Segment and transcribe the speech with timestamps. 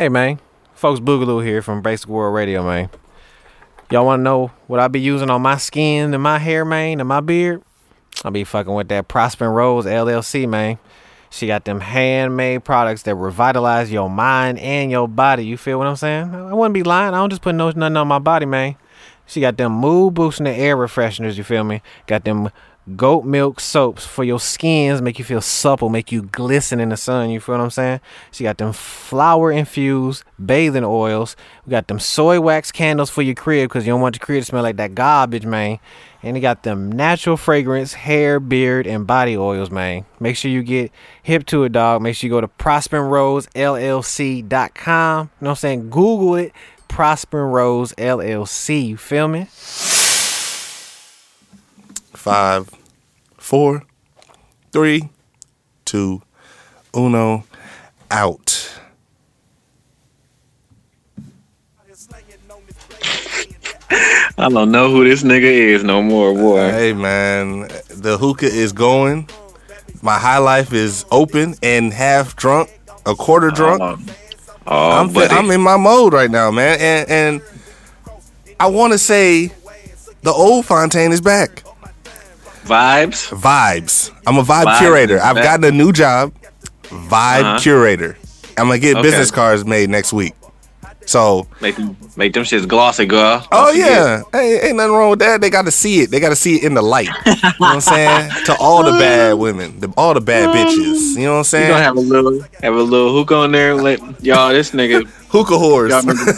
[0.00, 0.40] Hey man,
[0.72, 2.88] folks Boogaloo here from Basic World Radio, man.
[3.90, 7.06] Y'all wanna know what I be using on my skin and my hair, man, and
[7.06, 7.60] my beard?
[8.24, 10.78] I be fucking with that Prosper Rose LLC, man.
[11.28, 15.44] She got them handmade products that revitalize your mind and your body.
[15.44, 16.34] You feel what I'm saying?
[16.34, 17.12] I wouldn't be lying.
[17.12, 18.76] I don't just put no nothing on my body, man.
[19.26, 21.36] She got them mood boosting the air refresheners.
[21.36, 21.82] You feel me?
[22.06, 22.48] Got them
[22.96, 26.96] goat milk soaps for your skins, make you feel supple, make you glisten in the
[26.96, 27.30] sun.
[27.30, 28.00] You feel what I'm saying?
[28.30, 31.36] She got them flower infused bathing oils.
[31.66, 34.40] We got them soy wax candles for your crib because you don't want your crib
[34.42, 35.78] to smell like that garbage, man.
[36.22, 40.04] And they got them natural fragrance, hair, beard, and body oils, man.
[40.18, 42.02] Make sure you get hip to it, dog.
[42.02, 45.18] Make sure you go to prosperroseLLC.com.
[45.18, 45.90] You know what I'm saying?
[45.90, 46.52] Google it.
[46.88, 48.88] Prosper Rose LLC.
[48.88, 49.46] You feel me?
[52.20, 52.68] Five,
[53.38, 53.82] four,
[54.72, 55.08] three,
[55.86, 56.20] two,
[56.94, 57.44] uno,
[58.10, 58.78] out.
[64.36, 66.70] I don't know who this nigga is no more, boy.
[66.70, 69.26] Hey man, the hookah is going.
[70.02, 72.68] My high life is open and half drunk,
[73.06, 73.80] a quarter oh, drunk.
[73.80, 74.14] Oh,
[74.66, 75.34] oh I'm buddy.
[75.34, 77.42] I'm in my mode right now, man, and and
[78.60, 79.50] I want to say
[80.20, 81.64] the old Fontaine is back.
[82.64, 83.28] Vibes.
[83.30, 84.10] Vibes.
[84.26, 85.20] I'm a vibe Vibes curator.
[85.20, 86.32] I've gotten a new job.
[86.84, 87.58] Vibe Uh-huh.
[87.60, 88.16] curator.
[88.58, 89.02] I'm gonna get Okay.
[89.02, 90.34] business cards made next week.
[91.06, 93.44] So, Make them, make them shits glossy, girl.
[93.50, 95.40] oh yeah, hey, ain't nothing wrong with that.
[95.40, 96.10] They got to see it.
[96.12, 97.08] They got to see it in the light.
[97.26, 98.30] You know what I'm saying?
[98.44, 101.16] To all the bad women, the, all the bad bitches.
[101.16, 101.68] You know what I'm You saying?
[101.70, 103.74] gonna have a little, have a little hook on there.
[103.74, 105.08] Let y'all, this nigga.
[105.30, 105.90] Hookah whores.
[105.90, 106.32] Y'all remember,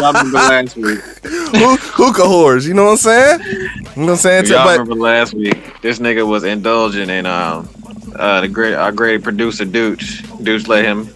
[0.00, 1.00] y'all remember last week?
[1.24, 2.66] Hook- hookah whores.
[2.66, 3.40] You know what I'm saying?
[3.42, 4.46] You know what I'm saying?
[4.46, 5.80] Y'all But remember last week?
[5.82, 7.68] This nigga was indulging in um,
[8.16, 10.22] uh, the great, our great producer Dooch.
[10.42, 11.06] Dooch let him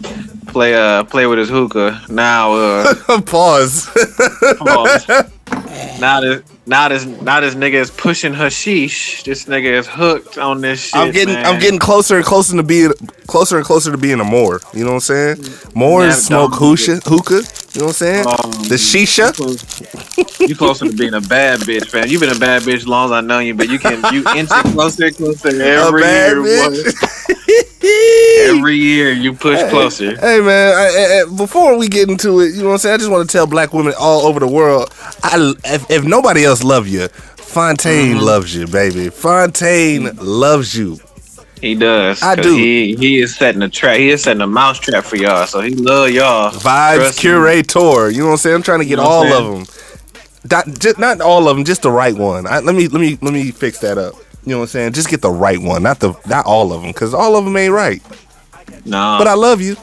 [0.47, 2.01] play, uh, play with his hookah.
[2.09, 3.89] Now, uh, pause.
[4.57, 5.07] pause.
[5.99, 9.23] now this, now this, now this nigga is pushing hashish.
[9.23, 10.95] This nigga is hooked on this shit.
[10.95, 11.45] I'm getting man.
[11.45, 12.93] I'm getting closer and closer to being
[13.27, 14.61] closer and closer to being a Moor.
[14.73, 15.37] You know what I'm saying?
[15.75, 17.43] Moors Never smoke hookah, hookah.
[17.73, 18.27] You know what I'm saying?
[18.27, 20.47] Um, the shisha.
[20.47, 22.07] you closer to being a bad bitch, fam.
[22.07, 24.23] You've been a bad bitch as long as I know you, but you can you
[24.35, 26.69] inch closer and closer every bad year.
[26.69, 27.19] bitch.
[28.39, 30.15] Every year you push closer.
[30.17, 32.93] Hey man, I, I- before we get into it, you know what I'm saying?
[32.95, 34.89] I just want to tell black women all over the world,
[35.21, 38.25] I, if, if nobody else loves you, Fontaine Mm-hmm.
[38.25, 39.07] loves you, baby.
[39.09, 40.99] Fontaine loves you.
[41.61, 42.21] He does.
[42.21, 42.57] I do.
[42.57, 43.95] He he is setting a trap.
[43.95, 45.47] He is setting a mouse trap for y'all.
[45.47, 46.51] So he love y'all.
[46.51, 47.21] Vibes Trust me.
[47.21, 48.09] curator.
[48.11, 48.55] You know what I'm saying?
[48.57, 49.75] I'm trying to get You know all of them.
[50.51, 52.45] Not, just, not all of them, just the right one.
[52.47, 54.15] I, let me let me let me fix that up.
[54.43, 54.91] You know what I'm saying?
[54.93, 57.55] Just get the right one, not the not all of them, because all of them
[57.55, 58.01] ain't right.
[58.83, 59.15] No.
[59.17, 59.77] But I love you.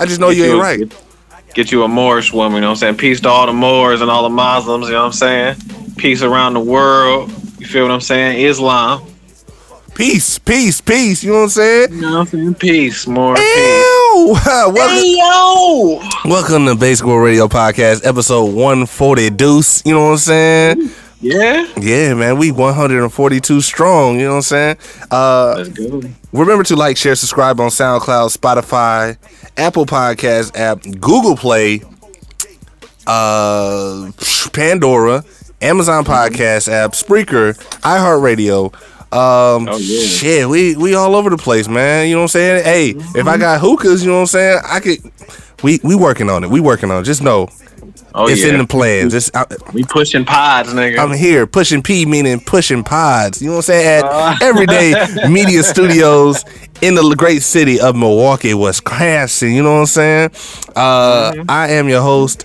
[0.00, 0.78] I just know you ain't a- right.
[0.80, 2.56] Get, get you a Moorish woman.
[2.56, 2.96] You know what I'm saying?
[2.96, 4.88] Peace to all the Moors and all the Muslims.
[4.88, 5.56] You know what I'm saying?
[5.96, 7.30] Peace around the world.
[7.58, 8.44] You feel what I'm saying?
[8.44, 9.06] Islam.
[9.94, 11.22] Peace, peace, peace.
[11.22, 11.92] You know what I'm saying?
[11.92, 12.54] You know what I'm saying?
[12.54, 13.06] Peace.
[13.06, 13.56] More peace.
[13.56, 14.36] Ew.
[14.46, 16.00] welcome, yo.
[16.24, 19.84] welcome to Basic World Radio Podcast, episode 140 Deuce.
[19.84, 20.90] You know what I'm saying?
[21.20, 21.68] Yeah.
[21.80, 24.18] Yeah, man, we 142 strong.
[24.18, 24.76] You know what I'm saying?
[25.10, 26.02] Uh, Let's go.
[26.32, 29.16] Remember to like, share, subscribe on SoundCloud, Spotify,
[29.56, 31.82] Apple Podcast app, Google Play,
[33.06, 34.10] uh,
[34.52, 35.24] Pandora,
[35.62, 38.74] Amazon Podcast app, Spreaker, iHeartRadio.
[39.12, 40.06] Um, Oh, yeah.
[40.06, 42.08] shit, we we all over the place, man.
[42.08, 42.64] You know what I'm saying?
[42.64, 44.60] Hey, if I got hookahs, you know what I'm saying?
[44.66, 44.98] I could.
[45.62, 46.50] We we working on it.
[46.50, 47.04] We working on it.
[47.04, 47.48] Just know
[48.14, 48.52] Oh it's yeah.
[48.52, 49.14] in the plans.
[49.14, 50.98] It's, I, we pushing pods, nigga.
[50.98, 53.40] I'm here pushing P, meaning pushing pods.
[53.40, 54.04] You know what I'm saying?
[54.04, 54.36] At Uh.
[54.42, 54.94] Everyday
[55.28, 56.44] Media Studios
[56.80, 59.52] in the great city of Milwaukee, Wisconsin.
[59.52, 60.30] You know what I'm saying?
[60.74, 62.44] Uh, I am your host,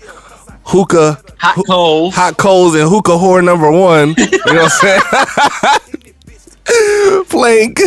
[0.69, 2.13] Hookah, Hot coals.
[2.15, 4.15] Hot Coals, and Hookah Whore number one.
[4.17, 5.01] You know what I'm saying?
[7.29, 7.79] Plank.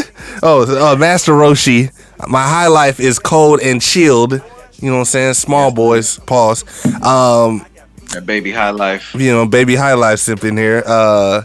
[0.43, 1.93] Oh, uh, Master Roshi.
[2.27, 4.33] My high life is cold and chilled.
[4.33, 5.35] You know what I'm saying?
[5.35, 6.19] Small boys.
[6.21, 6.65] Pause.
[7.04, 7.66] Um,
[8.15, 9.15] That baby high life.
[9.15, 10.83] you know, baby high life sipping here.
[10.87, 11.43] Uh,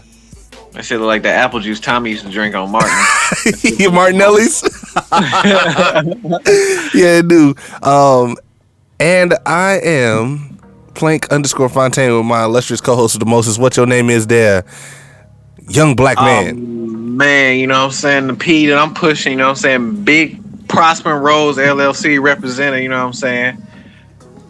[0.80, 2.90] shit look like the apple juice Tommy used to drink on Martin.
[3.92, 4.62] Martinelli's.
[6.94, 7.54] yeah, it do.
[7.82, 8.36] Um,
[8.98, 10.55] and I am
[10.96, 13.58] Plank underscore Fontaine with my illustrious co-host of the Moses.
[13.58, 14.64] What your name is there?
[15.68, 16.50] Young black man.
[16.50, 18.26] Um, man, you know what I'm saying?
[18.28, 20.04] The P that I'm pushing, you know what I'm saying?
[20.04, 23.62] Big Prosper Rose LLC representative, you know what I'm saying?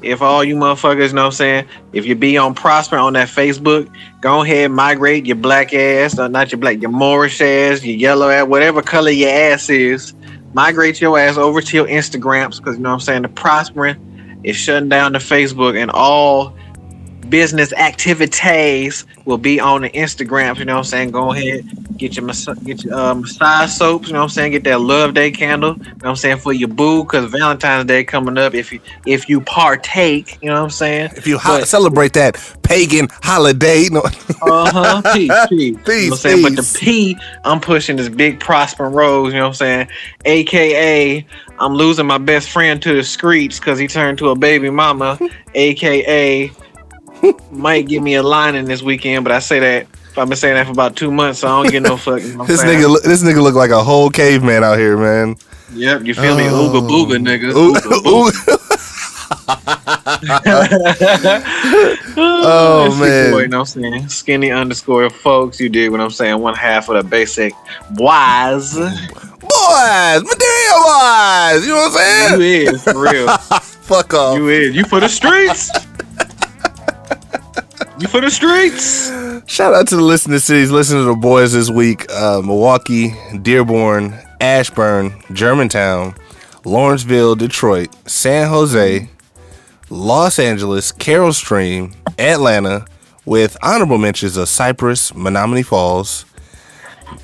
[0.02, 1.68] If all you motherfuckers, you know what I'm saying?
[1.92, 3.90] If you be on Prosper on that Facebook,
[4.20, 8.28] go ahead, migrate your black ass, uh, not your black, your Moorish ass, your yellow
[8.28, 10.14] ass, whatever color your ass is.
[10.52, 13.22] Migrate your ass over to your Instagrams because, you know what I'm saying?
[13.22, 13.96] The Prospering
[14.46, 16.54] is shutting down the Facebook and all
[17.30, 20.58] business activities will be on the Instagrams.
[20.58, 21.10] You know what I'm saying?
[21.10, 21.64] Go ahead,
[21.98, 24.06] get your mas- get your uh, massage soaps.
[24.08, 24.52] You know what I'm saying?
[24.52, 25.76] Get that Love Day candle.
[25.76, 28.54] You know what I'm saying for your boo because Valentine's Day coming up.
[28.54, 31.10] If you if you partake, you know what I'm saying?
[31.16, 34.00] If you ho- But- celebrate that pagan holiday, no,
[34.42, 35.02] Uh huh.
[35.14, 35.76] Peace, peace.
[35.84, 36.42] Peace, You know saying?
[36.42, 36.78] But the.
[36.80, 39.32] P, I'm pushing this big Prosper Rose.
[39.32, 39.88] You know what I'm saying?
[40.24, 41.26] AKA,
[41.58, 45.18] I'm losing my best friend to the streets because he turned to a baby mama.
[45.54, 46.50] AKA,
[47.50, 49.86] might give me a line in this weekend, but I say that.
[50.18, 52.22] I've been saying that for about two months, so I don't get no fuck.
[52.22, 54.78] You know what I'm this nigga, look- this nigga look like a whole caveman out
[54.78, 55.36] here, man.
[55.74, 56.44] Yep, you feel me?
[56.48, 56.70] Oh.
[56.72, 57.52] Ooga booga, nigga.
[57.52, 58.56] Ooga booga.
[62.18, 63.30] Oh, It's man.
[63.32, 64.08] boy, you know what I'm saying?
[64.08, 65.60] Skinny underscore folks.
[65.60, 66.38] You did what I'm saying.
[66.40, 67.52] One half of the basic
[67.94, 68.72] wise.
[68.74, 68.84] boys,
[70.22, 71.66] material boys.
[71.66, 72.40] You know what I'm saying?
[72.40, 73.28] You is for real.
[73.86, 74.36] Fuck off.
[74.38, 74.74] You is.
[74.74, 75.70] You for the streets.
[77.98, 79.08] You for the streets.
[79.46, 84.14] Shout out to the listening cities, listening to the boys this week: uh, Milwaukee, Dearborn,
[84.38, 86.14] Ashburn, Germantown,
[86.66, 89.08] Lawrenceville, Detroit, San Jose,
[89.88, 92.84] Los Angeles, Carol Stream, Atlanta,
[93.24, 96.26] with honorable mentions of Cypress, Menomonee Falls,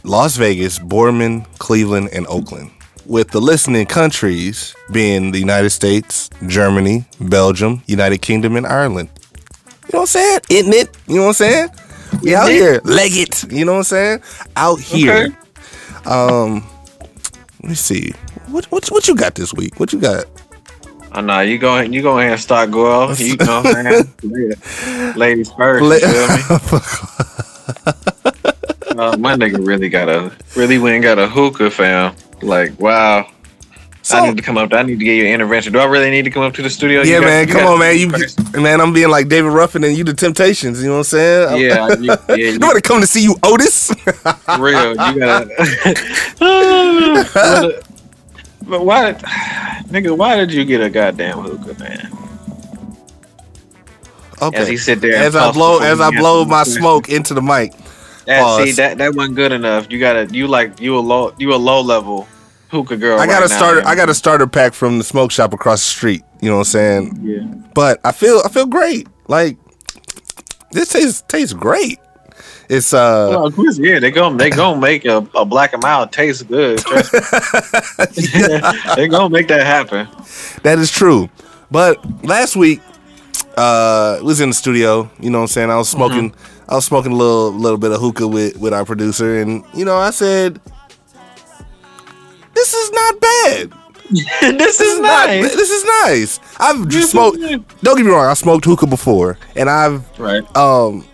[0.04, 2.70] Las Vegas, Boardman, Cleveland, and Oakland.
[3.04, 9.10] With the listening countries being the United States, Germany, Belgium, United Kingdom, and Ireland.
[9.84, 10.40] You know what I'm saying?
[10.50, 10.96] Isn't it?
[11.06, 11.68] You know what I'm saying?
[12.22, 12.80] We out here.
[12.84, 13.52] Leg it.
[13.52, 14.22] You know what I'm saying?
[14.56, 15.12] Out here.
[15.12, 15.36] Okay.
[16.10, 16.64] Um
[17.62, 18.12] let me see.
[18.48, 19.78] What what what you got this week?
[19.80, 20.24] What you got?
[21.14, 23.20] Oh no, you go ahead, you go ahead and start go off.
[23.20, 25.14] You know what I'm saying?
[25.16, 26.84] Ladies first, La- you feel me?
[28.92, 32.14] Uh, my nigga really got a really went and got a hookah fam.
[32.42, 33.26] Like, wow.
[34.02, 34.72] So- I need to come up.
[34.72, 35.72] I need to get you an intervention.
[35.72, 37.02] Do I really need to come up to the studio?
[37.02, 37.46] Yeah, got- man.
[37.46, 37.96] Come on, man.
[37.96, 38.08] You
[38.60, 41.62] man, I'm being like David Ruffin and you the Temptations, you know what I'm saying?
[41.62, 43.94] Yeah, you, yeah, you, Nobody come to see you, Otis.
[43.94, 44.90] for real.
[44.90, 45.48] You gotta.
[48.66, 49.12] but, why,
[49.88, 50.16] nigga?
[50.16, 52.18] Why did you get a goddamn hookah, man?
[54.42, 54.58] okay.
[54.58, 57.72] As he sit there, As I blow as I blow my smoke into the mic.
[58.26, 59.90] That, see that that wasn't good enough.
[59.90, 62.28] You gotta you like you a low you a low level
[62.72, 63.20] hookah girl.
[63.20, 63.86] I got right a starter.
[63.86, 66.22] I got a starter pack from the smoke shop across the street.
[66.40, 67.18] You know what I'm saying?
[67.22, 67.44] Yeah.
[67.74, 69.06] But I feel I feel great.
[69.28, 69.56] Like
[70.72, 71.98] this tastes tastes great.
[72.68, 75.82] It's uh Well, of course, yeah, they gonna they gonna make a, a black and
[75.82, 76.80] mild taste good.
[78.96, 80.08] They gonna make that happen.
[80.62, 81.28] that is true.
[81.70, 82.80] But last week
[83.56, 85.70] uh was in the studio, you know what I'm saying?
[85.70, 86.34] I was smoking
[86.68, 89.84] I was smoking a little little bit of hookah with with our producer and you
[89.84, 90.58] know, I said
[92.62, 93.72] this is not bad.
[94.58, 95.54] this is Not- nice.
[95.54, 96.40] this is nice.
[96.60, 97.38] I've This just is smoked.
[97.82, 100.44] Don't get me wrong, I smoked hookah before and I've Right.
[100.56, 101.06] um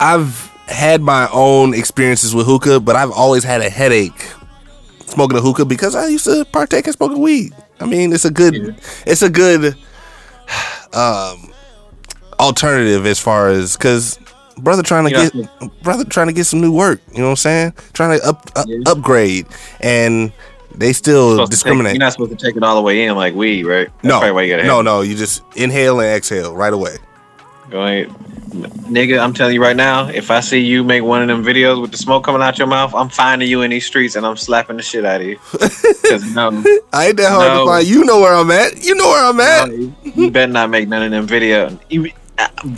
[0.00, 4.26] I've had my own experiences with hookah, but I've always had a headache
[5.06, 7.52] smoking a hookah because I used to partake in smoking weed.
[7.80, 8.72] I mean, it's a good Yeah.
[9.06, 9.76] it's a good
[10.92, 11.52] um
[12.40, 14.18] alternative as far as cuz
[14.58, 15.28] brother trying to Yeah.
[15.30, 17.72] get brother trying to get some new work, you know what I'm saying?
[17.92, 18.78] Trying to up, up Yeah.
[18.86, 19.46] upgrade
[19.80, 20.32] and
[20.76, 21.92] they still Supposed to take- discriminate.
[21.94, 23.88] you're not supposed to take it all the way in like weed, right?
[24.02, 25.00] That's no, you no, no.
[25.02, 26.96] You just inhale and exhale right away.
[27.70, 28.10] Go ahead.
[28.88, 31.80] Nigga, I'm telling you right now, if I see you make one of them videos
[31.80, 34.36] with the smoke coming out your mouth, I'm finding you in these streets and I'm
[34.36, 35.38] slapping the shit out of you.
[36.34, 37.64] No, I ain't that hard No.
[37.64, 37.86] to find.
[37.86, 38.84] You know where I'm at.
[38.84, 39.68] You know where I'm at.
[39.70, 41.76] no, you better not make none of them videos.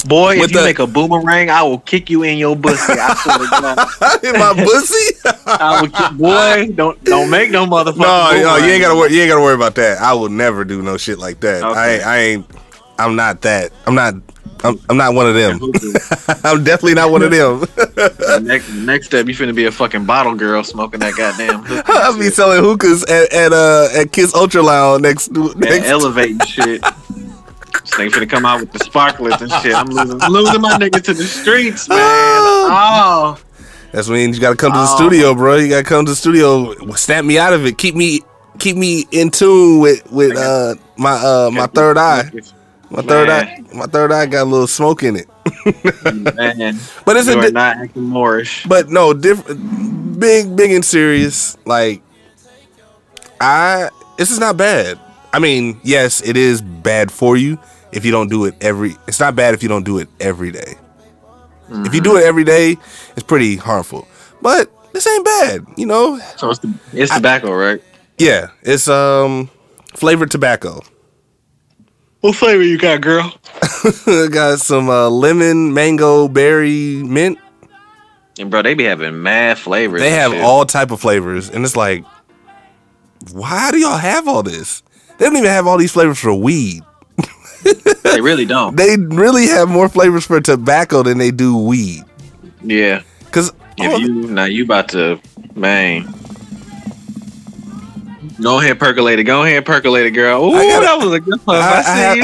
[0.06, 2.92] Boy, With if you the- make a boomerang, I will kick you in your pussy.
[2.92, 4.24] I swear to God.
[4.24, 5.16] in my pussy.
[5.46, 7.96] I will kick, boy, don't don't make no motherfucker.
[7.98, 9.12] no, no, you ain't gotta worry.
[9.14, 9.98] You ain't gotta worry about that.
[9.98, 11.62] I will never do no shit like that.
[11.62, 11.94] I, Okay.
[11.96, 12.46] ain't, I ain't.
[12.98, 13.72] I'm not that.
[13.86, 14.14] I'm not.
[14.64, 15.60] I'm, I'm not one of them.
[16.44, 17.60] I'm definitely not one of them.
[18.44, 21.62] next, next step, you finna be a fucking bottle girl smoking that goddamn.
[21.86, 25.86] I'll be selling hookahs at, at uh at Kiss Ultra Lounge next and next.
[25.86, 26.82] elevating shit.
[27.86, 29.72] This nigga finna come out with the sparklers and shit.
[29.74, 31.98] I'm losing, losing my nigga to the streets, man.
[32.00, 33.38] Oh,
[33.92, 34.96] That's when you gotta come to the Oh.
[34.96, 35.56] studio, bro.
[35.56, 36.74] You gotta come to the studio.
[36.96, 37.78] Snap me out of it.
[37.78, 38.20] Keep me
[38.58, 42.30] keep me in tune with with uh my uh my third eye.
[42.90, 43.46] My third Man.
[43.46, 45.28] eye, my third eye got a little smoke in it.
[46.34, 46.78] man.
[47.04, 48.64] But it's you a, di- not acting Moorish.
[48.66, 51.56] but no, different, big, big and serious.
[51.66, 52.00] Like,
[53.40, 54.98] I, this is not bad.
[55.32, 57.58] I mean, yes, it is bad for you
[57.92, 58.96] if you don't do it every.
[59.06, 60.76] It's not bad if you don't do it every day.
[61.68, 62.76] If you do it every day,
[63.16, 64.06] it's pretty harmful.
[64.40, 66.18] But this ain't bad, you know.
[66.36, 67.82] So it's the, it's tobacco, right?
[68.18, 69.50] Yeah, it's um
[69.94, 70.82] flavored tobacco.
[72.20, 73.32] What flavor you got, girl?
[74.30, 77.38] got some uh, lemon, mango, berry, mint.
[78.38, 80.00] And bro, they be having mad flavors.
[80.00, 80.42] They have shit.
[80.42, 82.04] all type of flavors, and it's like,
[83.32, 84.82] why do y'all have all this?
[85.18, 86.82] They don't even have all these flavors for weed.
[88.02, 88.76] They really don't.
[88.76, 92.02] They really have more flavors for tobacco than they do weed.
[92.62, 93.02] Yeah.
[93.30, 95.20] Cause If oh, you now you about to
[95.54, 96.12] man.
[98.40, 99.24] Go ahead, percolate it.
[99.24, 100.44] Go ahead, percolate it, girl.
[100.44, 101.56] Ooh, gotta- that was a good one.
[101.56, 102.22] I, I, I, see you.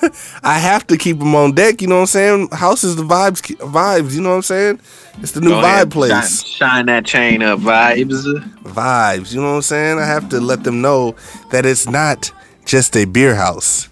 [0.00, 1.80] have, I, have to keep them on deck.
[1.80, 2.48] You know what I'm saying?
[2.48, 4.14] House is the vibes, vibes.
[4.14, 4.80] You know what I'm saying?
[5.20, 6.44] It's the new Go ahead, vibe place.
[6.44, 8.24] Shine, shine that chain up, vibes.
[8.62, 9.32] Vibes.
[9.32, 9.98] You know what I'm saying?
[9.98, 11.14] I have to let them know
[11.50, 12.32] that it's not
[12.64, 13.88] just a beer house.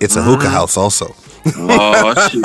[0.00, 0.30] It's a Mm-hmm.
[0.30, 1.14] hookah house also.
[1.56, 2.42] Oh shit!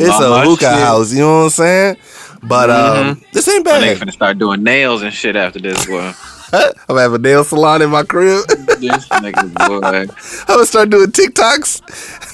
[0.00, 0.78] It's a hookah shit.
[0.78, 1.12] house.
[1.12, 1.96] You know what I'm saying?
[2.42, 4.08] But um, this ain't My nigga bad.
[4.08, 6.14] finna start doing nails and shit after this one.
[6.52, 8.46] I'm gonna have a nail salon in my crib.
[8.46, 9.80] this nigga boy.
[10.48, 11.80] I'm gonna start doing TikToks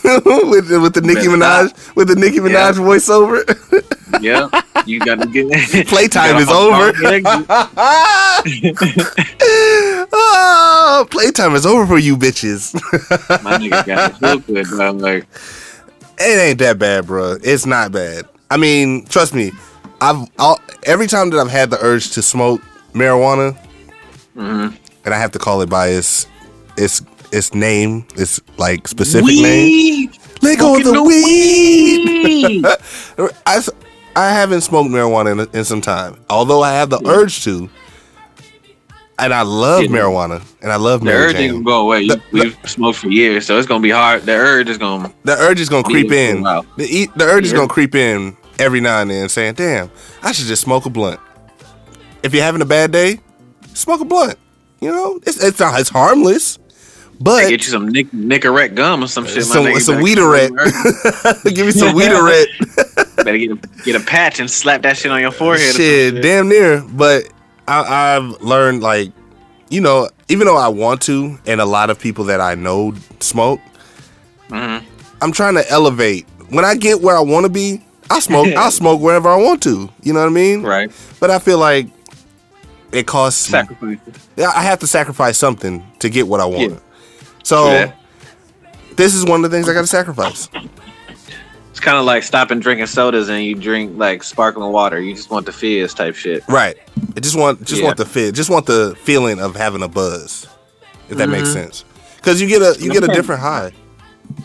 [0.51, 2.73] with with the Nicki Minaj with the Nicki Minaj Yeah.
[2.81, 3.89] voiceover.
[4.21, 4.51] Yep,
[4.87, 5.49] you gotta get
[5.89, 6.93] Playtime is over.
[10.13, 12.75] oh, playtime is over for you bitches.
[13.43, 14.67] My nigga got it feel good.
[14.69, 14.89] Bro.
[14.89, 15.27] I'm like,
[16.19, 17.39] it ain't that bad, bro.
[17.43, 18.27] It's not bad.
[18.51, 19.53] I mean, trust me.
[20.01, 22.61] I've I'll, every time that I've had the urge to smoke
[22.93, 23.57] marijuana,
[24.37, 24.75] Mm-hmm.
[25.05, 26.27] and I have to call it by its
[26.77, 29.67] its its name, its like specific name.
[29.67, 30.19] weed.
[30.43, 32.05] Let go of the weed.
[32.25, 32.65] weed.
[33.47, 33.63] I,
[34.17, 37.69] I haven't smoked marijuana in, in some time, although I have the urge to.
[39.19, 39.91] And I love Yeah.
[39.91, 41.51] marijuana, and I love The Mary urge Jane.
[41.53, 42.09] gonna go away.
[42.09, 44.23] The- we've smoked for years, so it's gonna be hard.
[44.23, 45.13] The urge is gonna.
[45.25, 46.67] The urge is gonna creep there for a in.
[46.77, 49.91] The, the urge is gonna creep in every now and then, saying, "Damn,
[50.23, 51.21] I should just smoke a blunt."
[52.23, 53.21] If you're having a bad day,
[53.75, 54.39] smoke a blunt.
[54.81, 56.59] You know, it's it's not it's harmless,
[57.21, 59.45] but Get you some Nick Nicorette gum or some shit.
[59.45, 60.51] some some weederette.
[61.55, 62.47] Give me some weederette.
[63.25, 65.69] Better get a, get a patch and slap that shit on your forehead.
[65.69, 66.83] or some shit, damn near.
[66.93, 67.29] But
[67.69, 69.13] I, I've learned like,
[69.71, 72.95] you know, even though I want to, and a lot of people that I know
[73.21, 73.61] smoke,
[74.49, 74.83] Mhm.
[75.21, 76.27] I'm trying to elevate.
[76.49, 78.49] When I get where I want to be, I smoke.
[78.57, 79.89] I'll smoke wherever I want to.
[80.03, 80.63] You know what I mean?
[80.63, 80.91] Right.
[81.21, 81.87] But I feel like
[82.93, 83.47] it costs.
[83.49, 83.99] Sacrifice.
[84.37, 86.73] Yeah, I have to sacrifice something to get what I want.
[86.73, 86.79] Yeah.
[87.43, 87.93] So Yeah.
[88.97, 90.49] this is one of the things I got to sacrifice.
[91.71, 95.01] It's kind of like stopping drinking sodas and you drink like sparkling water.
[95.01, 96.45] You just want the fizz type shit.
[96.49, 96.77] Right.
[97.17, 97.87] I just want just Yeah.
[97.87, 98.33] want the fizz.
[98.33, 100.47] Just want the feeling of having a buzz.
[101.09, 101.53] If that makes Mhm.
[101.55, 101.85] sense.
[102.23, 103.73] Cuz you get a you get a different high.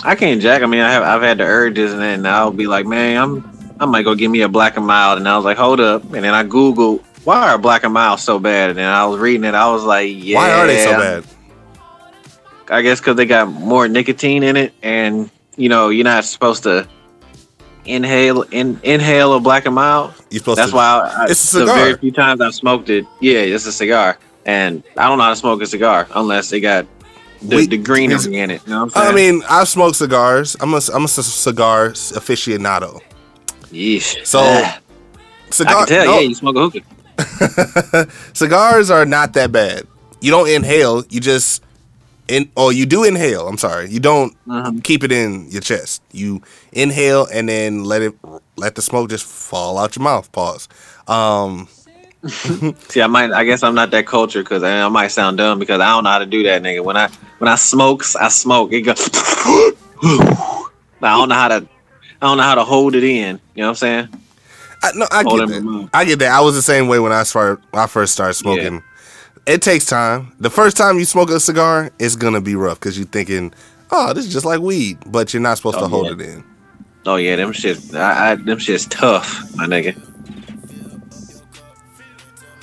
[0.04, 0.64] I can't jack.
[0.64, 3.44] I mean, I have I've had the urges, and then I'll be like, man, I'm
[3.80, 6.02] I might go give me a black and mild, and I was like, hold up,
[6.14, 9.44] and then I googled why are black and mild so bad, and I was reading
[9.44, 11.26] it, I was like, yeah, Why are they so bad?
[12.70, 16.64] I guess because they got more nicotine in it, and you know, you're not supposed
[16.64, 16.88] to
[17.84, 20.14] inhale in, inhale a black and mild.
[20.30, 20.84] You're supposed That's to why
[21.18, 24.18] I, I, It's a the very few times I've smoked it, yeah, it's a cigar,
[24.46, 26.88] and I don't know how to smoke a cigar unless they got
[27.42, 28.62] the, Wait, the greenery is- in it.
[28.66, 30.56] You know I mean, I've smoked cigars.
[30.62, 33.02] I'm a I'm a cigar aficionado.
[33.66, 34.26] Yeesh.
[34.26, 34.80] So, Ah,
[35.48, 36.06] I Cigar can tell.
[36.06, 36.97] no, Yeah, you smoke a hookah.
[38.34, 39.88] cigars are not that bad.
[40.22, 41.64] You don't inhale, you just
[42.28, 43.48] in oh, you do inhale.
[43.48, 43.90] I'm sorry.
[43.90, 44.84] You don't Mhm.
[44.84, 46.02] keep it in your chest.
[46.12, 48.14] You inhale and then let it
[48.58, 50.32] let the smoke just fall out your mouth.
[50.32, 50.68] Pause.
[51.08, 51.68] Um
[52.90, 53.32] See, I might.
[53.32, 56.04] I guess I'm not that culture because I, I might sound dumb because I don't
[56.04, 56.84] know how to do that, nigga.
[56.84, 58.74] When I when I smokes, I smoke.
[58.74, 58.98] It goes.
[60.04, 60.68] I
[61.02, 61.56] don't know how to.
[62.22, 63.40] I don't know how to hold it in.
[63.54, 64.08] You know what I'm saying?
[64.84, 65.90] I, no, I get it in my that.
[65.94, 66.32] I get that.
[66.32, 67.64] I was the same way when I started.
[67.72, 68.84] When I first started smoking.
[69.46, 70.34] It takes time.
[70.40, 73.54] The first time you smoke a cigar, it's gonna be rough because you're thinking,
[73.92, 76.14] "Oh, this is just like weed," but you're not supposed Oh, to hold yeah.
[76.14, 76.44] it in.
[77.06, 77.96] Oh yeah, them shit.
[77.96, 79.96] I, I them shit's tough, my nigga.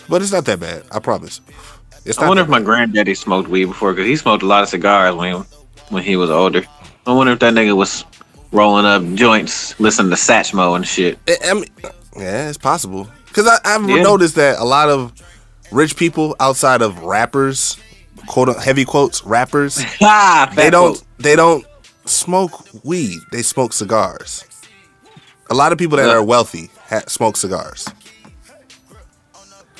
[0.09, 0.85] But it's not that bad.
[0.93, 1.41] I promise.
[2.05, 4.69] It's I wonder if my granddaddy smoked weed before because he smoked a lot of
[4.69, 5.41] cigars when he,
[5.89, 6.63] when he was older.
[7.07, 8.05] I wonder if that nigga was
[8.53, 11.19] rolling up joints, listening to Satchmo and shit.
[11.47, 11.65] I mean,
[12.17, 13.09] yeah, it's possible.
[13.27, 14.03] Because I've Yeah.
[14.03, 15.13] noticed that a lot of
[15.73, 17.77] rich people outside of rappers,
[18.27, 19.77] quote heavy quotes, rappers,
[20.55, 21.65] they don't they don't
[22.05, 22.53] smoke
[22.85, 23.19] weed.
[23.33, 24.45] They smoke cigars.
[25.51, 26.15] A lot of people that Yeah.
[26.15, 27.87] are wealthy ha- smoke cigars.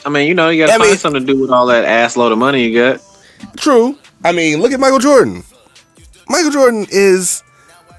[0.07, 1.85] I mean, you know, you gotta I find mean- something to do with all that
[1.85, 3.01] ass load of money you got.
[3.57, 3.97] True.
[4.25, 5.45] I mean, look at Michael Jordan.
[6.29, 7.43] Michael Jordan is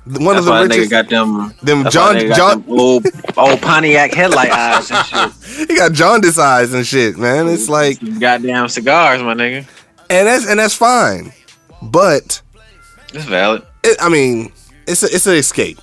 [0.06, 0.92] one That's of the why that nigga richest.
[0.92, 1.54] got them.
[1.64, 3.06] them John John them old
[3.38, 5.70] old Pontiac headlight eyes and shit.
[5.70, 7.48] he got jaundice eyes and shit, man.
[7.48, 9.66] It's like Some goddamn cigars, my nigga.
[10.10, 11.34] and that's and that's fine.
[11.82, 12.42] But
[13.14, 13.64] It's valid.
[13.84, 14.52] it, I mean,
[14.88, 15.80] it's a, it's an escape.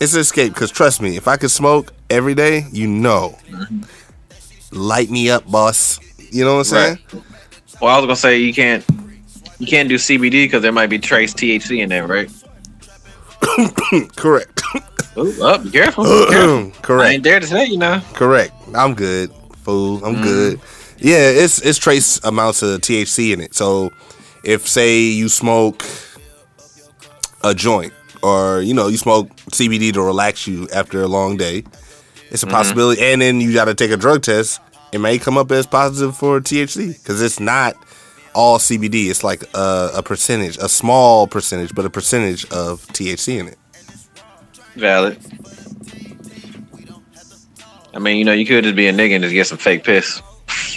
[0.00, 3.80] It's an escape because trust me, if I could smoke every day, you know, mm-hmm.
[4.72, 5.98] light me up, boss.
[6.30, 6.98] You know what I'm saying?
[7.12, 7.22] Right.
[7.80, 8.84] Well, I was gonna say you can't
[9.58, 12.30] you can't do CBD because there might be trace THC in there, right?
[14.16, 14.62] Correct.
[15.16, 16.04] Ooh, up, be careful.
[16.04, 16.68] be careful.
[16.68, 17.12] I Correct.
[17.12, 18.00] ain't there to tell you now.
[18.14, 18.52] Correct.
[18.74, 20.04] I'm good, fool.
[20.04, 20.22] I'm mm.
[20.22, 20.60] good.
[20.98, 23.54] Yeah, it's it's trace amounts of THC in it.
[23.54, 23.90] So
[24.44, 25.84] if say you smoke
[27.42, 31.64] a joint or you know you smoke CBD to relax you after a long day,
[32.30, 32.54] it's a mm-hmm.
[32.54, 33.02] possibility.
[33.02, 34.60] And then you got to take a drug test.
[34.92, 37.76] It may come up as positive for THC because it's not
[38.36, 39.08] all CBD.
[39.10, 43.58] It's like a, a percentage, a small percentage, but a percentage of THC in it.
[44.74, 45.18] Valid.
[47.94, 49.84] I mean, you know, you could just be a nigga and just get some fake
[49.84, 50.20] piss.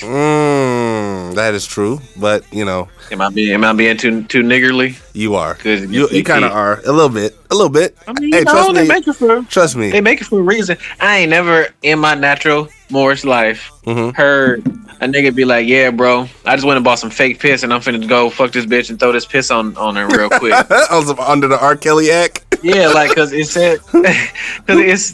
[0.01, 4.44] Mm, that is true, but you know Am I being am I being too too
[4.44, 5.00] niggerly?
[5.13, 5.58] you are.
[5.63, 7.98] You you kind of are a little bit, a little bit.
[8.08, 8.88] I mean, hey, you know, trust they me.
[8.88, 9.89] make it for Trust me.
[9.91, 10.77] they make it for a reason.
[11.00, 14.15] I ain't never in my natural Morris life Mhm.
[14.15, 14.65] heard
[15.01, 17.74] a nigga be like, "Yeah, bro, I just went and bought some fake piss, and
[17.74, 20.53] I'm finna go fuck this bitch and throw this piss on on her real quick."
[20.72, 21.75] I was under the R.
[21.75, 22.44] Kelly act.
[22.62, 25.13] yeah, like because it said because it's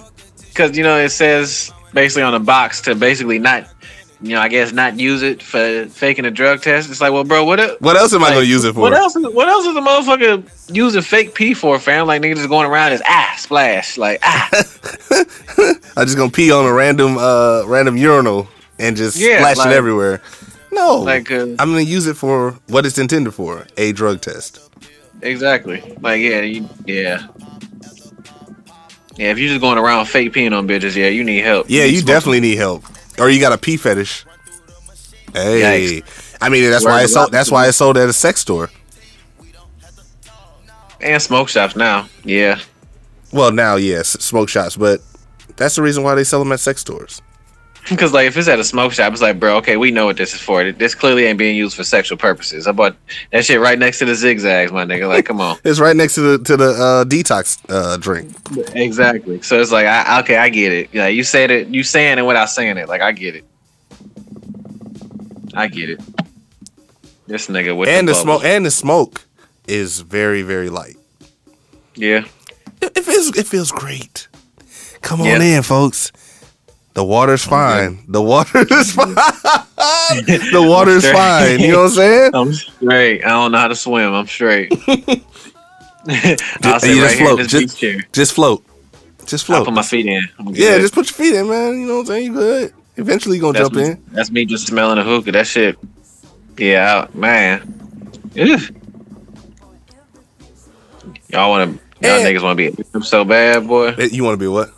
[0.50, 3.68] because you know it says basically on the box to basically not.
[4.22, 6.90] You know, I guess not use it for faking a drug test.
[6.90, 7.82] It's like, well, bro, what?
[7.82, 8.80] What else am I gonna use it for?
[8.80, 9.16] What else?
[9.16, 12.08] Is, what else is the motherfucker using fake pee for, fam?
[12.08, 14.50] Like niggas just going around as ah splash, like ah.
[15.98, 18.48] I just gonna pee on a random uh random urinal
[18.80, 20.22] and just Yeah, splash like- it everywhere.
[20.72, 24.60] No, Like, uh, I'm gonna use it for what it's intended for, a drug test.
[25.22, 25.82] Exactly.
[26.02, 27.28] Like yeah, you, yeah.
[29.18, 31.68] Yeah, if you're just going around fake peeing on bitches, yeah, you need help.
[31.70, 32.84] Yeah, need you definitely need help,
[33.20, 34.26] or you got a pee fetish.
[35.34, 36.02] Hey,
[36.42, 37.32] I mean that's why Where's it's sold.
[37.32, 38.70] That's why it's sold at a sex store.
[41.02, 42.08] and smoke shops now.
[42.24, 42.60] Yeah,
[43.32, 45.02] Well, now yes, smoke shops, but
[45.58, 47.22] that's the reason why they sell them at sex stores.
[47.90, 50.18] because like if it's at a smoke shop, it's like, bro, okay, we know what
[50.18, 50.72] this is for.
[50.72, 52.68] This clearly ain't being used for sexual purposes.
[52.68, 52.96] I bought
[53.32, 55.08] that shit right next to the zigzags, my nigga.
[55.08, 55.58] Like, come on.
[55.64, 58.36] It's right next to the to the uh, detox uh, drink.
[58.76, 59.42] exactly.
[59.42, 60.90] So it's like, I, okay, I get it.
[60.92, 61.68] Yeah, you said it.
[61.68, 62.88] You saying it without saying it.
[62.88, 63.46] Like, I get it.
[65.54, 66.02] I get it.
[67.28, 69.26] This nigga with and the, the smoke and the smoke
[69.68, 70.98] is very very light.
[71.96, 72.26] Yeah.
[72.82, 74.28] It, it feels it feels great.
[75.02, 75.58] Come on Yeah.
[75.58, 76.12] in, folks.
[76.96, 78.04] The water's fine.
[78.08, 79.14] The water is fine.
[79.16, 81.60] the water's fine.
[81.60, 82.32] You know what I'm saying?
[82.34, 83.24] I'm straight.
[83.26, 84.14] I don't know how to swim.
[84.14, 84.72] I'm straight.
[84.88, 85.26] I'll Just-
[86.58, 87.38] sit right just here in float.
[87.40, 88.08] this Just- beach chair.
[88.14, 88.64] Just float.
[89.26, 89.66] Just I'll float.
[89.66, 90.22] put my feet in.
[90.54, 91.80] Yeah, just put your feet in, man.
[91.80, 92.26] You know what I'm saying?
[92.28, 92.74] You good.
[92.98, 94.04] Eventually you gonna that's jump me, in.
[94.12, 95.32] That's me just smelling a hookah.
[95.34, 95.78] That shit.
[96.58, 98.32] Yeah, I- man.
[98.40, 98.62] Ugh.
[101.30, 101.80] Y'all want to?
[102.08, 103.88] Y'all And- niggas want to be so bad, boy.
[103.98, 104.72] Eh, You wanna be what?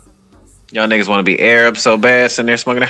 [0.70, 2.82] Y'all niggas want to be Arab so bad, sitting there smoking.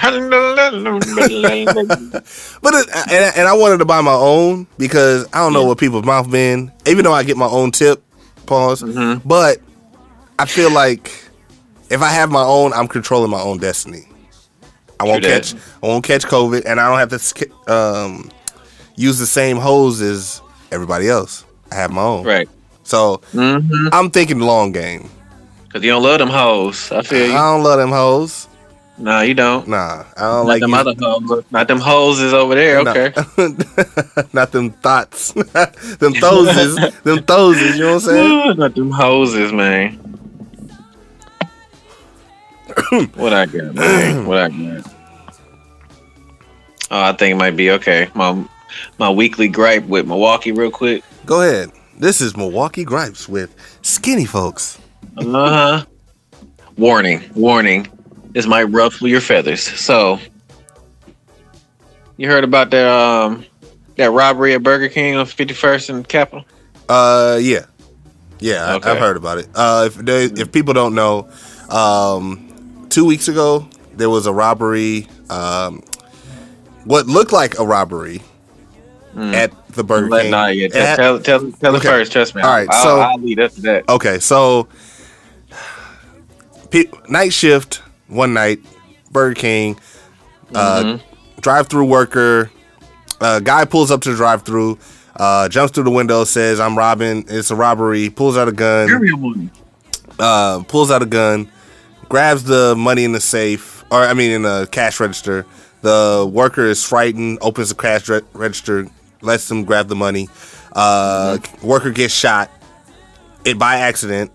[2.61, 5.79] But it, and, and I wanted to buy my own because I don't know what
[5.79, 6.73] people's mouth been.
[6.87, 8.03] Even though I get my own tip,
[8.47, 8.83] pause.
[8.83, 9.23] Mhm.
[9.25, 9.59] But
[10.39, 11.13] I feel like
[11.91, 14.09] if I have my own, I'm controlling my own destiny.
[15.01, 15.55] I won't catch.
[15.55, 18.31] I won't catch COVID, and I don't have to um,
[18.97, 21.45] use the same hose as everybody else.
[21.71, 22.49] I have my own, right.
[22.83, 23.89] so Mm-hmm.
[23.93, 25.09] I'm thinking long game.
[25.73, 26.91] Cause you don't love them hoes.
[26.91, 27.33] I feel you.
[27.33, 28.49] I don't love them hoes.
[28.97, 29.69] No, you don't.
[29.69, 31.45] Nah, I don't Not like them you- other hoes.
[31.51, 32.83] Not them hoes is over there.
[32.83, 32.91] No.
[32.91, 33.13] Okay.
[34.33, 35.33] Not them thoughts.
[35.33, 36.77] them thoses.
[37.03, 38.57] them thoses, you know what I'm saying?
[38.59, 39.93] Not them hoses, man.
[43.15, 44.27] what I got, man?
[44.27, 44.95] What I got?
[46.91, 48.09] Oh, I think it might be okay.
[48.15, 48.45] My
[48.99, 51.05] my weekly gripe with Milwaukee, real quick.
[51.27, 51.71] Go ahead.
[51.99, 54.79] This is Milwaukee Gripes with Skinny Folks.
[55.17, 55.85] Uh huh.
[56.77, 57.87] Warning, warning.
[58.31, 59.63] This might ruffle your feathers.
[59.63, 60.19] So,
[62.17, 63.45] you heard about that um
[63.97, 66.45] that robbery at Burger King on 51st and Capitol?
[66.89, 67.67] Uh, yeah.
[68.39, 68.91] Yeah, I, Okay.
[68.93, 69.49] I've heard about it.
[69.55, 71.29] Uh, if they, if people don't know,
[71.69, 75.09] um, two weeks ago there was a robbery.
[75.29, 75.83] Um,
[76.85, 78.23] what looked like a robbery
[79.17, 80.09] at the Burger.
[80.21, 80.31] King.
[80.31, 82.13] nah, yeah, It tell, tell, tell, it first.
[82.13, 82.43] Trust me.
[82.43, 83.89] All right, I'll, so- I'll lead up to that.
[83.89, 84.69] Okay, so
[86.71, 88.61] pe- night shift one night,
[89.11, 89.77] Burger King,
[90.55, 91.01] uh, Mhm.
[91.41, 92.51] drive-through worker,
[93.21, 94.79] uh, guy pulls up to the drive-through,
[95.17, 97.25] uh, jumps through the window, says, "I'm robbing.
[97.29, 98.89] It's a robbery." Pulls out a gun,
[99.21, 99.51] one.
[100.19, 101.49] uh, pulls out a gun,
[102.09, 105.45] grabs the money in the safe, or I mean in the cash register.
[105.83, 108.87] The worker is frightened, opens the cash re- register,
[109.23, 110.29] lets them grab the money.
[110.75, 112.51] Uh, Worker gets shot.
[113.45, 114.31] it by accident,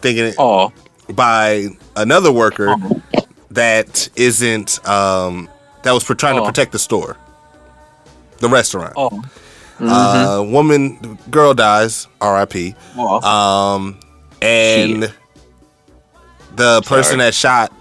[0.00, 0.72] thinking it Oh,
[1.16, 3.02] by another worker Oh.
[3.50, 5.48] that isn't um
[5.82, 6.46] that was for trying to Oh.
[6.46, 7.16] protect the store,
[8.38, 8.94] the restaurant.
[8.96, 9.22] oh,
[9.82, 12.06] Uh, woman, girl dies.
[12.20, 12.74] R.I.P.
[12.98, 13.20] oh.
[13.26, 13.98] Um,
[14.42, 15.12] and Shit.
[16.56, 17.16] the person Sorry.
[17.24, 17.72] that shot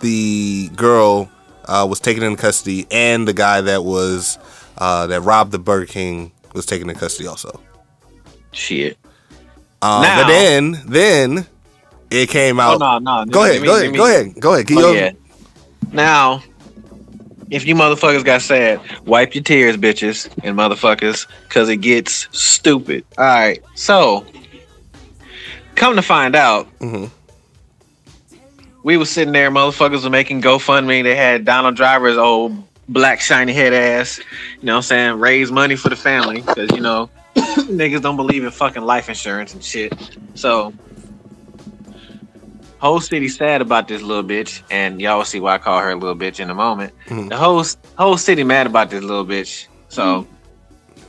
[0.00, 1.30] the girl
[1.66, 4.38] uh, was taken into custody, and the guy that was
[4.76, 7.58] uh, that robbed the Burger King was taken into custody also.
[8.52, 8.98] Shit.
[9.80, 11.46] Um, Now- but then, then
[12.14, 12.80] it came Oh out.
[12.80, 13.24] no, no.
[13.26, 14.66] Go ahead, me- go ahead, go ahead, go ahead.
[14.66, 15.10] Get Oh, your- yeah.
[15.92, 16.42] Now,
[17.50, 23.04] if you motherfuckers got sad, wipe your tears, bitches and motherfuckers, because it gets stupid.
[23.18, 23.62] All right.
[23.74, 24.24] So,
[25.74, 27.10] come to find out, Mhm.
[28.82, 31.02] we was sitting there, motherfuckers were making GoFundMe.
[31.02, 32.56] They had Donald Driver's old
[32.88, 34.18] black shiny head ass,
[34.60, 38.16] you know what I'm saying, raise money for the family, because, you know, niggas don't
[38.16, 39.92] believe in fucking life insurance and shit.
[40.34, 40.72] So,
[42.78, 45.90] whole city sad about this little bitch, and y'all will see why I call her
[45.90, 46.92] a little bitch in a moment.
[47.08, 47.28] Mhm.
[47.30, 47.64] The whole
[47.96, 49.66] whole city mad about this little bitch.
[49.88, 50.26] So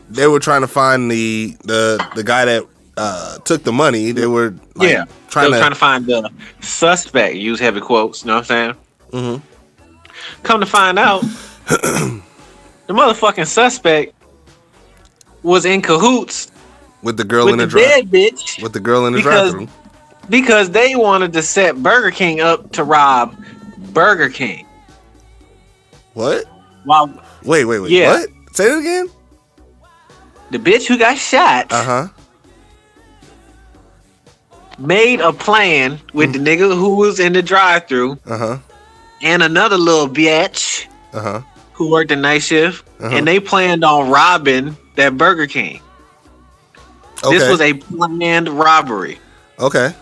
[0.10, 2.64] They were trying to find the the the guy that
[2.98, 4.12] uh, took the money.
[4.12, 5.58] They were like, yeah, trying to.
[5.60, 6.30] trying to find the
[6.62, 7.36] suspect.
[7.36, 8.24] Use heavy quotes.
[8.24, 8.76] You know what I'm saying?
[9.12, 10.42] Mm-hmm.
[10.44, 11.22] Come to find out,
[11.68, 12.22] the
[12.90, 14.14] motherfucking suspect
[15.44, 16.52] was in cahoots
[17.04, 19.20] with the girl with in the the drive dead bitch with the girl in the
[19.20, 19.70] Because- drive-through.
[20.30, 23.36] Because they wanted to set Burger King up to rob
[23.94, 24.66] Burger King.
[26.14, 26.46] What?
[26.84, 27.08] While
[27.44, 27.92] Wait, wait, wait.
[27.92, 28.12] Yeah.
[28.14, 28.30] What?
[28.56, 29.10] Say it again.
[30.52, 32.08] the bitch who got shot Uh huh.
[34.78, 38.58] made a plan with the nigga who was in the drive-through Uh huh.
[39.22, 41.42] and another little bitch Uh huh.
[41.74, 43.16] who worked the night shift, Uh-huh.
[43.16, 45.82] and they planned on robbing that Burger King.
[47.24, 47.38] Okay.
[47.38, 49.20] This was a planned robbery,
[49.60, 49.94] okay.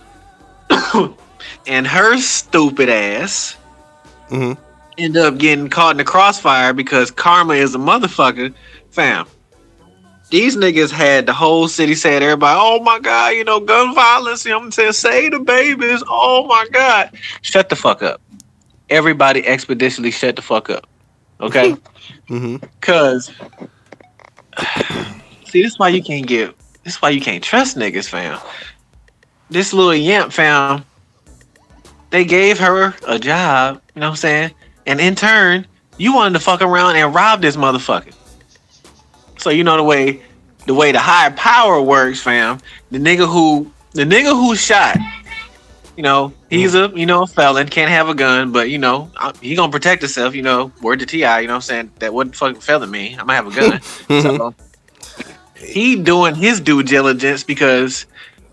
[1.67, 3.55] and her stupid ass
[4.29, 4.57] Mhm.
[4.97, 8.53] ended up getting caught in the crossfire because karma is a motherfucker.
[8.91, 9.25] Fam,
[10.29, 14.45] these niggas had the whole city saying, everybody, oh my god, you know, gun violence.
[14.45, 14.93] You know what I'm saying?
[14.93, 16.03] Say the babies.
[16.07, 18.21] Oh my god, shut the fuck up.
[18.89, 20.87] Everybody expeditiously shut the fuck up.
[21.41, 21.75] Okay.
[22.29, 22.63] Mhm.
[22.81, 23.31] Cause
[25.45, 26.55] see, this is why you can't get.
[26.83, 28.39] This is why you can't trust niggas, fam.
[29.53, 30.83] This little yamp, fam.
[32.09, 33.81] They gave her a job.
[33.93, 34.51] You know what I'm saying?
[34.87, 35.67] And in turn,
[35.99, 38.15] you wanted to fuck around and rob this motherfucker.
[39.37, 40.23] So you know the way,
[40.65, 42.57] the way the higher power works, fam.
[42.89, 44.97] The nigga who, the nigga who shot.
[45.95, 49.11] You know, he's a you know a felon, can't have a gun, but you know
[49.39, 50.33] he gonna protect himself.
[50.33, 51.19] You know, word to Ti.
[51.19, 51.91] You know what I'm saying?
[51.99, 53.11] That wouldn't fucking felon me.
[53.11, 53.81] I'm gonna have a gun.
[54.23, 54.55] so
[55.63, 58.05] he doing his due diligence because,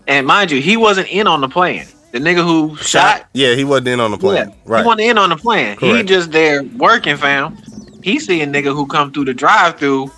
[0.07, 1.85] and mind you, he wasn't in on the plan.
[2.11, 4.49] The nigga who shot, Yeah, he wasn't in on the plan.
[4.49, 4.81] yeah, Right.
[4.81, 5.77] he wasn't in on the plan.
[5.79, 7.57] He just there working, fam.
[8.03, 10.11] He see a nigga who come through the drive-through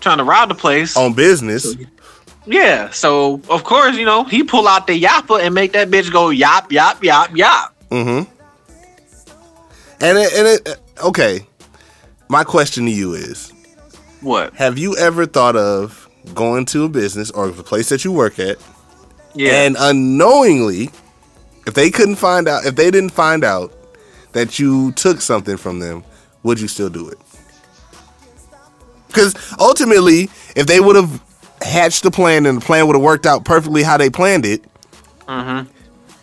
[0.00, 0.96] trying to rob the place.
[0.96, 1.76] on business.
[2.46, 6.10] Yeah, so of course, you know, he pull out the yapper and make that bitch
[6.12, 7.74] go yop, yop, yop, yop.
[7.90, 8.30] Mm-hmm.
[10.02, 11.46] And it, and it, okay.
[12.28, 13.52] My question to you is:
[14.22, 14.54] What?
[14.54, 18.38] Have you ever thought of going to a business or the place that you work
[18.38, 18.56] at,
[19.34, 19.62] Yeah.
[19.62, 20.90] and unknowingly,
[21.66, 23.72] if they couldn't find out, if they didn't find out
[24.32, 26.04] that you took something from them,
[26.42, 27.18] would you still do it?
[29.08, 31.22] Because ultimately, if they would have
[31.62, 34.62] hatched the plan and the plan would have worked out perfectly how they planned it,
[35.26, 35.68] mm-hmm.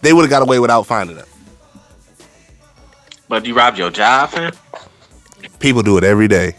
[0.02, 1.28] they would have got away without finding it.
[3.28, 4.54] But you robbed your job, fam?
[5.60, 6.56] People do it every day.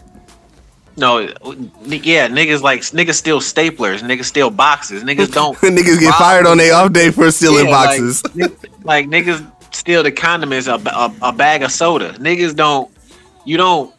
[0.99, 6.45] No, yeah, niggas like niggas steal staplers, niggas steal boxes, niggas don't Niggas get fired
[6.45, 8.23] on their off day for stealing Yeah, like, boxes.
[8.35, 8.45] ni-
[8.83, 12.13] Like, niggas steal the condiments, a, a, a bag of soda.
[12.13, 12.91] Niggas don't,
[13.45, 13.93] you don't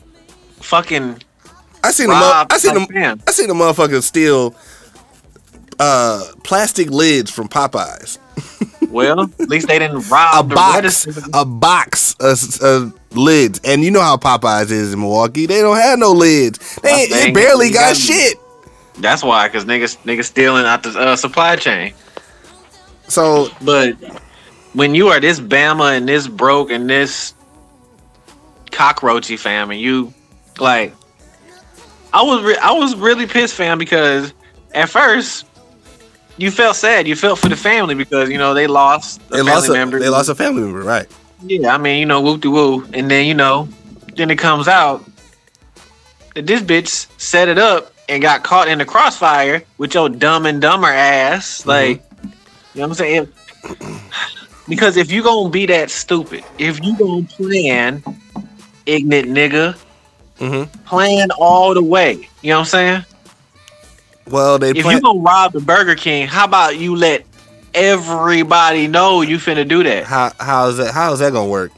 [0.57, 1.23] fucking
[1.83, 2.49] I seen a rob.
[2.51, 3.23] mo- I seen like, a, fam.
[3.27, 4.55] I seen a motherfucker steal
[5.79, 8.19] uh plastic lids from Popeyes.
[8.91, 13.83] Well, at least they didn't A rob the box, a box of, of lids, and
[13.85, 15.47] you know how Popeyes is in Milwaukee.
[15.47, 16.77] They don't have no lids.
[16.83, 18.37] They, they barely got gotta- shit.
[18.99, 21.95] That's why, cause niggas niggas stealing out the uh, supply chain.
[23.09, 23.95] So But
[24.75, 27.33] when you are this Bama and this broke and this
[28.67, 30.13] cockroachy fam, and you
[30.59, 30.95] like,
[32.13, 34.35] I was re- I was really pissed, fam, because
[34.75, 35.47] at first
[36.41, 39.37] you felt sad, you felt for the family because you know they lost a they
[39.39, 39.99] family lost a, member.
[39.99, 41.07] they lost a family member, right?
[41.43, 42.85] Yeah, I mean, you know, whoop de woo.
[42.93, 43.69] And then, you know,
[44.17, 45.05] then it comes out
[46.35, 50.45] that this bitch set it up and got caught in the crossfire with your dumb
[50.47, 51.61] and dumber ass.
[51.61, 51.69] Mm-hmm.
[51.71, 52.03] Like,
[52.75, 53.29] You know what I'm saying?
[54.69, 58.03] because if you gonna be that stupid, if you gonna plan,
[58.87, 59.77] ignorant nigga,
[60.39, 60.69] Mhm.
[60.87, 62.29] plan all the way.
[62.43, 63.05] You know what I'm saying?
[64.31, 67.25] Well, they If plan- you gonna rob the Burger King, how about you let
[67.75, 70.05] everybody know you finna do that?
[70.05, 71.73] how how is that how is that gonna work?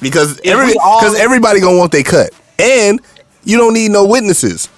[0.00, 3.00] Because If every because everybody gonna want they cut, and
[3.44, 4.68] you don't need no witnesses.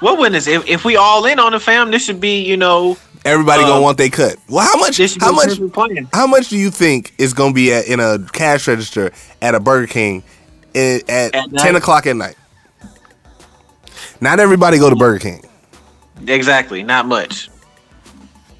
[0.00, 0.46] What witness?
[0.46, 3.74] If, if we all in on the fam, this should be, you know, Everybody gonna
[3.74, 4.36] um, want they cut.
[4.48, 4.96] Well, how much?
[5.20, 5.48] How much?
[5.48, 6.08] a perfect plan.
[6.14, 9.12] How much do you think is gonna be at, in a cash register
[9.42, 10.22] at a Burger King
[10.74, 12.36] i- at, At ten o'clock at night?
[14.20, 15.44] Not everybody go to Burger King.
[16.26, 17.48] Exactly, not much.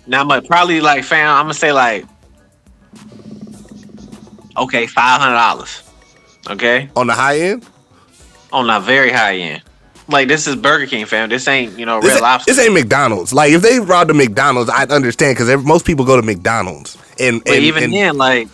[0.06, 0.46] Not much.
[0.46, 2.04] Probably like fam, I'm gonna say like
[4.56, 5.82] okay, five hundred dollars.
[6.48, 6.88] Okay?
[6.96, 7.66] On the high end,
[8.52, 9.62] On the very high end.
[10.08, 11.28] Like this is Burger King fam.
[11.28, 12.52] This ain't, you know, this, real ain't- lobster.
[12.52, 13.32] this ain't McDonald's.
[13.32, 16.96] Like if they robbed the McDonald's, I'd understand because most people go to McDonald's.
[17.20, 18.48] And, but and even and then, like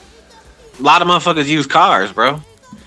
[0.78, 2.42] a lot of motherfuckers use cars, bro.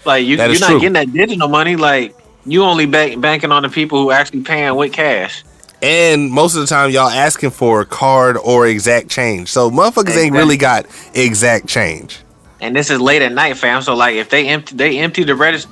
[0.06, 0.80] Like you, you're not true.
[0.80, 4.76] getting that digital money, like you only bank, banking on the people who actually paying
[4.76, 5.44] with cash.
[5.82, 9.50] And most of the time, y'all asking for a card or exact change.
[9.50, 12.20] So motherfuckers ain't really got exact change.
[12.60, 13.82] and this is late at night, fam.
[13.82, 15.70] So like, if they empty, they empty the register.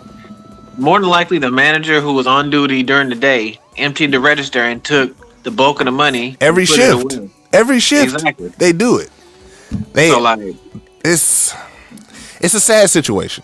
[0.78, 4.62] More than likely, the manager who was on duty during the day emptied the register
[4.62, 6.38] and took the bulk of the money.
[6.40, 8.50] Every and put it shift, every shift, Exactly.
[8.60, 9.10] they do it.
[9.94, 10.40] They So like,
[11.04, 11.54] it's
[12.40, 13.44] it's a sad situation.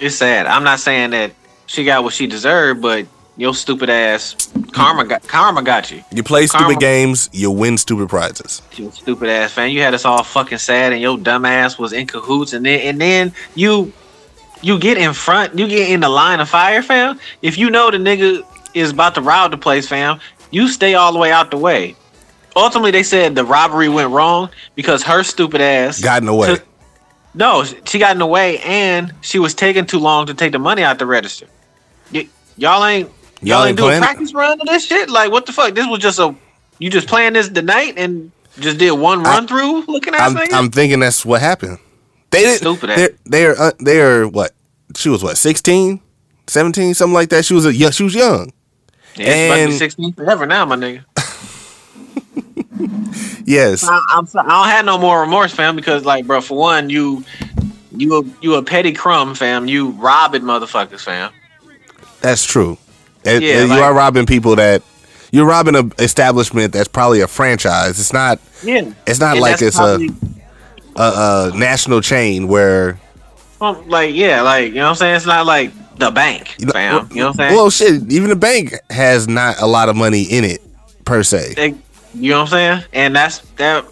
[0.00, 0.46] it's sad.
[0.46, 1.32] I'm not saying that
[1.66, 6.02] she got what she deserved, but your stupid ass karma got karma got you.
[6.12, 8.62] You play stupid games, you win stupid prizes.
[8.76, 9.70] Your stupid ass fan.
[9.70, 12.80] You had us all fucking sad, and your dumb ass was in cahoots, and then
[12.80, 13.92] and then you
[14.62, 17.18] you get in front, you get in the line of fire, fam.
[17.42, 21.12] If you know the nigga is about to rob the place, fam, you stay all
[21.12, 21.96] the way out the way.
[22.56, 26.48] Ultimately, they said the robbery went wrong because her stupid ass Got in the way.
[26.54, 26.66] took-
[27.34, 30.58] no, she got in the way, and she was taking too long to take the
[30.58, 31.46] money out the register.
[32.12, 33.08] Y- y'all ain't
[33.42, 35.10] y'all, Y'all ain't doing practice run of this shit.
[35.10, 35.74] Like, what the fuck?
[35.74, 36.34] This was just a
[36.78, 40.36] you just playing this tonight and just did one run through looking at I'm.
[40.52, 41.78] I'm thinking that's what happened.
[42.30, 42.58] They didn't.
[42.58, 42.90] Stupid.
[42.90, 44.52] They're they're, uh, they're what?
[44.96, 45.36] She was what?
[45.36, 46.00] 16,
[46.46, 47.44] 17, something like that.
[47.44, 47.92] She was a young.
[47.92, 48.52] She was young.
[49.16, 51.04] yeah, it's about to be and- 16 forever now, my nigga.
[53.46, 53.84] Yes.
[53.86, 57.24] I, I'm, I don't have no more remorse, fam, because like, bro, for one, you
[57.94, 59.66] you a, you a petty crumb, fam.
[59.68, 61.30] You robbing motherfuckers, fam.
[62.22, 62.78] That's true.
[63.24, 64.82] And- Yeah, and like- you are robbing people that
[65.30, 68.00] you're robbing an establishment that's probably a franchise.
[68.00, 68.38] It's not.
[68.62, 70.08] Yeah, It's not And like it's probably-
[70.96, 72.98] a, a a national chain where
[73.60, 75.16] well, like yeah, like you know what I'm saying.
[75.16, 77.08] It's not like the bank, you know, fam.
[77.10, 77.54] You know what I'm saying?
[77.54, 78.10] Well, shit.
[78.12, 80.62] Even the bank has not a lot of money in it
[81.04, 81.74] per se.
[82.14, 82.84] You know what I'm saying?
[82.92, 83.84] And that's that.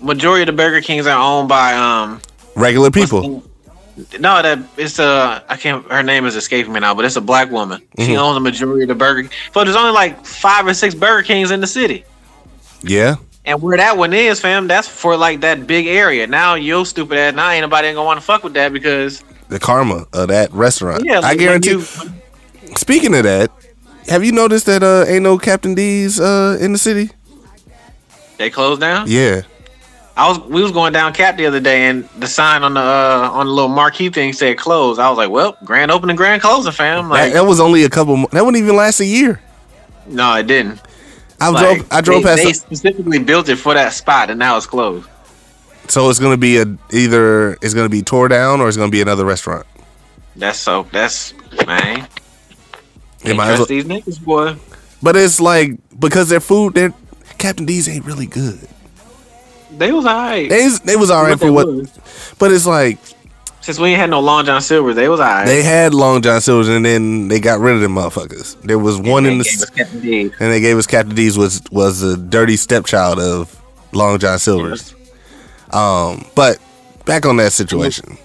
[0.00, 2.20] Majority of the Burger Kings are owned by um.
[2.56, 3.42] Regular people.
[4.18, 5.84] No, that it's a I can't.
[5.90, 7.80] Her name is escaping me now, but it's a black woman.
[7.98, 8.18] She Mhm.
[8.18, 9.28] owns the majority of the Burger.
[9.52, 12.04] But there's only like five or six Burger Kings in the city.
[12.82, 13.16] Yeah.
[13.46, 16.26] And where that one is, fam, that's for like that big area.
[16.26, 19.58] Now your stupid ass, now ain't nobody gonna want to fuck with that because The
[19.58, 21.04] karma of that restaurant.
[21.06, 21.70] yeah, I like, when guarantee.
[21.70, 21.84] you-
[22.76, 23.50] Speaking of that,
[24.08, 27.10] have you noticed that uh ain't no Captain D's uh in the city?
[28.44, 29.06] They closed down.
[29.08, 29.42] Yeah.
[30.16, 32.80] I was we was going down Cap the other day, and the sign on the
[32.80, 35.00] uh, on the little marquee thing said closed.
[35.00, 37.04] I was like, well, grand opening, grand closing, fam.
[37.08, 38.16] That, Like, that was only a couple.
[38.28, 39.40] That wouldn't even last a year.
[40.06, 40.80] no, it didn't.
[41.40, 41.88] I Like, drove.
[41.92, 42.42] I drove they, past.
[42.42, 45.08] They the- specifically built it for that spot, and now it's closed.
[45.88, 49.02] so it's gonna be a either it's gonna be tore down or it's gonna be
[49.02, 49.66] another restaurant.
[50.36, 50.86] That's so.
[50.92, 51.34] That's
[51.66, 52.06] man.
[52.06, 52.08] It
[53.24, 54.54] Can't might as trust well- these niggas, boy.
[55.02, 56.94] But it's like because their food, their
[57.44, 58.58] Captain D's ain't really good.
[59.76, 60.48] They was alright.
[60.48, 62.34] They, they was alright for what, was.
[62.38, 62.98] but it's like
[63.60, 65.46] Since we ain't had no Long John Silvers, they was alright.
[65.46, 68.58] they had Long John Silver's and then they got rid of them motherfuckers.
[68.62, 70.22] There was one in the us Captain D.
[70.22, 73.60] and they gave us Captain D's was was a dirty stepchild of
[73.92, 74.94] Long John Silver's.
[75.70, 76.58] Um, but
[77.04, 78.16] back on that situation.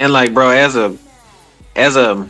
[0.00, 0.98] And like, bro, as a
[1.76, 2.28] as a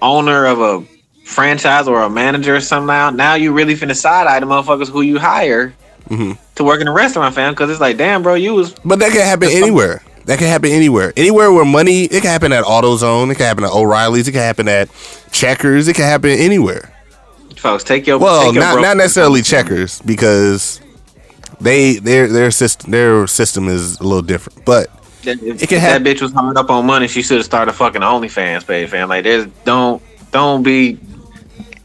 [0.00, 0.86] owner of a
[1.30, 4.88] franchise or a manager or something now, now you really finna side eye the motherfuckers
[4.88, 5.72] who you hire
[6.10, 6.36] Mhm.
[6.56, 7.52] to work in the restaurant, fam.
[7.52, 10.02] Because it's like, damn, bro, you was But that can happen anywhere.
[10.26, 11.12] That can happen anywhere.
[11.16, 14.40] Anywhere where money, it can happen at AutoZone, it can happen at O'Reilly's, it can
[14.42, 14.88] happen at
[15.32, 16.90] Checkers, it can happen anywhere.
[17.56, 20.80] folks take your Well, take not not necessarily Checkers because
[21.60, 24.64] they their their system their system is a little different.
[24.64, 24.88] But
[25.24, 27.72] That, if It can that bitch was hard up on money, she should have started
[27.72, 29.08] fucking OnlyFans page, fam.
[29.08, 30.98] Like, there's don't don't be.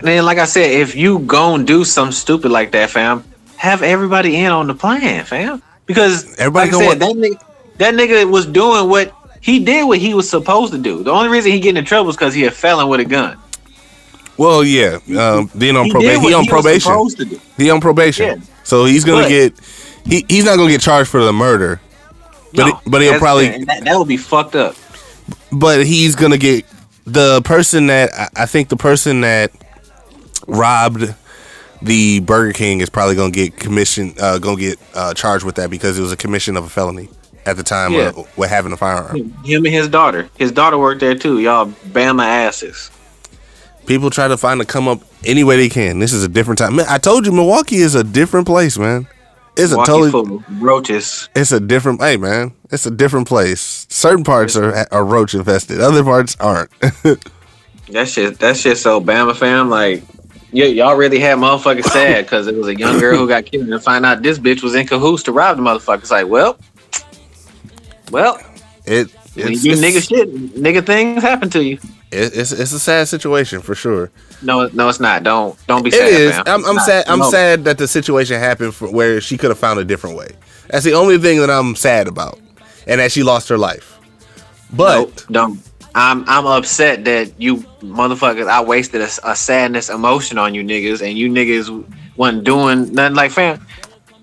[0.05, 3.23] Then, like I said, if you gon' do something stupid like that, fam,
[3.57, 5.63] have everybody in on the plan, fam.
[5.87, 7.41] Because Everybody like I said, that nigga,
[7.77, 11.03] that nigga was doing what he did what he was supposed to do.
[11.03, 13.37] The only reason he getting in trouble is because he a felon with a gun.
[14.37, 14.99] Well, yeah.
[15.17, 16.81] Um, then on He probation, what he on was probation.
[16.81, 17.41] supposed to do.
[17.57, 18.25] He on probation.
[18.25, 18.45] Yeah.
[18.63, 19.53] So he's gonna But- get.
[20.05, 21.79] He he's not gonna get charged for the murder,
[22.53, 24.75] But No, he- but he'll probably- that, that would be fucked up.
[25.51, 26.63] but he's gonna get
[27.05, 29.51] the person that I- I think the person that
[30.47, 31.13] robbed
[31.81, 35.69] the Burger King is probably gonna get commission, uh, gonna get uh, charged with that
[35.69, 37.09] because it was a commission of a felony
[37.45, 38.09] at the time Yeah.
[38.09, 39.31] of with having a firearm.
[39.43, 40.29] Him and his daughter.
[40.37, 41.39] His daughter worked there too.
[41.39, 42.89] Y'all bam my asses.
[43.85, 45.99] People try to find a come up any way they can.
[45.99, 46.75] This is a different time.
[46.77, 49.07] Man, I told you Milwaukee is a different place, man.
[49.57, 51.29] It's a totally roaches.
[51.35, 52.53] it's a different hey man.
[52.71, 53.85] It's a different place.
[53.89, 55.81] Certain parts are are roach infested.
[55.81, 56.71] Other parts aren't.
[57.89, 58.39] That shit.
[58.39, 58.79] That shit.
[58.79, 60.01] So Bama fam, like,
[60.55, 63.67] y- y'all really had motherfuckers sad because it was a young girl who got killed
[63.69, 66.09] and find out this bitch was in cahoots to rob the motherfuckers.
[66.11, 66.57] Like, well,
[68.11, 68.39] well,
[68.85, 71.77] it when you nigga shit, nigga things happen to you.
[72.11, 74.11] it- it's it's a sad situation for sure.
[74.41, 75.23] No, no, it's not.
[75.23, 76.09] Don't don't be It sad.
[76.09, 76.35] is.
[76.45, 77.05] I'm, I'm sad.
[77.07, 77.29] I'm No.
[77.31, 80.29] sad that the situation happened for where she could have found a different way.
[80.69, 82.39] That's the only thing that I'm sad about,
[82.87, 83.97] and that she lost her life.
[84.73, 85.59] But Nope, don't.
[85.95, 88.47] I'm I'm upset that you motherfuckers.
[88.49, 91.85] I wasted a, a sadness emotion on you niggas, and you niggas
[92.17, 93.15] wasn't doing nothing.
[93.15, 93.65] Like fam,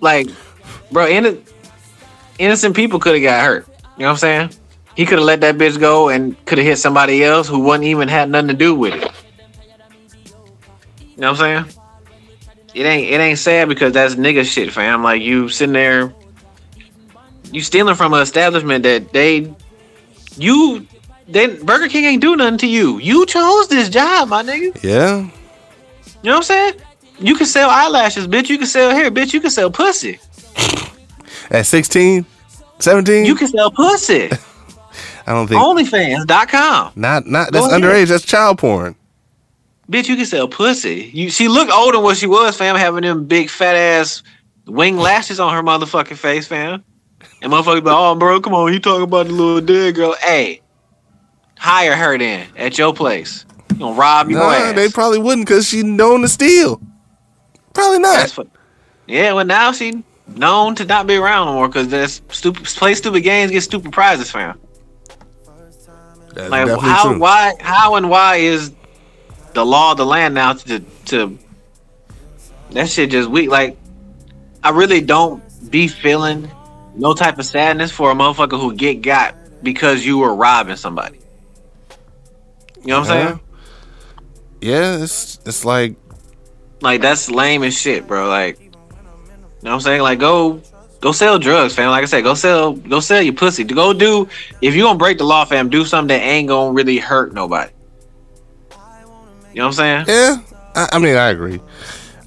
[0.01, 0.29] like
[0.93, 1.41] bro, inno-
[2.39, 3.67] innocent people could have got hurt.
[3.97, 4.51] You know what I'm saying?
[4.97, 7.85] He could have let that bitch go and could have hit somebody else who wasn't
[7.85, 9.11] even had nothing to do with it.
[11.01, 11.79] You know what I'm saying?
[12.75, 15.03] It ain't it ain't sad because that's nigga shit, fam.
[15.03, 16.13] Like you sitting there,
[17.51, 19.55] you stealing from an establishment that they
[20.37, 20.87] you
[21.29, 22.99] then Burger King ain't do nothing to you.
[22.99, 24.83] You chose this job, my nigga.
[24.83, 25.31] yeah, You
[26.25, 26.75] know what I'm saying?
[27.19, 28.49] You can sell eyelashes, bitch.
[28.49, 29.33] You can sell hair, bitch.
[29.33, 30.19] You can sell pussy.
[31.51, 32.27] at 16,
[32.79, 34.31] 17, You can sell pussy.
[35.27, 36.93] I don't think OnlyFans.com.
[36.97, 38.09] not not that's underage.
[38.09, 38.97] That's child porn.
[39.91, 41.11] Bitch, you can sell pussy.
[41.15, 44.23] You she looked older than what she was, fam, having them big fat ass
[44.67, 46.83] wing lashes on her motherfucking face, fam.
[47.41, 50.15] And motherfucker, be like, oh bro, come on, you talking about the little dead girl.
[50.21, 50.61] Hey,
[51.62, 53.44] hire her then at your place.
[53.70, 54.75] You gonna rob your Nah, ass.
[54.75, 56.81] they probably wouldn't because she known to steal.
[57.72, 58.16] Probably not.
[58.16, 58.51] That's fu-
[59.07, 62.94] yeah, well now she known to not be around no more because there's stupid play
[62.94, 64.59] stupid games, get stupid prizes, fam.
[66.35, 67.18] That's Like how true.
[67.20, 68.72] why how and why is
[69.55, 71.38] the law of the land now to to
[72.72, 73.51] that shit just weak.
[73.51, 73.77] Like
[74.64, 76.51] I really don't be feeling
[76.96, 81.18] no type of sadness for a motherfucker who get got because you were robbing somebody.
[82.83, 83.29] You know what I'm uh-huh.
[83.29, 83.40] saying?
[84.61, 85.97] Yeah, it's it's like
[86.81, 88.29] Like that's lame as shit, bro.
[88.29, 90.03] Like, you know what I'm saying?
[90.03, 90.61] Like, go,
[91.01, 91.90] go sell drugs, fam.
[91.90, 93.64] Like I said, go sell, go sell your pussy.
[93.64, 94.29] Go do,
[94.61, 97.73] if you gonna break the law, fam, do something that ain't gonna really hurt nobody.
[99.53, 100.05] You know what I'm saying?
[100.09, 100.42] yeah.
[100.75, 101.61] I, I mean, I agree.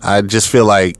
[0.01, 0.97] I just feel like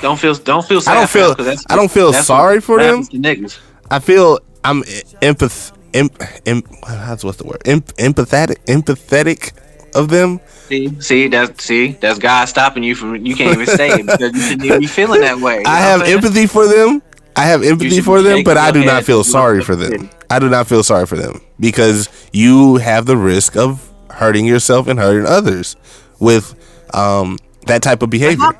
[0.00, 0.80] Don't feel, don't feel.
[0.86, 1.34] I don't feel-
[1.68, 3.02] I don't feel sorry for them.
[3.04, 3.58] niggas.
[3.90, 4.82] I feel I'm
[5.22, 6.10] empath, em,
[6.44, 7.62] em, how's what's the word?
[7.64, 9.52] Em, empathetic, empathetic
[9.94, 10.40] of them.
[10.68, 13.24] See, see, that's see, that's God stopping you from.
[13.24, 15.62] You can't even say it because you shouldn't even be feeling that way.
[15.66, 17.02] I have empathy for them.
[17.34, 20.10] I have empathy for them, but I do not feel sorry for them.
[20.30, 24.88] I do not feel sorry for them because you have the risk of hurting yourself
[24.88, 25.76] and hurting others
[26.18, 26.54] with
[26.94, 28.58] um, that type of behavior.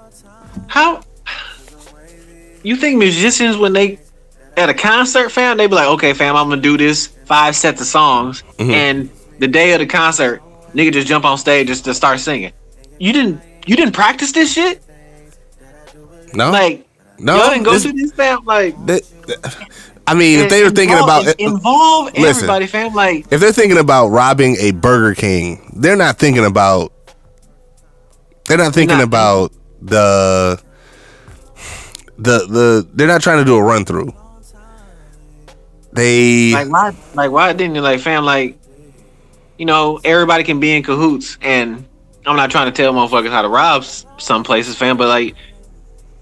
[0.68, 1.01] How
[2.62, 3.99] you think musicians when they
[4.57, 7.81] at a concert, fam, they be like, okay, fam, I'm gonna do this five sets
[7.81, 8.71] of songs, Mm-hmm.
[8.71, 10.42] and the day of the concert,
[10.75, 12.53] nigga just jump on stage just to start singing.
[12.99, 14.83] You didn't, you didn't practice this shit.
[16.35, 16.87] No, Like,
[17.19, 17.37] no.
[17.37, 18.45] y'all didn't go this- through this, fam.
[18.45, 19.03] Like, that-
[20.09, 22.25] I mean, if they were thinking about involve Listen.
[22.45, 22.95] everybody, fam.
[22.95, 26.93] Like, if they're thinking about robbing a Burger King, they're not thinking about
[28.45, 29.53] they're not thinking Not- about
[29.83, 30.61] the
[32.18, 34.12] the the they're not trying to do a run through.
[35.97, 38.24] They like why, like why didn't you like, fam?
[38.24, 38.59] Like,
[39.57, 41.86] you know, everybody can be in cahoots, and
[42.26, 45.34] I'm not trying to tell motherfuckers how to rob some places, fam, but like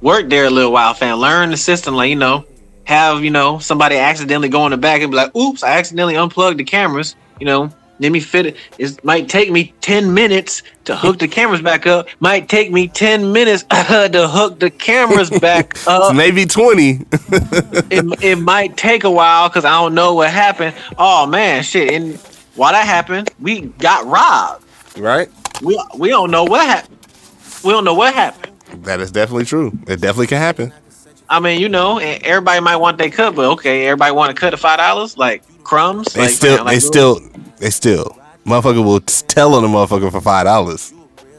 [0.01, 1.19] work there a little while, fam.
[1.19, 2.45] Learn the system, like you know,
[2.85, 6.17] have you know somebody accidentally go in the back and be like, "Oops, I accidentally
[6.17, 7.71] unplugged the cameras." You know,
[8.01, 8.57] let me fit it.
[8.79, 12.09] It might take me ten minutes to hook the cameras back up.
[12.21, 16.15] Might take me ten minutes uh, to hook the cameras back up.
[16.15, 17.01] maybe twenty.
[17.91, 20.75] it, it might take a while because I don't know what happened.
[20.99, 21.93] Oh man, shit!
[21.93, 22.17] And
[22.57, 24.65] while that happened, we got robbed.
[24.99, 25.29] right?
[25.63, 26.99] We we don't know what happened.
[27.65, 28.53] We don't know what happened.
[28.85, 29.69] That is definitely true.
[29.87, 30.73] It definitely can happen.
[31.29, 34.59] I mean, you know, everybody might want their cut, but okay, everybody want to cut
[34.59, 36.13] five dollars, like crumbs.
[36.13, 37.21] They like, still, man, like, they still,
[37.59, 40.93] they still, motherfucker will tell on the motherfucker for five dollars.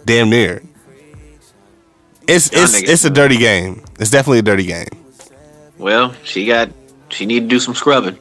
[0.06, 0.62] Damn near.
[2.28, 3.84] It's Y'all it's it's a dirty game.
[4.00, 4.88] It's definitely a dirty game.
[5.78, 6.70] Well, she got,
[7.10, 8.18] she need to do some scrubbing.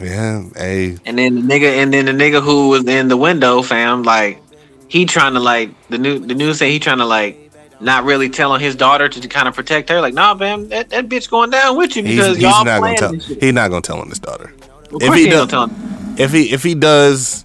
[0.00, 3.62] Yeah, hey, And then the nigga, and then the nigga who was in the window,
[3.62, 4.42] fam, like
[4.88, 7.43] he trying to like the new, the news say he trying to like
[7.80, 10.00] not really telling his daughter to, kind of protect her.
[10.00, 12.96] Like, nah, man, that, that bitch going down with you because he's y'all not gonna
[12.96, 13.12] tell.
[13.12, 14.52] He's not gonna tell on his daughter.
[14.92, 16.14] Of if course he he does- tell him.
[16.16, 17.44] If he if he does,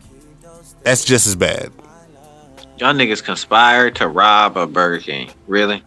[0.84, 1.72] that's just as bad.
[2.78, 5.32] Y'all niggas conspired to rob a Burger King.
[5.48, 5.84] Really?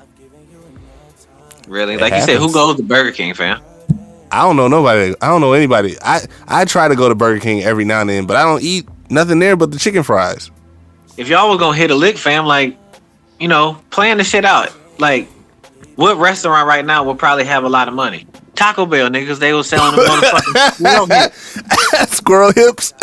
[1.69, 1.95] Really?
[1.95, 3.63] It like you said, who goes to Burger King, fam?
[4.31, 5.15] I don't know nobody.
[5.21, 5.97] I don't know anybody.
[6.03, 8.63] I I try to go to Burger King every now and then, but I don't
[8.63, 10.51] eat nothing there but the chicken fries.
[11.17, 12.77] If y'all was gonna hit a lick, fam, like,
[13.43, 14.73] you know, plan the shit out.
[14.99, 15.29] Like,
[15.97, 18.25] what restaurant right now will probably have a lot of money?
[18.55, 19.41] Taco Bell, niggas.
[19.41, 22.17] They was selling them motherfucking squirrel hips.
[22.17, 22.95] Squirrel hips.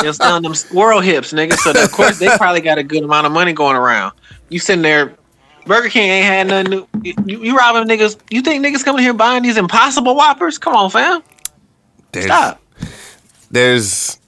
[0.00, 1.58] They was selling them squirrel hips, niggas.
[1.58, 4.14] So of course they probably got a good amount of money going around.
[4.48, 5.14] You sitting there,
[5.66, 6.70] Burger King ain't had nothing.
[6.70, 6.88] New.
[7.26, 8.18] You, you robbing niggas?
[8.30, 10.56] You think niggas coming here buying these Impossible Whoppers?
[10.56, 11.22] Come on, fam.
[12.12, 12.62] There's, Stop.
[13.50, 14.18] There's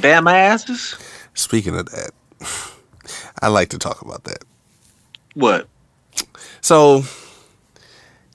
[0.00, 0.96] Damn asses.
[1.34, 2.12] speaking of that,
[3.42, 4.44] I like to talk about that.
[5.34, 5.68] What?
[6.60, 7.04] So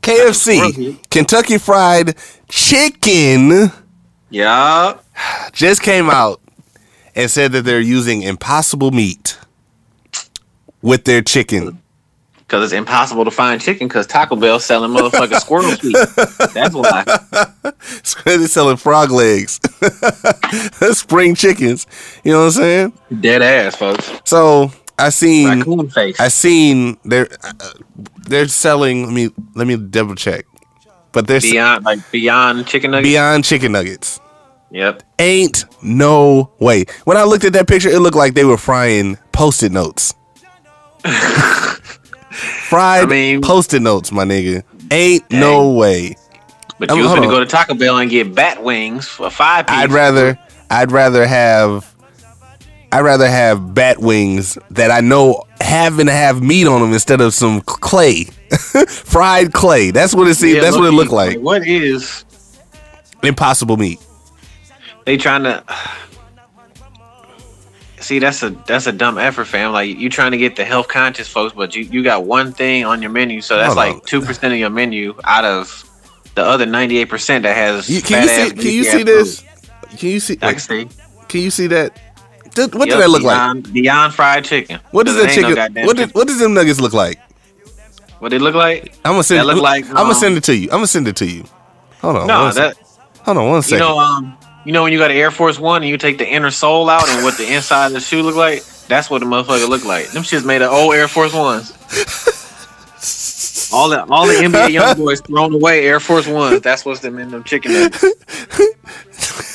[0.02, 0.98] KFC.
[1.10, 2.16] Kentucky Fried
[2.50, 3.72] Chicken,
[4.30, 4.98] Yeah.
[5.52, 6.40] just came out
[7.16, 9.38] and said that they're using impossible meat
[10.82, 11.82] with their chicken.
[12.40, 15.98] Because it's impossible to find chicken because Taco Bell selling motherfucking squirrel feet.
[16.54, 17.04] That's why.
[18.24, 19.60] they're selling frog legs,
[20.98, 21.86] spring chickens.
[22.24, 22.94] You know what I'm saying?
[23.20, 24.10] Dead ass, folks.
[24.24, 26.20] So I seen, Raccoon face.
[26.20, 27.54] I seen they're uh,
[28.28, 29.04] they're selling.
[29.06, 30.46] Let me let me double check,
[31.12, 33.08] but they're beyond like beyond chicken nuggets.
[33.10, 34.20] beyond chicken nuggets.
[34.72, 35.04] Yep.
[35.20, 36.86] Ain't no way.
[37.06, 40.14] When I looked at that picture, it looked like they were frying post-it notes.
[41.10, 44.64] Fried I mean- post-it notes, my nigga.
[44.92, 46.16] Ain't no way.
[46.80, 47.40] But Um, you was hold gonna on.
[47.40, 49.76] go to Taco Bell and get bat wings for five piece.
[49.78, 50.38] I'd rather
[50.70, 51.94] I'd rather have
[52.92, 57.22] I'd rather have bat wings that I know having to have meat on them instead
[57.22, 58.24] of some clay.
[58.88, 59.92] Fried clay.
[59.92, 61.40] That's what it seems Yeah, that's what it look, looked like.
[61.40, 62.24] What is
[63.24, 64.00] Impossible meat.
[65.06, 65.64] they trying to?
[68.00, 69.74] See, that's a that's a dumb effort, fam.
[69.74, 72.86] Like you trying to get the health conscious folks, but you you got one thing
[72.86, 75.84] on your menu, so that's Hold like two percent of your menu out of
[76.36, 77.90] the other ninety eight percent that has.
[77.90, 79.44] You, can you see can you see this?
[79.98, 80.88] Can you see I can see.
[81.28, 82.00] can you see that?
[82.58, 83.36] Th- What Yep, did that look like?
[83.38, 84.80] beyond, Beyond fried chicken.
[84.92, 85.86] What does that ain't no chicken?
[85.86, 86.12] what did chicken.
[86.20, 87.20] what does them nuggets look like?
[88.20, 88.94] What they look like?
[89.06, 89.40] I'm gonna send.
[89.40, 90.64] That look like, I'm gonna um, send it to you.
[90.70, 91.44] I'm gonna send it to you.
[92.02, 92.28] Hold on.
[92.28, 92.78] No, that
[93.22, 95.84] hold on one you know um you know when you got an Air Force One
[95.84, 98.36] and you take the inner sole out and what the inside of the shoe look
[98.36, 98.64] like.
[98.88, 100.10] That's what the motherfucker look like.
[100.12, 101.72] Them shits made of old Air Force Ones.
[103.74, 106.62] All the all the NBA young boys thrown away Air Force Ones.
[106.62, 108.04] That's what's them in them chicken nuggets.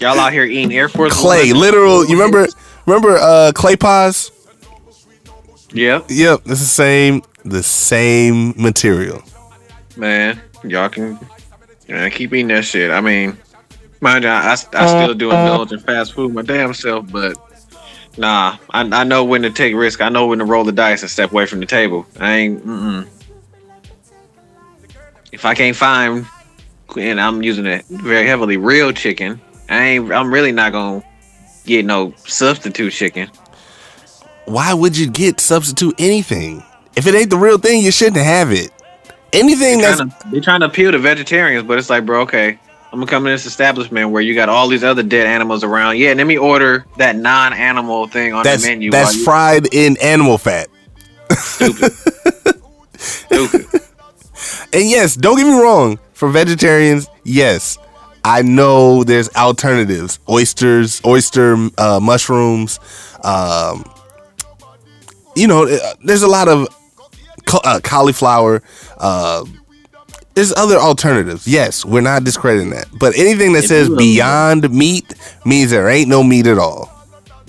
[0.00, 2.04] Y'all out here eating Air Force clay, literal.
[2.06, 2.46] You remember?
[2.86, 4.30] Remember uh, clay pies?
[5.72, 7.22] Yep, Yep, it's the same.
[7.44, 9.22] The same material.
[9.96, 10.40] man.
[10.62, 11.18] Y'all can
[11.88, 12.90] man, keep eating that shit.
[12.90, 13.36] I mean,
[14.02, 17.34] mind you, I, I still do indulge in fast food my damn self, but
[18.18, 20.02] nah, I, I know when to take risk.
[20.02, 22.04] I know when to roll the dice and step away from the table.
[22.18, 22.66] I ain't.
[22.66, 23.06] Mm-mm.
[25.32, 26.26] If I can't find,
[26.96, 29.40] and I'm using it very heavily, real chicken,
[29.70, 30.12] I ain't.
[30.12, 31.02] I'm really not gonna
[31.64, 33.30] get no substitute chicken.
[34.46, 36.62] Why would you get substitute anything?
[36.96, 38.70] If it ain't the real thing, you shouldn't have it.
[39.32, 42.22] Anything They're that's trying, to, they're trying to appeal to vegetarians, but it's like, bro,
[42.22, 42.58] okay,
[42.92, 45.98] I'm gonna come to this establishment where you got all these other dead animals around.
[45.98, 48.90] Yeah, let me order that non-animal thing on that's the menu.
[48.90, 50.66] that's you- fried in animal fat.
[51.30, 51.92] stupid.
[52.98, 53.66] stupid.
[54.72, 56.00] And yes, don't get me wrong.
[56.12, 57.78] For vegetarians, yes,
[58.24, 62.78] I know there's alternatives: oysters, oyster uh, mushrooms.
[63.22, 63.84] Um,
[65.36, 66.68] you know, uh, there's a lot of
[67.46, 68.62] ca- uh, cauliflower.
[68.98, 69.44] Uh,
[70.34, 71.46] there's other alternatives.
[71.46, 72.86] Yes, we're not discrediting that.
[72.98, 75.12] But anything that says beyond meat
[75.44, 76.90] means there ain't no meat at all.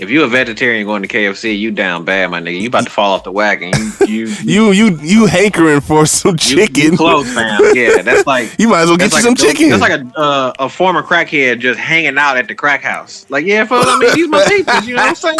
[0.01, 2.59] If you a vegetarian going to KFC, you down bad, my nigga.
[2.59, 3.71] You about to fall off the wagon.
[4.07, 6.93] You you You you you hankering for some chicken?
[6.93, 7.61] You, close, fam.
[7.75, 8.49] Yeah, that's like.
[8.59, 9.69] You might as well get you like some a, chicken.
[9.69, 13.27] That's like a uh, a former crackhead just hanging out at the crack house.
[13.29, 14.73] Like, yeah, folks, I mean, these my people.
[14.81, 15.37] You know what I'm saying?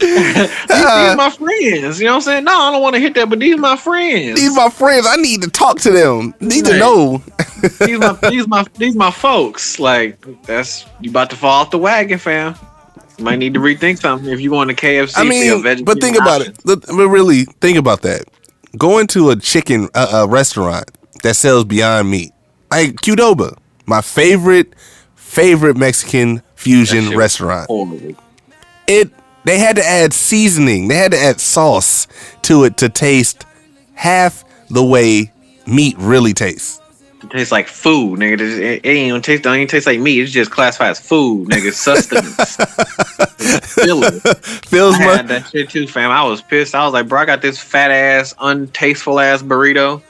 [0.00, 2.00] these, these my friends.
[2.00, 2.44] You know what I'm saying?
[2.44, 4.40] No, I don't want to hit that, but these my friends.
[4.40, 5.06] These my friends.
[5.06, 6.34] I need to talk to them.
[6.40, 7.22] Need to know.
[7.80, 9.78] these my these my these my folks.
[9.78, 12.54] Like that's you about to fall off the wagon, fam.
[13.18, 15.14] Might need to rethink something if you want a KFC.
[15.16, 16.54] I mean, but think about option.
[16.66, 16.86] it.
[16.86, 18.24] But really, think about that.
[18.76, 20.90] Going to a chicken uh, uh, restaurant
[21.22, 22.32] that sells Beyond Meat,
[22.70, 23.56] like Qdoba,
[23.86, 24.74] my favorite
[25.16, 27.68] favorite Mexican fusion restaurant.
[28.86, 29.10] It
[29.44, 30.88] they had to add seasoning.
[30.88, 32.06] They had to add sauce
[32.42, 33.46] to it to taste
[33.94, 35.32] half the way
[35.66, 36.80] meat really tastes.
[37.22, 38.40] It tastes like food, nigga.
[38.40, 39.42] It, it, ain't even taste.
[39.42, 40.20] Don't even taste like meat.
[40.20, 41.72] It's just classified as food, nigga.
[41.72, 42.56] Sustenance.
[43.72, 44.12] Filler.
[44.66, 46.10] Feels I had that shit too, fam.
[46.10, 46.76] I was pissed.
[46.76, 50.00] I was like, bro, I got this fat ass, untasteful ass burrito.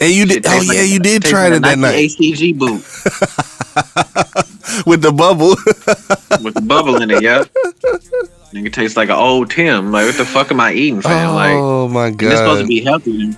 [0.00, 0.46] And you did.
[0.46, 2.74] Oh like yeah, you did try it that night ACG boot
[4.86, 5.50] with the bubble.
[6.42, 7.22] with the bubble in it.
[7.22, 7.48] Yep.
[8.52, 9.90] Nigga tastes like an old Tim.
[9.90, 11.34] Like, what the fuck am I eating, fam?
[11.34, 13.36] Like, oh my god, it's supposed to be healthy.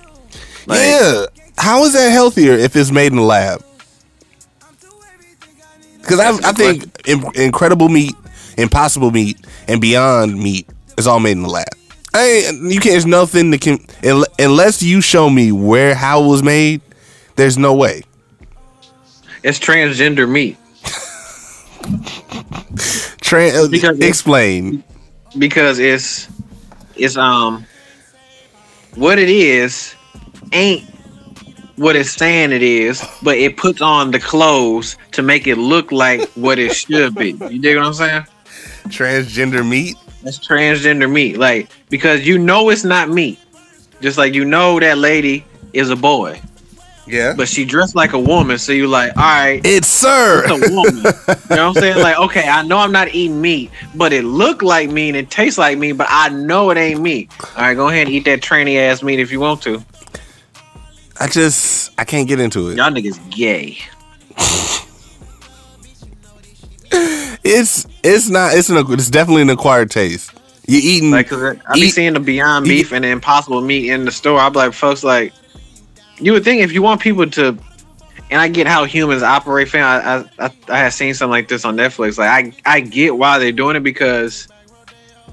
[0.67, 1.25] Like, yeah.
[1.57, 3.63] How is that healthier if it's made in the lab?
[6.01, 8.15] Because I, I think in, incredible meat,
[8.57, 9.37] impossible meat,
[9.67, 11.67] and beyond meat is all made in the lab.
[12.13, 12.83] I you can't.
[12.85, 13.79] There's nothing that can
[14.39, 16.81] unless you show me where how it was made.
[17.35, 18.03] There's no way.
[19.43, 20.57] it's transgender meat
[23.21, 24.83] Tran uh, Because it's- explain.
[25.37, 26.27] because it's
[26.95, 27.65] it's um
[28.95, 29.93] what it is
[30.53, 30.83] ain't
[31.77, 35.91] what it's saying it is, but it puts on the clothes to make it look
[35.91, 37.31] like what it should be.
[37.49, 38.25] You dig what I'm saying?
[38.89, 39.95] Transgender meat.
[40.23, 41.37] That's transgender meat.
[41.37, 43.39] Like, because you know it's not meat.
[44.01, 46.39] Just like you know that lady is a boy,
[47.07, 47.33] Yeah.
[47.35, 48.57] but she dressed like a woman.
[48.59, 50.43] So you like, all right, It's sir.
[50.45, 50.97] it's a woman.
[50.97, 51.13] you know
[51.47, 51.97] what I'm saying?
[51.97, 55.29] Like, okay, I know I'm not eating meat, but it look like meat and it
[55.31, 57.31] tastes like meat, but I know it ain't meat.
[57.55, 59.83] All right, go ahead and eat that tranny ass meat if you want to.
[61.19, 62.77] I just I can't get into it.
[62.77, 63.77] Y'all niggas gay.
[67.43, 70.31] It's it's not it's an it's definitely an acquired taste.
[70.67, 73.61] You eating Like, cause I be Eat- seeing the Beyond eat- Beef and the Impossible
[73.61, 74.37] Meat in the store.
[74.39, 75.31] I'm like, folks, like,
[76.19, 77.57] you would think if you want people to,
[78.29, 79.69] and I get how humans operate.
[79.69, 82.17] Fam, I I, I, I had seen something like this on Netflix.
[82.17, 84.49] Like, I I get why they're doing it because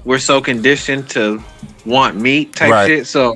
[0.05, 1.43] we're so conditioned to
[1.85, 2.87] want meat type Right.
[2.87, 3.07] shit.
[3.07, 3.35] So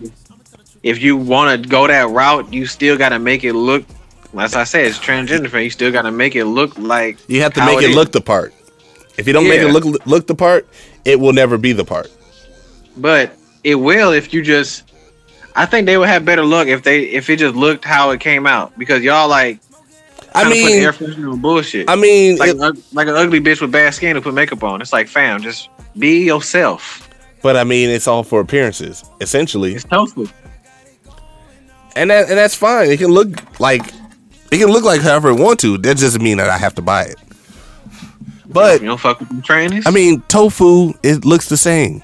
[0.84, 3.86] if you want to go that route, you still got to make it look.
[4.38, 5.64] As I said, it's transgender.
[5.64, 8.22] You still got to make it look like You have to make it look the
[8.22, 8.54] part.
[9.18, 10.68] If you don't make it look look the part,
[11.06, 12.10] it will never be the part.
[12.98, 14.84] but it will if you just
[15.56, 18.20] I think they would have better luck if they if it just looked how it
[18.22, 19.60] came out because y'all like
[20.36, 21.90] I mean, air freshener on bullshit.
[21.90, 22.58] I mean, like it-
[22.94, 24.80] like an ugly bitch with bad skin to put makeup on.
[24.82, 27.10] It's like fam, just be yourself.
[27.42, 30.28] but I mean, it's all for appearances, essentially, It's tofu.
[31.96, 32.90] And that and that's fine.
[32.90, 33.82] It can look like
[34.52, 35.78] it can look like however it want to.
[35.78, 37.16] That doesn't mean that I have to buy it.
[38.48, 39.84] But You don't fuck with trannies.
[39.86, 42.02] I mean, tofu it looks the same.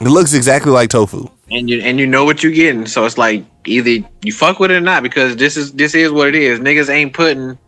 [0.00, 1.28] It looks exactly like tofu.
[1.50, 2.86] and you and you know what you're getting.
[2.86, 6.10] So it's like either you fuck with it or not because this is this is
[6.10, 6.60] what it is.
[6.60, 7.58] Niggas ain't putting,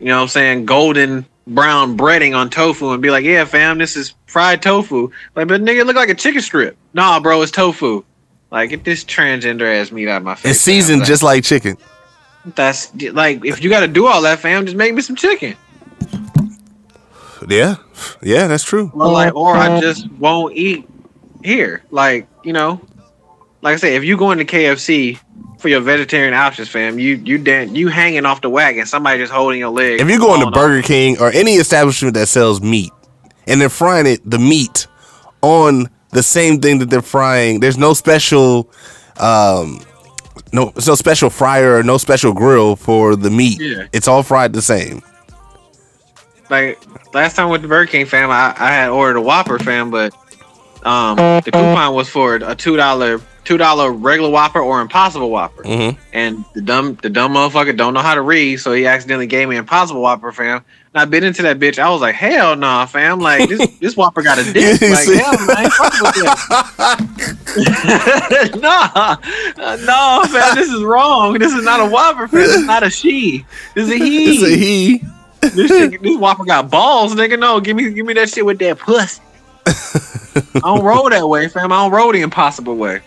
[0.00, 3.78] you know what I'm saying, golden brown breading on tofu and be like, yeah, fam,
[3.78, 5.10] this is fried tofu.
[5.36, 6.76] Like, but nigga it look like a chicken strip.
[6.92, 8.04] Nah, bro, it's tofu.
[8.50, 10.52] Like, get this transgender ass meat out of my face.
[10.52, 11.06] It's seasoned fam.
[11.06, 11.76] just like chicken.
[12.54, 15.56] that's like if you got to do all that, fam, just make me some chicken.
[17.48, 17.76] Yeah,
[18.22, 18.90] yeah, that's true.
[18.94, 20.88] Or like, or I just won't eat
[21.44, 21.84] here.
[21.90, 22.80] Like, you know,
[23.62, 25.18] like I said, if you go into KFC
[25.58, 28.86] for your vegetarian options, fam, you you dan- you hanging off the wagon.
[28.86, 30.00] Somebody just holding your leg.
[30.00, 32.92] If you go into falling Burger King or any establishment that sells meat
[33.46, 34.86] and they're frying it, the meat
[35.42, 38.70] on the same thing that they're frying, there's no special,
[39.18, 39.80] um,
[40.52, 43.60] no, no special fryer or no special grill for the meat.
[43.60, 43.86] Yeah.
[43.92, 45.02] It's all fried the same.
[46.50, 46.78] like
[47.14, 50.14] last time with the Burger King, fam, I, I had ordered a Whopper, fam, but
[50.84, 55.62] um, the coupon was for a two dollar two dollar regular Whopper or Impossible Whopper.
[55.64, 55.96] Mhm.
[56.12, 59.48] And the dumb the dumb motherfucker don't know how to read, so he accidentally gave
[59.48, 60.64] me Impossible Whopper, fam.
[60.98, 61.78] I bit into that bitch.
[61.78, 63.18] I was like, hell nah, fam.
[63.20, 64.80] Like this this Whopper got a dick.
[64.80, 66.26] Like hell, man, I ain't fucking with that.
[68.60, 69.16] nah,
[69.76, 70.54] no, fam.
[70.54, 71.38] This is wrong.
[71.38, 72.40] This is not a Whopper, fam.
[72.40, 73.44] This is not a she.
[73.74, 74.34] This is a he.
[74.34, 75.02] It's a he.
[75.40, 77.38] this shit, this Whopper got balls, nigga.
[77.38, 79.20] No, give me give me that shit with that puss.
[79.66, 81.72] I don't roll that way, fam.
[81.72, 83.00] I don't roll the impossible way.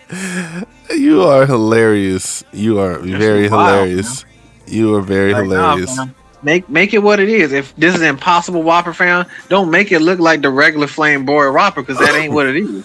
[0.90, 2.44] You are hilarious.
[2.52, 4.24] You are very wild, hilarious.
[4.66, 5.96] You are very Like, hilarious.
[5.96, 6.14] fam.
[6.42, 7.52] Make make it what it is.
[7.52, 11.50] If this is Impossible Whopper, fam, don't make it look like the regular flame boy
[11.52, 12.84] Whopper because that ain't what it is.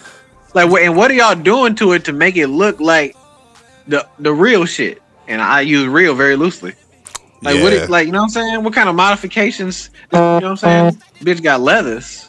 [0.53, 3.15] Like, what and what are y'all doing to it to make it look like
[3.87, 5.01] the the real shit?
[5.27, 6.73] And I use real very loosely.
[7.41, 7.73] Like what?
[7.73, 8.63] It, like you know what I'm saying?
[8.63, 9.89] What kind of modifications?
[10.11, 11.01] You know what I'm saying?
[11.21, 12.27] Bitch got leathers.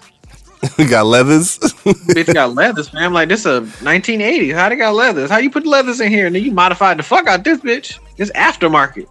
[0.79, 1.59] we got leathers.
[1.59, 3.13] Bitch got leathers, man.
[3.13, 4.55] Like this a 1980s.
[4.55, 5.31] How they got leathers?
[5.31, 7.99] How you put leathers in here and then you modified the fuck out this bitch?
[8.17, 9.09] It's aftermarket.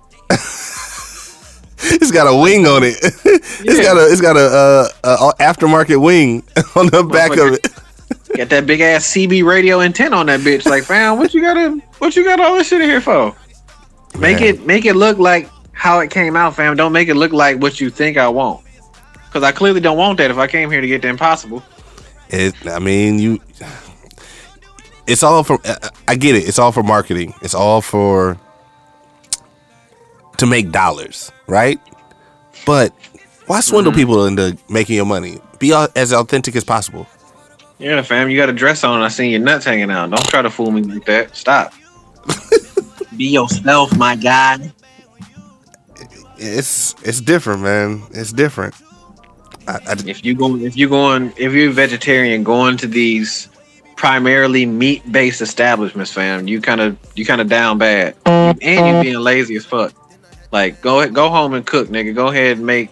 [2.01, 2.97] it's got a wing on it.
[3.01, 3.83] it's Yeah.
[3.83, 6.43] got a it's got a, uh, a aftermarket wing
[6.75, 7.67] on the back of it.
[8.35, 10.65] Got that big ass CB radio antenna on that bitch.
[10.65, 13.33] Like, fam, what you gotta, what you got all this shit in here for?
[14.19, 14.43] Make Man.
[14.43, 16.75] it, make it look like how it came out, fam.
[16.75, 18.63] Don't make it look like what you think I want.
[19.31, 21.63] Cause I clearly don't want that if I came here to get the impossible.
[22.29, 23.39] It, I mean, you.
[25.07, 25.59] It's all for.
[26.07, 26.47] I get it.
[26.47, 27.33] It's all for marketing.
[27.41, 28.37] It's all for
[30.37, 31.79] to make dollars, right?
[32.65, 32.93] But
[33.47, 33.99] why swindle Mm-hmm.
[33.99, 35.39] people into making your money?
[35.59, 37.07] Be as authentic as possible.
[37.77, 39.01] Yeah, fam, you got a dress on.
[39.01, 40.09] I seen your nuts hanging out.
[40.09, 41.35] Don't try to fool me like that.
[41.35, 41.73] Stop.
[43.17, 44.71] Be yourself, my guy.
[46.37, 48.03] It's it's different, man.
[48.11, 48.75] It's different.
[49.67, 53.49] I, I, If you go, if you going, if you're a vegetarian, going to these
[53.95, 59.11] primarily meat based establishments, fam, you kind of you kind of down bad, and you
[59.11, 59.93] being lazy as fuck.
[60.55, 62.15] Like go go home and cook, nigga.
[62.15, 62.89] Go ahead and make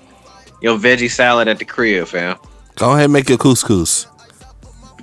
[0.60, 2.38] your veggie salad at the crib, fam.
[2.76, 4.06] go ahead and make your couscous.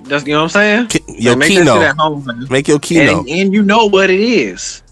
[0.03, 0.87] That's you know what I'm saying.
[0.89, 2.45] Ki- your Like, make at home, fam.
[2.51, 3.21] Make your kino.
[3.21, 4.83] And, and you know what it is.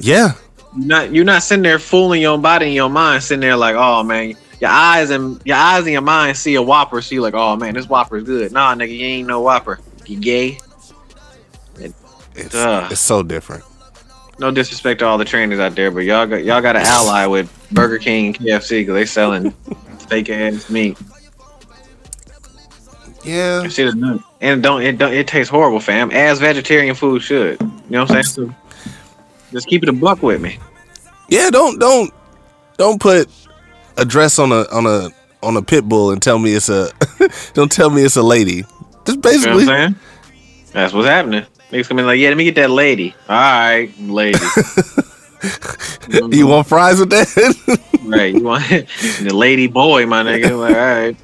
[0.00, 0.32] yeah.
[0.76, 3.74] You're not you're not sitting there fooling your body and your mind, sitting there like,
[3.74, 7.32] oh man, your eyes and your eyes and your mind see a whopper, see like,
[7.32, 8.52] oh man, this whopper is good.
[8.52, 9.80] Nah, nigga, you ain't no whopper.
[10.04, 10.58] You gay.
[12.36, 12.92] It's, Ugh.
[12.92, 13.64] it's so different.
[14.38, 17.26] No disrespect to all the trainers out there, but y'all got y'all got an ally
[17.26, 19.50] with Burger King and KFC because they selling
[20.08, 20.98] fake ass meat.
[23.24, 23.60] Yeah.
[23.60, 24.22] That shit is nuts.
[24.40, 26.10] And it don't it don't it tastes horrible, fam.
[26.10, 27.60] As vegetarian food should.
[27.60, 28.48] You know what I'm saying?
[28.48, 28.54] So
[29.52, 30.58] just keep it a buck with me.
[31.28, 32.12] Yeah, don't don't
[32.76, 33.28] don't put
[33.96, 35.10] a dress on a on a
[35.42, 36.90] on a pit bull and tell me it's a
[37.54, 38.64] don't tell me it's a lady.
[39.06, 39.94] Just You know what basically?
[40.72, 41.46] That's what's happening.
[41.74, 43.16] Niggas come in like, yeah, let me get that lady.
[43.28, 44.38] All right, lady.
[46.36, 47.90] you want fries with that?
[48.04, 48.32] right?
[48.32, 50.56] You want the lady boy, my nigga?
[50.56, 51.16] Like, all right.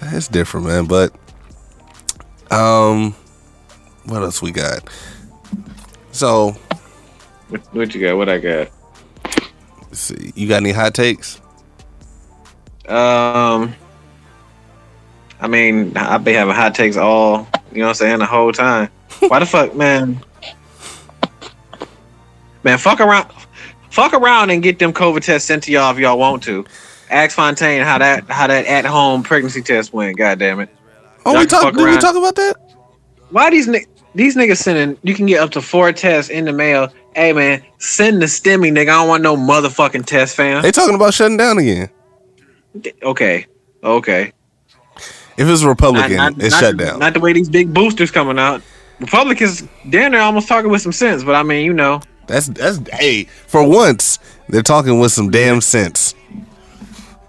[0.00, 0.86] That's different, man.
[0.86, 1.12] But
[2.50, 3.14] um,
[4.04, 4.88] what else we got?
[6.10, 6.52] So
[7.50, 8.16] What, what you got?
[8.16, 8.70] What I got?
[9.82, 11.38] let's see, you got any hot takes?
[12.88, 13.74] Um,
[15.38, 18.50] I mean, I've been having hot takes all, you know what I'm saying, the whole
[18.50, 18.88] time.
[19.28, 20.20] Why the fuck, man?
[22.62, 23.30] Man, fuck around,
[23.90, 26.64] fuck around and get them COVID tests sent to y'all if y'all want to.
[27.10, 30.16] Ask Fontaine how that how that at home pregnancy test went.
[30.16, 30.70] God damn it!
[31.26, 31.74] Oh, we talk.
[31.74, 32.54] Did we talk about that?
[33.30, 34.96] Why these ni- these niggas sending?
[35.02, 36.92] You can get up to four tests in the mail.
[37.14, 38.82] Hey man, send the stimmy, nigga.
[38.88, 40.62] I don't want no motherfucking test, fam.
[40.62, 41.90] They talking about shutting down again.
[43.02, 43.46] Okay,
[43.82, 44.32] okay.
[45.36, 46.98] If it's Republican, Not- not- it's not shut down.
[46.98, 48.62] Not the way these big boosters coming out.
[49.00, 51.24] Republicans, damn, they're almost talking with some sense.
[51.24, 54.18] But I mean, you know, That's that's hey, for once
[54.48, 56.14] they're talking with some damn sense.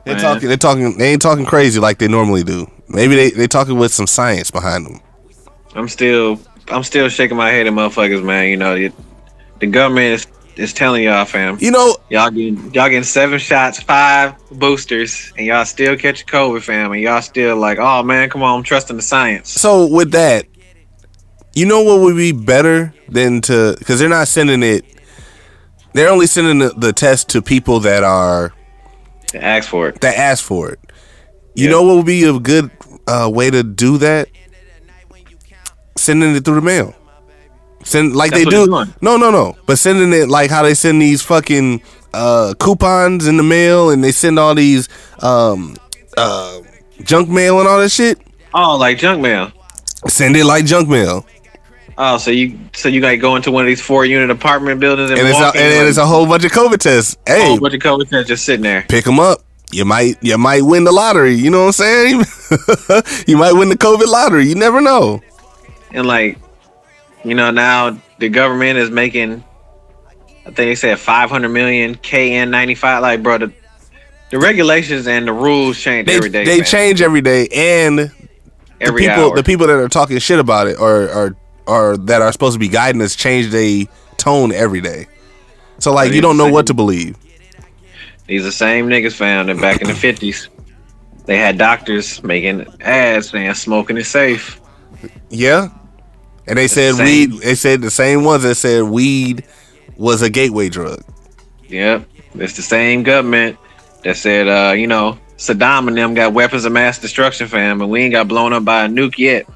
[0.06, 0.24] They're Man.
[0.24, 0.48] talking.
[0.48, 0.98] They're talking.
[0.98, 2.70] They ain't talking crazy like they normally do.
[2.88, 5.02] Maybe they they talking with some science behind them.
[5.74, 6.40] I'm still,
[6.70, 8.50] I'm still shaking my head at motherfuckers, man.
[8.50, 8.94] You know, it,
[9.60, 13.82] the government is is telling y'all, fam, You know, y'all getting y'all getting seven shots,
[13.82, 18.44] five boosters, and y'all still catching COVID, fam, and y'all still like, oh man, come
[18.44, 19.50] on, I'm trusting the science.
[19.50, 20.46] so with that,
[21.56, 24.86] you know what would be better than to because they're not sending it.
[25.94, 28.54] They're only sending the, the test to people that are
[29.34, 30.02] Ask for it.
[30.02, 30.80] that ask for it.
[31.56, 31.72] You Yeah.
[31.72, 32.70] know what would be a good
[33.08, 34.28] uh, way to do that?
[35.98, 36.94] Sending it through the mail.
[37.84, 38.68] Send like That's they do.
[38.68, 39.56] No, no, no.
[39.66, 41.82] But sending it like how they send these fucking
[42.14, 44.90] uh, coupons in the mail, and they send all these
[45.20, 45.78] um,
[46.18, 46.60] uh,
[47.04, 48.20] junk mail and all that shit.
[48.54, 49.52] Oh, like junk mail.
[50.08, 51.26] Send it like junk mail,
[51.98, 55.12] Oh, so you so you gotta go into one of these four unit apartment buildings
[55.12, 57.16] and, and it's a, and it's a whole bunch of COVID tests.
[57.28, 58.84] a Hey, whole bunch of COVID tests just sitting there.
[58.90, 59.40] pick them up.
[59.72, 61.34] You might you might win the lottery.
[61.36, 62.20] You know what I'm saying?
[63.28, 64.46] you might win the COVID lottery.
[64.46, 65.22] You never know.
[65.92, 66.38] and like
[67.24, 69.44] you know now the government is making
[70.42, 73.52] i think they said 500 million kn95 like bro the,
[74.30, 76.66] the regulations and the rules change They every day they man.
[76.66, 78.12] change every day, and the
[78.80, 81.36] every people hour the people that are talking shit about it are or
[81.68, 83.86] or that are supposed to be guiding us change their
[84.18, 85.08] tone every day.
[85.80, 87.18] So like you don't know what to believe.
[88.28, 90.50] These are the same niggas found that back in the fifties.
[91.26, 94.60] They had doctors making ads saying smoking is safe.
[95.30, 95.70] Yeah.
[96.48, 97.32] And they said weed.
[97.42, 99.44] They said the same ones that said weed
[99.98, 101.04] was a gateway drug.
[101.68, 102.08] Yep.
[102.36, 103.58] It's the same government
[104.04, 107.90] that said, uh, you know, Saddam and them got weapons of mass destruction, fam, and
[107.90, 109.48] we ain't got blown up by a nuke yet.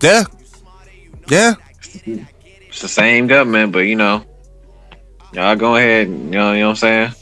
[0.00, 0.24] Yeah.
[1.30, 1.54] Yeah.
[2.68, 4.24] It's the same government, but you know,
[5.32, 6.08] y'all go ahead.
[6.08, 7.14] You know, you know what I'm saying.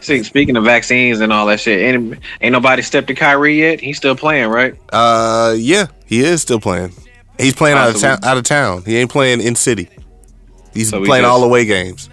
[0.00, 3.80] See, speaking of vaccines and all that shit, ain't, ain't nobody stepped to Kyrie yet.
[3.80, 4.74] He's still playing, right?
[4.92, 5.86] Uh, yeah.
[6.04, 6.92] He is still playing.
[7.38, 8.18] He's playing out of town.
[8.22, 8.82] Out of town.
[8.84, 9.88] He ain't playing in city.
[10.74, 12.10] He's So playing just- all away games.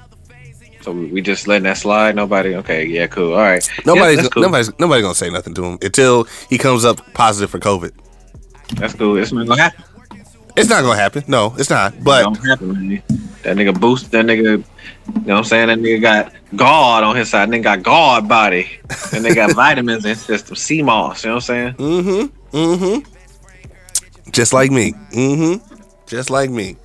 [0.82, 2.16] So we we just letting that slide.
[2.16, 2.56] Nobody.
[2.56, 3.34] Okay, yeah, cool.
[3.34, 3.70] All right.
[3.86, 4.42] Nobody's yeah, cool.
[4.42, 7.92] nobody's nobody gonna say nothing to him until he comes up positive for COVID.
[8.78, 9.16] That's cool.
[9.18, 9.84] It's not gonna happen.
[10.56, 11.24] It's not gonna happen.
[11.28, 11.94] No, it's not.
[11.94, 13.04] It But don't happen.
[13.44, 14.12] That nigga boost.
[14.12, 14.44] That nigga.
[14.44, 15.68] You know what I'm saying?
[15.68, 17.50] That nigga got God on his side.
[17.50, 18.70] Nigga got God body.
[19.14, 20.56] And they got vitamins in his system.
[20.56, 21.24] Sea moss.
[21.24, 21.74] You know what I'm saying?
[21.74, 24.32] mm-hmm, mm-hmm.
[24.32, 24.94] Just like me.
[25.12, 25.76] Mm-hmm.
[26.08, 26.78] Just like me.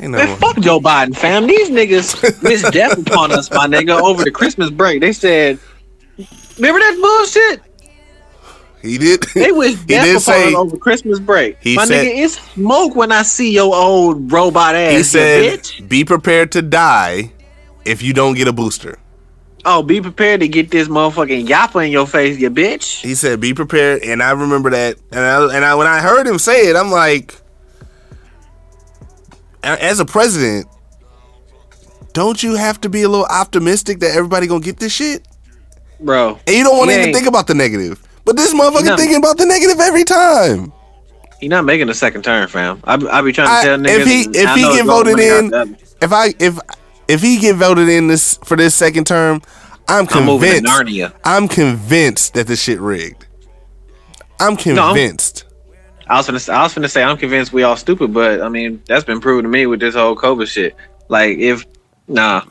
[0.00, 0.18] You know.
[0.18, 1.46] Man, fuck Joe Biden, fam.
[1.46, 5.00] These niggas miss death upon us, my nigga, over the Christmas break.
[5.00, 5.58] They said,
[6.56, 7.62] remember that bullshit?
[8.82, 9.22] He did.
[9.34, 10.54] They wish he death did upon say.
[10.54, 11.56] over Christmas break.
[11.60, 15.58] He my said- nigga, it's smoke when I see your old robot ass, He said,
[15.60, 15.88] bitch.
[15.88, 17.32] "Be prepared to die
[17.84, 18.98] if you don't get a booster."
[19.64, 23.00] Oh, be prepared to get this motherfucking yappa in your face, you bitch.
[23.02, 24.96] He said, "Be prepared," and I remember that.
[25.10, 27.34] And I, and I, when I heard him say it, I'm like,
[29.62, 30.66] as a president,
[32.12, 35.26] don't you have to be a little optimistic that everybody gonna get this shit?
[36.00, 38.00] Bro, And you don't want to even think about the negative.
[38.28, 38.96] But this motherfucker No.
[38.98, 40.70] thinking about the negative every time.
[41.40, 42.78] he not making a second term, fam.
[42.84, 44.00] I, I be trying to I- tell niggas.
[44.00, 46.58] if he if I he get voted in, if I if
[47.08, 49.40] if he get voted in this for this second term,
[49.88, 50.64] I'm I'm convinced.
[50.66, 51.14] Narnia.
[51.24, 53.26] I'm convinced that the shit rigged.
[54.38, 55.44] I'm convinced I'm- convinced.
[56.06, 58.82] I was gonna, I was gonna say I'm convinced we all stupid, but I mean
[58.86, 60.76] that's been proven to me with this whole COVID shit.
[61.08, 61.64] Like if
[62.08, 62.42] nah,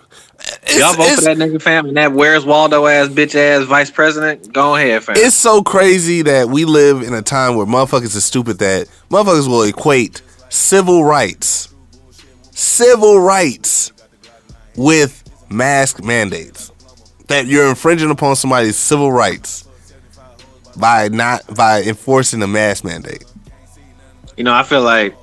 [0.78, 4.54] y'all vote for that nigga fam and that where's Waldo ass bitch ass vice president,
[4.54, 5.16] go ahead, fam.
[5.18, 9.48] it's so crazy that we live in a time where motherfuckers are stupid that motherfuckers
[9.48, 11.74] will equate civil rights,
[12.52, 13.92] civil rights,
[14.76, 16.72] with mask mandates.
[17.28, 19.68] That you're infringing upon somebody's civil rights
[20.78, 23.26] by not by enforcing a mask mandate.
[24.38, 25.16] you know, I feel like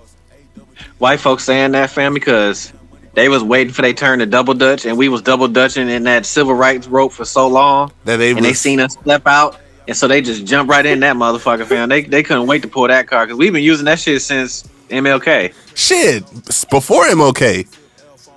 [0.98, 2.72] white folks saying that fam because
[3.14, 6.02] they was waiting for their turn to double dutch, and we was double dutching in
[6.04, 9.58] that civil rights rope for so long, That they and they seen us step out.
[9.86, 11.88] And so they just jumped right in that motherfucker, fam.
[11.88, 14.62] They they couldn't wait to pull that card because we've been using that shit since
[14.88, 15.52] MLK.
[15.74, 16.24] shit
[16.70, 17.66] before MLK.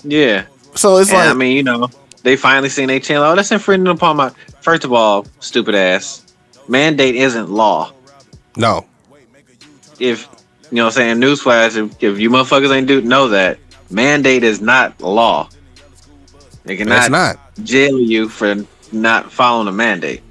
[0.03, 1.89] Yeah, So it's and like I mean, you know,
[2.23, 3.23] they finally seen they channel.
[3.23, 4.29] Oh, that's infringing upon my.
[4.61, 6.23] First of all, stupid ass.
[6.67, 7.93] Mandate isn't law.
[8.57, 8.85] no,
[9.99, 10.27] If
[10.69, 11.77] you know, what I'm saying newsflash.
[11.77, 13.57] If, if you motherfuckers ain't do know that
[13.89, 15.49] mandate is not law.
[16.63, 17.37] They cannot not.
[17.63, 18.55] jail you for
[18.91, 20.21] not following a mandate.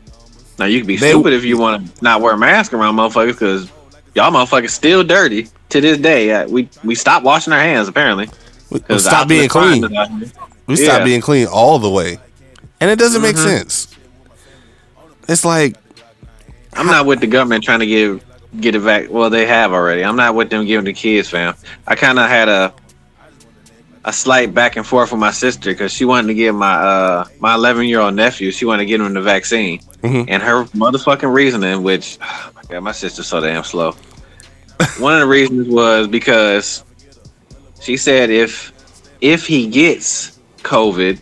[0.59, 2.97] Now you can be They- stupid if you want to not wear a mask around
[2.97, 3.71] motherfuckers because
[4.15, 6.33] y'all motherfuckers still dirty to this day.
[6.33, 8.29] Uh, we we stopped washing our hands apparently.
[8.71, 9.85] We, we 'Cause the stop being clean.
[9.85, 10.31] is out here.
[10.67, 10.85] We Yeah.
[10.85, 12.19] stop being clean all the way,
[12.81, 13.45] and it doesn't make Mhm.
[13.45, 13.89] sense.
[15.29, 15.77] It's like
[16.75, 18.23] I'm not with the government trying to give
[18.61, 19.07] get it back.
[19.11, 20.03] Well, they have already.
[20.05, 21.55] I'm not with them giving the kids, fam.
[21.87, 22.73] I kind of had a
[24.07, 27.25] a slight back and forth with my sister because she wanted to get my uh
[27.41, 28.51] my 11 year old nephew.
[28.53, 30.27] She wanted to get him the vaccine, Mhm.
[30.29, 33.95] and her motherfucking reasoning, which oh my god, my sister's so damn slow.
[34.99, 36.85] One of the reasons was because
[37.81, 38.73] she said if
[39.21, 41.19] if he gets COVID,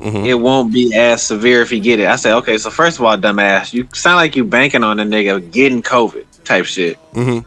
[0.00, 0.26] Mhm.
[0.26, 2.06] it won't be as severe if he get it.
[2.06, 5.04] I said, okay, so first of all, dumbass, you sound like you banking on the
[5.04, 6.96] nigga getting COVID type shit.
[7.14, 7.44] mhm.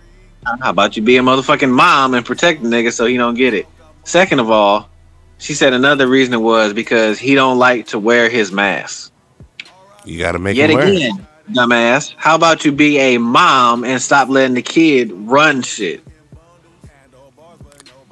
[0.61, 3.53] How about you be a motherfucking mom and protect the nigga so he don't get
[3.53, 3.67] it?
[4.07, 4.89] Second of all,
[5.37, 9.11] she said another reason was because he don't like to wear his mask.
[10.05, 10.87] you got to make Yet him wear.
[10.87, 10.95] it.
[10.95, 16.01] again, dumbass, how about you be a mom and stop letting the kid run shit?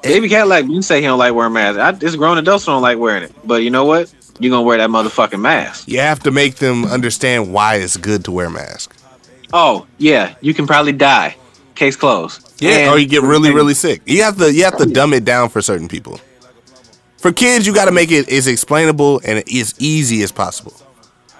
[0.02, 1.78] Baby cat like you say he don't like wearing masks.
[1.78, 3.32] I, it's grown adults don't like wearing it.
[3.44, 4.12] But you know what?
[4.38, 5.88] You're gonna wear that motherfucking mask.
[5.88, 8.94] You have to make them understand why it's good to wear a mask.
[9.54, 11.36] Oh yeah, you can probably die.
[11.74, 12.45] Case closed.
[12.58, 14.00] Yeah, And- or you get really, really sick.
[14.06, 16.20] You have to you have to oh, dumb it down for certain people.
[17.18, 20.74] For kids, you got to make it as explainable and as easy as possible.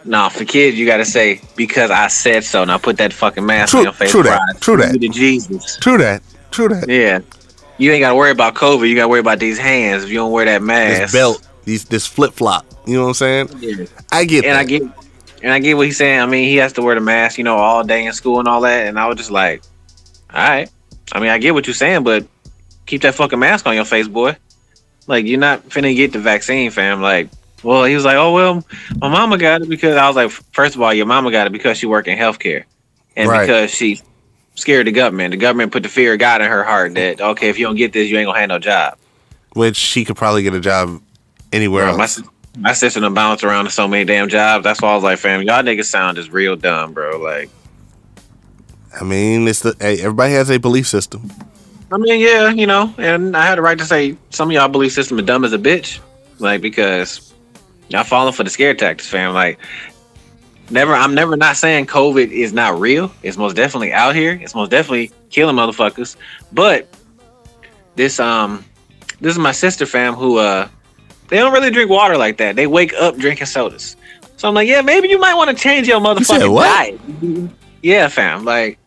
[0.04, 2.62] Nah, for kids, you gotta say because I said so.
[2.64, 4.10] Now put that fucking mask True- on your face.
[4.12, 4.62] true that, Christ.
[4.62, 4.98] true that.
[5.00, 5.76] Jesus.
[5.78, 6.22] True that.
[6.52, 6.88] True that.
[6.88, 7.18] Yeah.
[7.78, 8.88] You ain't gotta worry about COVID.
[8.88, 10.04] You gotta worry about these hands.
[10.04, 12.64] If you don't wear that This mask, belt, these this flip flop.
[12.86, 13.48] You know what I'm saying?
[13.58, 13.86] Yeah.
[14.12, 14.60] I get and that.
[14.60, 14.82] I get
[15.42, 16.20] and I get what he's saying.
[16.20, 18.46] I mean, he has to wear the mask, you know, all day in school and
[18.46, 18.86] all that.
[18.86, 19.62] And I was just like,
[20.32, 20.70] all right.
[21.12, 22.26] I mean, I get what you're saying, but
[22.86, 24.36] keep that fucking mask on your face, boy.
[25.06, 27.00] Like, you're not finna get the vaccine, fam.
[27.00, 27.28] Like,
[27.62, 28.64] well, he was like, oh well,
[29.00, 31.52] my mama got it because I was like, first of all, your mama got it
[31.52, 32.64] because she work in healthcare,
[33.16, 33.46] and Right.
[33.46, 34.00] because she
[34.56, 35.30] scared the government.
[35.32, 37.76] The government put the fear of God in her heart that okay, if you don't
[37.76, 38.98] get this, you ain't gonna have no job.
[39.54, 41.00] Which she could probably get a job
[41.52, 42.14] anywhere Bro, my, else.
[42.16, 42.26] sis-
[42.58, 44.64] my sister done bounced around to so many damn jobs.
[44.64, 47.18] That's why I was like, fam, y'all niggas sound just real dumb, bro.
[47.20, 47.48] Like,
[49.00, 51.30] I mean, it's the hey, everybody has a belief system.
[51.92, 54.68] I mean, yeah, you know, and I had the right to say some of y'all
[54.68, 56.00] belief system is dumb as a bitch.
[56.38, 57.32] Like, because
[57.88, 59.34] y'all falling for the scare tactics, fam.
[59.34, 59.58] Like,
[60.70, 63.12] never, I'm never not saying COVID is not real.
[63.22, 64.38] It's most definitely out here.
[64.42, 66.16] It's most definitely killing motherfuckers.
[66.52, 66.88] But
[67.94, 68.64] this, um,
[69.20, 70.68] this is my sister, fam, who, uh,
[71.28, 72.56] they don't really drink water like that.
[72.56, 73.96] They wake up drinking sodas.
[74.36, 76.64] So I'm like, yeah, maybe you might want to change your said motherfucking what?
[76.64, 77.50] diet.
[77.82, 78.44] Yeah, fam.
[78.44, 78.78] Like,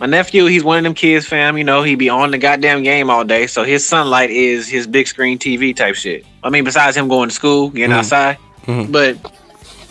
[0.00, 1.56] my nephew, he's one of them kids, fam.
[1.56, 3.46] You know, he be on the goddamn game all day.
[3.46, 6.24] So his sunlight is his big screen TV type shit.
[6.42, 7.98] I mean, besides him going to school, getting Mhm.
[7.98, 8.90] outside, Mhm.
[8.92, 9.16] but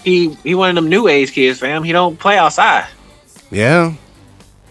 [0.04, 1.84] he he one of them new age kids, fam.
[1.84, 2.86] He don't play outside.
[3.52, 3.94] Yeah, You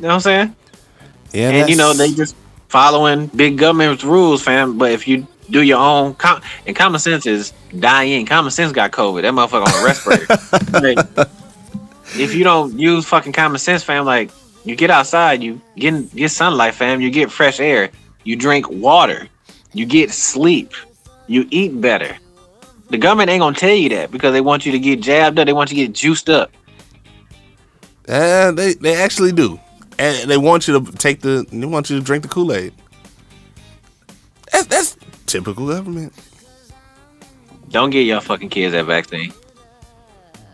[0.00, 0.56] know what I'm saying?
[1.32, 1.50] yeah.
[1.50, 2.34] and you know they just
[2.68, 4.76] following big government's rules, fam.
[4.76, 8.26] But if you do your own, com- and common sense is dying.
[8.26, 9.22] Common sense got COVID.
[9.22, 10.38] That motherfucker on a respirator.
[10.82, 11.28] Like,
[12.18, 14.30] if you don't use fucking common sense, fam, like
[14.64, 17.00] you get outside, you get get sunlight, fam.
[17.00, 17.90] You get fresh air.
[18.24, 19.28] You drink water.
[19.72, 20.72] You get sleep.
[21.26, 22.16] You eat better.
[22.90, 25.46] The government ain't gonna tell you that because they want you to get jabbed up.
[25.46, 26.52] They want you to get juiced up.
[28.08, 29.58] Yeah, they they actually do,
[29.98, 31.46] and they want you to take the.
[31.50, 32.74] They want you to drink the Kool Aid.
[34.52, 34.96] That's that's
[35.26, 36.12] typical government.
[37.70, 39.32] Don't get your fucking kids that vaccine.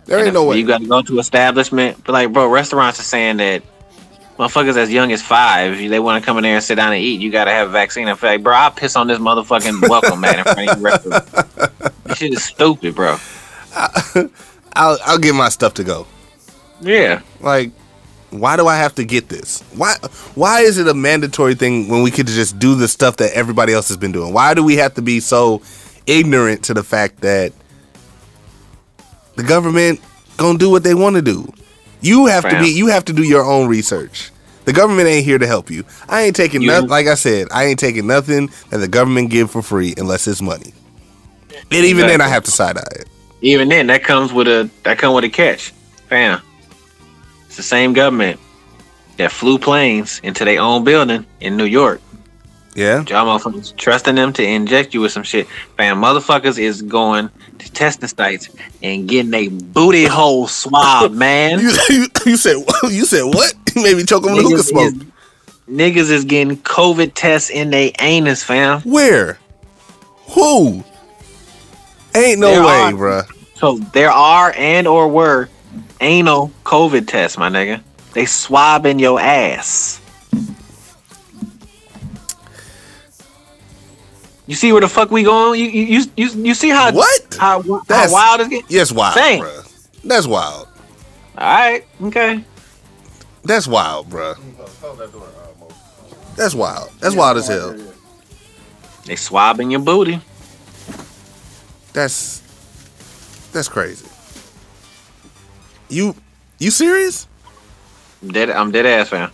[0.06, 0.59] There ain't no way.
[0.59, 3.62] You got to go to establishment, but like, bro, restaurants are saying that
[4.39, 7.03] motherfuckers as young as five, they want to come in there and sit down and
[7.03, 8.09] eat, you got to have a vaccine.
[8.09, 10.84] I feel like, bro, I'll piss on this motherfucking welcome mat in front of you.
[10.84, 12.05] Restaurant.
[12.05, 13.16] This shit is stupid, bro.
[14.74, 16.07] I'll I'll get my stuff to go.
[16.80, 17.72] Yeah, Like,
[18.30, 19.62] why do I have to get this?
[19.74, 19.97] Why
[20.34, 23.72] why is it a mandatory thing when we could just do the stuff that everybody
[23.72, 24.32] else has been doing?
[24.32, 25.61] Why do we have to be so
[26.07, 27.53] ignorant to the fact that
[29.34, 30.01] the government
[30.36, 31.53] gonna do what they want to do?
[32.01, 34.30] You have to be you have to do your own research.
[34.64, 35.84] The government ain't here to help you.
[36.09, 36.90] I ain't taking nothing.
[36.90, 40.42] Like I said, I ain't taking nothing that the government give for free unless it's
[40.42, 40.74] money.
[41.70, 43.09] And even then, I have to side eye it.
[43.40, 45.72] even then, that comes with a that come with a catch,
[46.09, 46.40] fam.
[47.46, 48.38] It's the same government
[49.16, 52.01] that flew planes into their own building in New York.
[52.74, 55.48] Yeah, Y'all motherfuckers trusting them to inject you with some shit.
[55.76, 58.48] Fam, motherfuckers is going to testing sites
[58.82, 61.58] and getting a booty hole swab, man.
[61.58, 63.52] you, you, you said you said what?
[63.74, 64.94] You made me choke on the hookah niggas, smoke.
[64.94, 68.80] is, niggas is getting COVID tests in their anus, fam.
[68.82, 69.38] Where?
[70.34, 70.84] Who?
[72.14, 73.34] Ain't no There way, are- bruh.
[73.56, 75.48] So there are and or were
[76.00, 77.80] anal COVID tests, my nigga.
[78.12, 80.00] They swabbing your ass.
[84.49, 85.61] You see where the fuck we going?
[85.61, 87.36] You you you you, see how What?
[87.38, 88.66] how, how That's- wild is getting?
[88.70, 89.44] Yes, wild, Same.
[89.44, 89.88] bruh.
[90.05, 90.68] That's wild.
[91.36, 92.42] All right, okay.
[93.44, 94.36] That's wild, bruh.
[96.34, 96.90] That's wild.
[96.99, 97.76] That's wild as hell.
[99.05, 100.18] They swabbing your booty.
[101.92, 102.40] That's
[103.53, 104.07] that's crazy.
[105.90, 106.14] You
[106.59, 107.26] you serious?
[108.22, 108.49] I'm dead.
[108.51, 109.30] I'm dead ass, fam.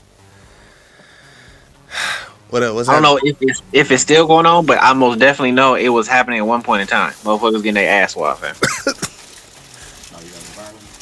[2.50, 2.74] What else?
[2.74, 3.32] What's I don't happening?
[3.32, 6.06] know if it's, if it's still going on, but I most definitely know it was
[6.08, 7.12] happening at one point in time.
[7.24, 8.54] Motherfuckers getting their ass fam.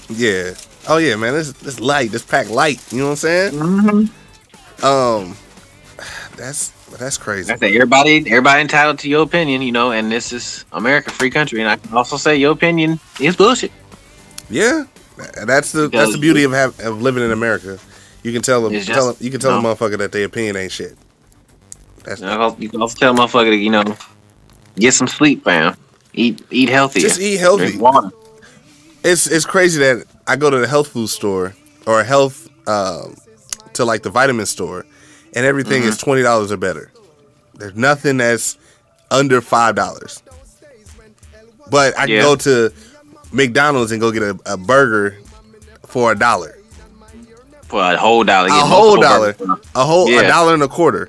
[0.09, 0.55] Yeah.
[0.89, 1.33] Oh yeah, man.
[1.35, 2.11] This this light.
[2.11, 2.81] This pack light.
[2.93, 3.53] You know what I'm saying?
[3.55, 4.85] mm-hmm.
[4.85, 5.37] Um,
[6.37, 7.53] that's that's crazy.
[7.53, 11.31] I say everybody, everybody entitled to your opinion, you know, and this is America, free
[11.31, 13.73] country, and I can also say your opinion is bullshit.
[14.51, 14.85] Yeah,
[15.47, 17.79] that's the that's the beauty of have, of living in America.
[18.23, 19.71] You can tell them, It's tell them you can tell no.
[19.71, 20.97] a motherfucker that their opinion ain't shit.
[22.05, 23.85] That's know, you can also tell motherfucker to, you know,
[24.77, 25.77] get some sleep, fam.
[26.15, 27.01] Eat, eat healthy.
[27.01, 27.67] just eat healthy.
[27.69, 28.11] Drink water.
[29.05, 31.55] It's it's crazy that I go to the health food store
[31.87, 33.17] or health um,
[33.75, 34.85] to like the vitamin store,
[35.35, 36.93] and everything is twenty dollars or better.
[37.55, 38.59] There's nothing that's
[39.11, 40.23] under five dollars.
[41.71, 42.23] But I can Yeah.
[42.23, 42.73] go to
[43.33, 45.17] McDonald's and go get a, a burger
[45.87, 46.59] for a dollar,
[47.63, 48.49] for a whole dollar.
[48.49, 49.67] a whole dollar, burgers.
[49.75, 51.09] a whole a dollar and a quarter.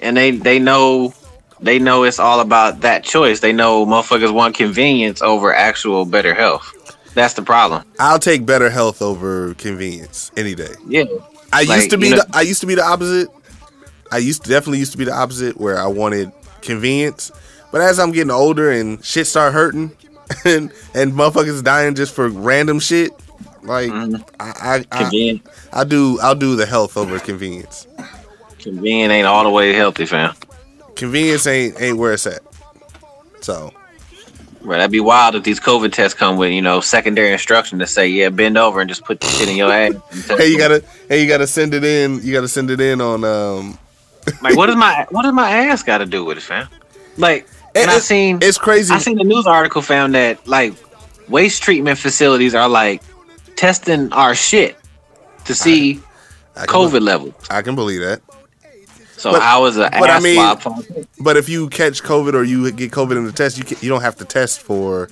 [0.00, 1.12] And they they know
[1.60, 3.40] they know it's all about that choice.
[3.40, 6.74] They know motherfuckers want convenience over actual better health.
[7.14, 7.84] That's the problem.
[7.98, 10.74] I'll take better health over convenience any day.
[10.86, 11.04] Yeah.
[11.52, 13.28] I Like, used to be you know- the I used to be the opposite.
[14.12, 16.30] I used to definitely used to be the opposite where I wanted
[16.62, 17.32] convenience.
[17.72, 19.90] But as I'm getting older and shit start hurting
[20.44, 23.10] and and motherfuckers dying just for random shit,
[23.64, 24.22] like Mhm.
[24.38, 25.40] I, I, I
[25.80, 27.86] I do I'll do the health over convenience.
[28.68, 30.34] Convenient ain't all the way healthy, fam.
[30.94, 32.40] Convenience ain't ain't where it's at.
[33.40, 33.72] So
[34.60, 37.86] Bro, that'd be wild if these COVID tests come with, you know, secondary instruction to
[37.86, 39.94] say, yeah, bend over and just put the shit in your ass.
[40.26, 43.24] hey you gotta hey you gotta send it in you gotta send it in on
[43.24, 43.78] um
[44.42, 46.68] like, what does my what does my ass got to do with it, fam?
[47.16, 48.92] Like, and I seen it's crazy.
[48.92, 50.74] I seen a news article found that like
[51.28, 53.02] waste treatment facilities are like
[53.56, 54.76] testing our shit
[55.46, 56.02] to see
[56.54, 57.34] I can, COVID levels.
[57.48, 58.20] I can believe that.
[59.18, 60.62] So But- I was an but I mean- swab.
[61.20, 63.88] But if you catch COVID or you get COVID in the test, you can, you
[63.88, 65.08] don't have to test for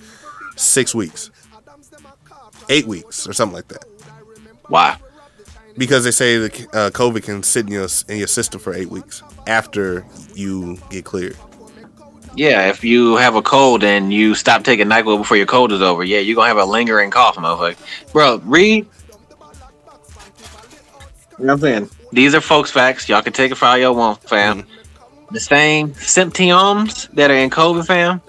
[0.55, 1.31] six weeks,
[2.69, 3.85] eight weeks, or something like that,
[4.69, 4.97] Why?
[5.77, 8.89] because they say the uh, COVID can sit in your in your system for eight
[8.91, 11.37] weeks after you get cleared.
[12.37, 15.83] Yeah, if you have a cold and you stop taking NyQuil before your cold is
[15.83, 17.77] over, yeah, you're gonna have a lingering cough, motherfucker.
[18.13, 18.87] Bro, read.
[21.39, 21.91] You know what I'm saying?
[22.13, 23.09] These are folks' facts.
[23.09, 24.67] Y'all can take it for all y'all want, fam.
[25.33, 28.21] The same symptoms that are in COVID, fam.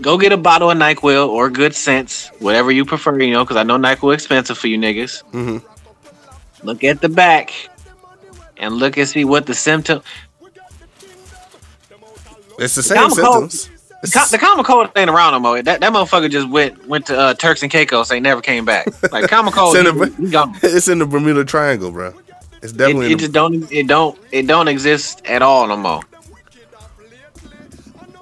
[0.00, 3.56] Go get a bottle of NyQuil or Good Sense, whatever you prefer, you know, because
[3.56, 5.22] I know NyQuil expensive for you niggas.
[5.32, 5.62] Mhm.
[6.64, 7.52] Look at the back
[8.56, 10.02] and look and see what the symptom.
[12.58, 13.70] It's the same cold- symptoms.
[14.02, 15.62] The, co- the common cold ain't around no more.
[15.62, 18.08] That that motherfucker just went went to uh, Turks and Caicos.
[18.08, 18.86] They never came back.
[19.12, 20.54] Like common cold, Send he, it- he gone.
[20.62, 22.12] It's in the Bermuda Triangle, bro.
[22.64, 23.06] It's It, definitely.
[23.08, 26.00] it in just don't it don't it don't exist at all no more.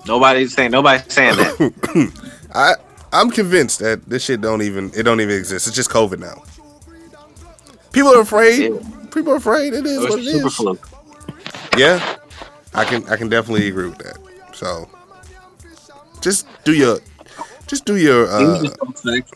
[0.06, 2.32] Nobody's saying nobody's saying that.
[2.54, 2.74] I
[3.12, 5.68] I'm convinced that this shit don't even it don't even exist.
[5.68, 6.42] It's just COVID now.
[7.92, 8.72] People are afraid.
[8.72, 8.78] Yeah.
[9.14, 9.74] People are afraid.
[9.74, 11.78] It is It what it is.
[11.78, 12.16] Yeah,
[12.74, 14.18] I can I can definitely agree with that.
[14.54, 14.88] So,
[16.20, 16.98] just do your,
[17.66, 18.26] just do your.
[18.28, 18.62] Uh,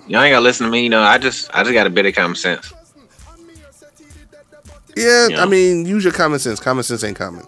[0.09, 0.83] Y'all ain't gotta listen to me.
[0.83, 2.73] You know, I just I just got a bit of common sense.
[4.97, 5.43] Yeah, Yeah.
[5.43, 6.61] I mean, use your common sense.
[6.61, 7.45] Common sense ain't common.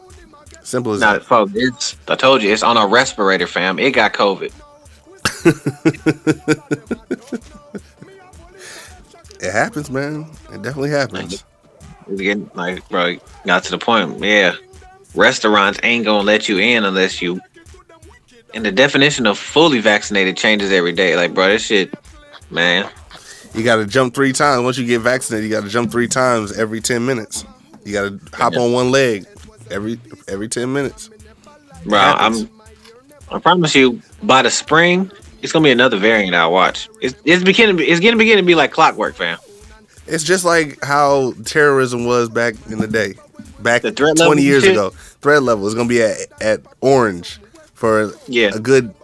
[0.62, 1.24] Simple as Now, that.
[1.24, 3.78] folks, it's I told you it's on a respirator, fam.
[3.78, 4.52] It got COVID.
[9.40, 10.30] It happens, man.
[10.52, 11.44] It definitely happens.
[12.08, 14.18] It's getting like, bro, got to the point.
[14.18, 14.54] Yeah,
[15.14, 17.40] restaurants ain't gonna let you in unless you.
[18.54, 21.16] And the definition of fully vaccinated changes every day.
[21.16, 21.94] Like, bro, this shit,
[22.50, 22.88] man.
[23.54, 24.62] You got to jump three times.
[24.62, 27.44] Once you get vaccinated, you got to jump three times every ten minutes.
[27.84, 29.26] You got to hop on one leg
[29.70, 31.10] every every ten minutes.
[31.84, 31.98] Bro.
[31.98, 32.50] I'm.
[33.30, 35.10] I promise you, by the spring,
[35.42, 36.88] it's gonna be another variant I watch.
[37.02, 37.78] It's it's beginning.
[37.78, 39.38] It's getting beginning to be like clockwork, fam.
[40.06, 43.14] It's just like how terrorism was back in the day,
[43.60, 44.72] back The threat twenty years shit?
[44.72, 44.90] ago.
[45.20, 47.38] Threat level is gonna be at at orange
[47.74, 48.50] for Yeah.
[48.54, 48.94] a good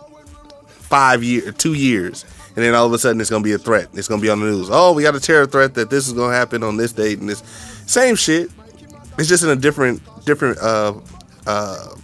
[0.67, 2.25] five year, two years,
[2.57, 3.89] and then all of a sudden it's gonna be a threat.
[3.95, 4.69] It's gonna be on the news.
[4.71, 7.29] Oh, we got a terror threat that this is gonna happen on this date and
[7.29, 7.43] this
[7.87, 8.51] same shit.
[9.19, 10.95] It's just in a different, different, uh,
[11.47, 11.95] uh,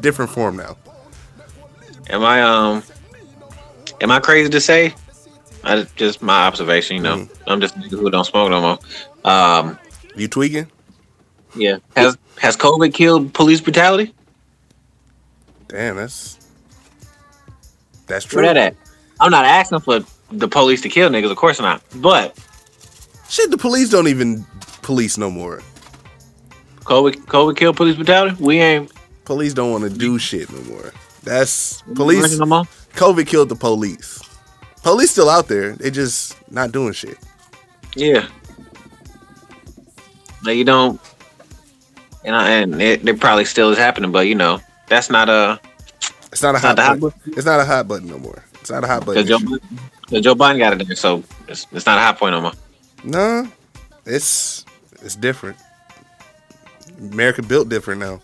[0.00, 0.76] different form now.
[2.10, 2.82] Am I um?
[4.00, 4.94] Am I crazy to say?
[5.64, 6.96] I just my observation.
[6.96, 7.50] You know, Mm-hmm.
[7.50, 9.30] I'm just who don't smoke no more.
[9.30, 9.78] Um,
[10.14, 10.70] You tweaking?
[11.54, 11.78] yeah.
[11.96, 14.14] Has has COVID killed police brutality?
[15.66, 16.38] Damn, that's
[18.06, 18.42] that's true.
[18.42, 18.76] Where that at?
[19.20, 20.00] I'm not asking for
[20.30, 21.82] the police to kill niggas, of course not.
[21.96, 22.38] But
[23.28, 24.44] Shit, the police don't even
[24.82, 25.62] police no more.
[26.80, 28.36] COVID COVID killed police brutality?
[28.42, 28.90] We ain't
[29.28, 30.90] Police don't want to do shit no more.
[31.22, 32.38] That's police.
[32.38, 32.64] no more.
[32.94, 34.22] COVID killed the police.
[34.82, 35.72] Police still out there.
[35.72, 37.18] They just not doing shit.
[37.94, 38.26] Yeah.
[40.42, 40.98] Like you don't,
[42.24, 45.60] you know, and it, it probably still is happening, but you know, that's not a
[46.32, 47.20] It's not a It's hot not hot button.
[47.36, 48.42] It's not a hot button no more.
[48.68, 49.24] It's not a hot button.
[49.24, 49.58] because Joe.
[50.10, 52.52] 'cause Joe Biden got it there, so it's, it's not a hot point no more.
[53.02, 53.50] No,
[54.04, 54.66] it's
[55.02, 55.56] it's different.
[56.98, 58.20] America built different now.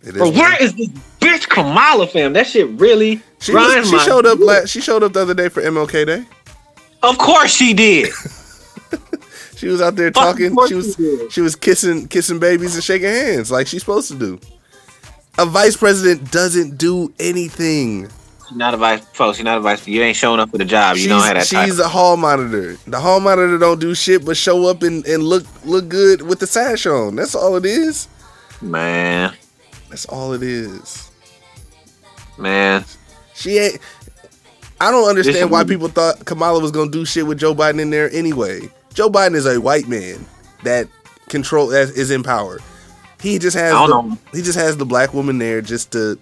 [0.00, 0.12] It is.
[0.14, 0.88] Bro, where is this
[1.20, 2.32] bitch Kamala, fam?
[2.32, 4.38] That shit really she, was, she showed up.
[4.38, 6.24] La- she showed up the other day for MLK Day.
[7.02, 8.10] Of course she did.
[9.56, 10.56] She was out there talking.
[10.68, 14.18] She was she she was kissing kissing babies and shaking hands like she's supposed to
[14.18, 14.40] do.
[15.36, 18.10] A vice president doesn't do anything.
[18.48, 19.38] She's not a vice, folks.
[19.38, 19.86] She's not a vice.
[19.86, 20.96] You ain't showing up for the job.
[20.96, 22.76] You she's don't have that she's a hall monitor.
[22.86, 26.38] The hall monitor don't do shit but show up and, and look look good with
[26.38, 27.16] the sash on.
[27.16, 28.08] That's all it is.
[28.62, 29.34] Man,
[29.90, 31.10] That's all it is.
[32.38, 32.84] Man,
[33.34, 33.78] She ain't.
[34.80, 37.90] I don't understand why people thought Kamala was gonna do shit with Joe Biden in
[37.90, 38.70] there anyway.
[38.94, 40.24] Joe Biden is a white man
[40.64, 40.88] that
[41.28, 42.60] control that is in power.
[43.20, 44.18] He just has the, know.
[44.32, 46.18] he just has the black woman there just to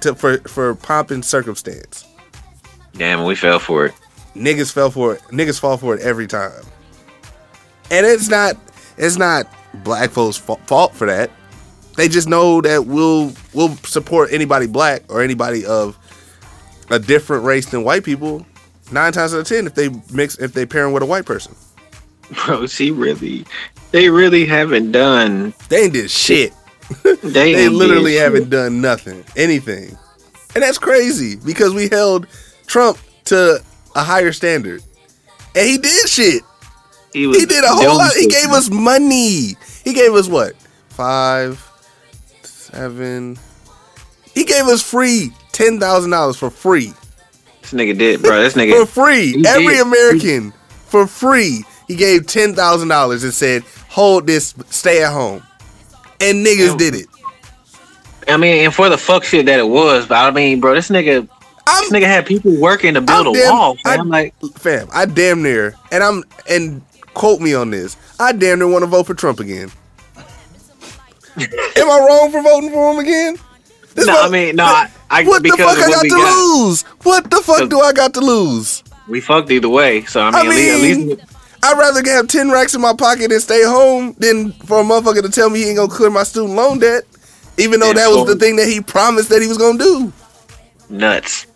[0.00, 2.04] to for for pomp and circumstance.
[2.96, 3.94] damn, we fell for it.
[4.34, 5.20] Niggas fell for it.
[5.30, 6.62] Niggas fall for it every time.
[7.90, 8.56] And it's not
[8.96, 9.46] it's not
[9.84, 11.30] black folks' fa- fault for that.
[11.96, 15.96] They just know that we'll we'll support anybody black or anybody of
[16.90, 18.46] a different race than white people.
[18.92, 21.54] Nine times out of ten, if they mix, if they pair with a white person,
[22.46, 23.44] Bro, she really,
[23.90, 25.52] they really haven't done.
[25.68, 26.52] they ain't did shit.
[27.22, 28.50] They, They literally haven't shit.
[28.50, 29.96] done nothing, anything,
[30.54, 32.26] and that's crazy because we held
[32.66, 33.62] Trump to
[33.94, 34.82] a higher standard,
[35.54, 36.42] and he did shit.
[37.12, 38.12] He, was He did a whole lot.
[38.14, 39.56] He gave us money.
[39.84, 40.54] He gave us what?
[40.90, 41.62] Five,
[42.42, 43.38] seven.
[44.34, 46.92] He gave us free ten thousand dollars for free.
[47.62, 48.40] This nigga did, bro.
[48.42, 48.72] This nigga.
[48.80, 49.32] For free.
[49.32, 49.86] He Every did.
[49.86, 50.52] American
[50.86, 51.64] for free.
[51.86, 54.54] He gave ten thousand dollars and said, "Hold this.
[54.70, 55.42] Stay at home."
[56.20, 57.06] And niggas did it.
[58.26, 60.88] I mean, and for the fuck shit that it was, but I mean, bro, this
[60.90, 61.30] nigga, this
[61.66, 63.76] I'm nigga had people working to build I'm a damn- wall.
[63.86, 64.08] I- Fam.
[64.08, 64.88] like, fam.
[64.92, 66.82] I damn near, and I'm and
[67.14, 67.96] quote me on this.
[68.20, 69.70] I damn near want to vote for Trump again.
[71.36, 73.36] Am I wrong for voting for him again?
[73.94, 76.08] This no, I mean, no, I, I What the because fuck I what got we
[76.10, 76.82] to got, lose?
[77.02, 78.82] What the fuck do I got to lose?
[79.08, 80.04] we fucked either way.
[80.04, 82.94] So I mean, I at least, at least I'd rather have ten racks in my
[82.94, 86.10] pocket and stay home than for a motherfucker to tell me he ain't gonna clear
[86.10, 87.04] my student loan debt,
[87.56, 90.12] even though that was the thing that he promised that he was gonna do.
[90.88, 91.46] nuts.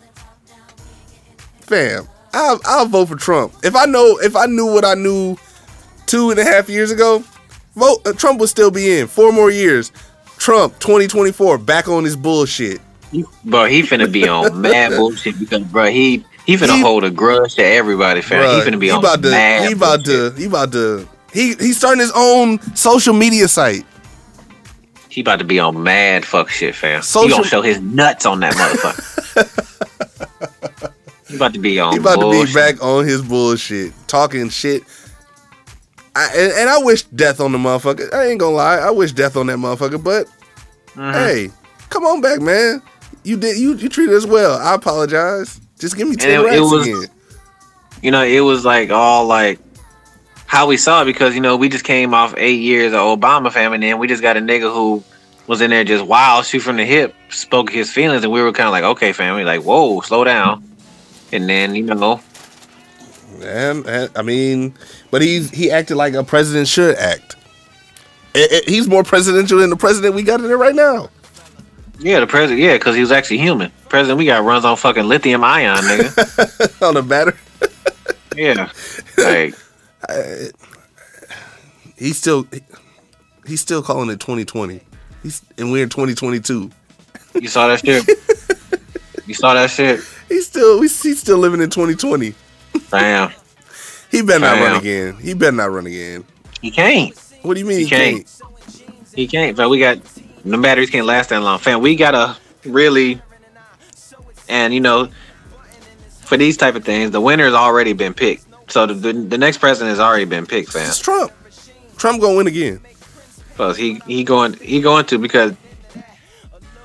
[1.61, 5.37] Fam, I'll, I'll vote for Trump if I know if I knew what I knew
[6.05, 7.23] two and a half years ago.
[7.75, 9.91] Vote uh, Trump would still be in four more years.
[10.37, 12.81] Trump 2024 back on his bullshit.
[13.45, 17.09] Bro, he finna be on mad bullshit because, bro, he he finna He- hold a
[17.11, 18.43] grudge to everybody, fam.
[18.43, 20.35] Bruh, he finna be he on about to mad he about bullshit.
[20.35, 23.85] to he about to he he's starting his own social media site.
[25.09, 27.01] He about to be on mad fuck shit, fam.
[27.01, 28.99] Social- He gonna show his nuts on that motherfucker.
[31.29, 34.83] he about to be on He about to be back on his bullshit, talking shit.
[36.15, 38.13] I, and, and I wish death on the motherfucker.
[38.13, 40.03] I ain't gonna lie, I wish death on that motherfucker.
[40.03, 40.27] But
[40.95, 41.13] Mhm.
[41.13, 41.51] hey,
[41.89, 42.81] come on back, man.
[43.23, 44.57] You did you you treated us well.
[44.59, 45.59] I apologize.
[45.79, 47.07] Just give me ten it- it was- again.
[48.01, 49.59] you know, it was like all like
[50.45, 53.51] how we saw it because you know we just came off eight years of Obama
[53.51, 55.03] fam, and then we just got a nigga who
[55.47, 58.51] was in there just wild, shoot from the hip, spoke his feelings, and we were
[58.53, 60.63] kind of like, okay, family, like, whoa, slow down,
[61.33, 62.21] and then you know,
[63.41, 64.73] And, and I mean,
[65.11, 67.35] but he's he acted like a president should act.
[68.35, 71.09] It- it- he's more presidential than the president we got in there right now.
[71.99, 73.71] Yeah, the president, yeah, because he was actually human.
[73.89, 76.81] President we got runs on fucking lithium ion, nigga.
[76.87, 77.37] on the matter,
[78.35, 78.69] yeah,
[79.17, 79.53] like
[81.97, 82.47] he's still
[83.45, 84.81] he's still calling it 2020.
[85.21, 86.69] He's and we're in 2022.
[87.39, 88.05] you saw that shit.
[89.25, 90.01] You saw that shit.
[90.27, 92.33] He's still we he's still living in 2020.
[92.91, 93.31] Damn,
[94.11, 95.15] He better not run again.
[95.15, 96.25] He better not run again.
[96.61, 97.17] he can't.
[97.41, 98.15] What do you mean he, He can't?
[98.25, 99.05] can't.
[99.15, 99.55] He can't.
[99.55, 99.99] But we got
[100.45, 101.81] the batteries can't last that long, fam.
[101.81, 103.21] We gotta really,
[104.49, 105.09] and you know,
[106.21, 108.45] for these type of things, the winner has already been picked.
[108.71, 110.87] So the, the, the next president has already been picked, fam.
[110.87, 111.31] It's Trump.
[111.97, 112.81] Trump gonna win again.
[113.49, 115.53] Because he he going he going to because,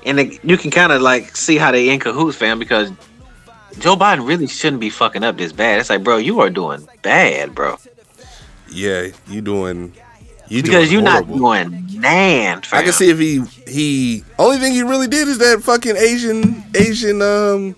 [0.04, 2.58] and it, you can kind of like see how they in cahoots, fam.
[2.58, 2.90] Because
[3.78, 5.80] Joe Biden really shouldn't be fucking up this bad.
[5.80, 7.78] It's like, bro, you are doing bad, bro.
[8.70, 9.94] Yeah, you doing
[10.48, 12.80] you Because you're not doing nan, fam.
[12.80, 16.64] I can see if he he only thing he really did is that fucking Asian
[16.74, 17.76] Asian um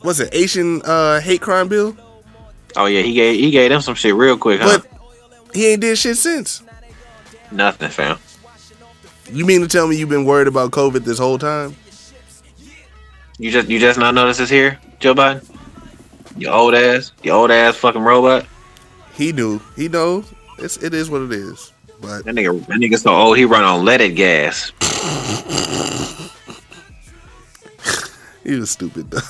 [0.00, 1.96] what's it Asian uh hate crime bill,
[2.76, 4.78] Oh yeah, he gave he gave them some shit real quick, huh?
[4.78, 6.62] but he ain't did shit since.
[7.50, 8.18] Nothing, fam.
[9.32, 11.74] You mean to tell me you've been worried about COVID this whole time?
[13.38, 15.44] You just you just not notice it's here, Joe Biden?
[16.36, 18.46] Your old ass, your old ass fucking robot.
[19.14, 19.60] He knew.
[19.74, 20.32] He knows.
[20.58, 21.72] It's it is what it is.
[22.00, 24.72] But That nigga, that nigga so old he run on leaded gas.
[28.44, 29.20] he was stupid though.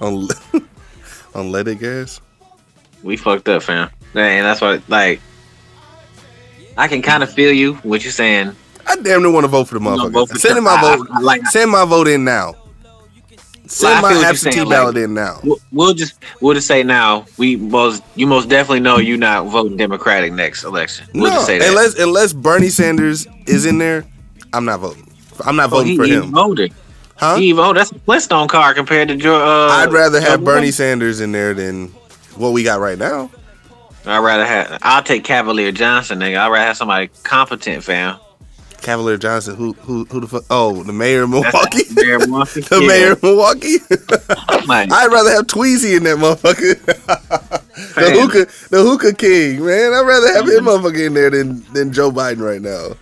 [0.00, 0.28] on
[1.34, 2.20] on leaded gas.
[3.02, 3.90] We fucked up, fam.
[4.14, 5.20] And that's why, like,
[6.76, 8.54] I can kind of feel you what you're saying.
[8.86, 10.36] I damn near want to vote for the motherfucker.
[10.38, 11.06] Send my I- vote.
[11.12, 12.54] I like- Send my vote in now.
[13.70, 15.40] Send my feel what you're absentee ballot like- in now.
[15.44, 19.46] We'll, we'll just we'll just say now we most you most definitely know you're not
[19.46, 21.06] voting Democratic next election.
[21.14, 21.68] We'll no, just say that.
[21.68, 24.04] unless unless Bernie Sanders is in there,
[24.52, 25.04] I'm not voting.
[25.44, 26.32] I'm not Oh, voting he, for he him.
[26.32, 26.72] voted.
[27.16, 27.36] Huh?
[27.36, 27.80] He voted.
[27.80, 29.36] That's a Flintstone car compared to Joe.
[29.44, 30.72] Uh, I'd rather have Bernie Biden.
[30.72, 31.88] Sanders in there than
[32.36, 33.30] what we got right now.
[34.06, 34.78] I'd rather have.
[34.82, 36.38] I'll take Cavalier Johnson, nigga.
[36.38, 38.18] I'd rather have somebody competent, fam.
[38.82, 40.44] Cavalier Johnson, who who who the fuck?
[40.50, 41.84] Oh, the mayor of That's Milwaukee.
[41.94, 42.60] Mayor of Milwaukee.
[42.60, 42.86] the Yeah.
[42.86, 43.76] mayor of Milwaukee.
[44.48, 46.84] Oh like, I'd rather have Tweezy in that motherfucker.
[47.94, 49.92] the hookah, the hookah king, man.
[49.92, 52.96] I'd rather have him motherfucker in there than than Joe Biden right now.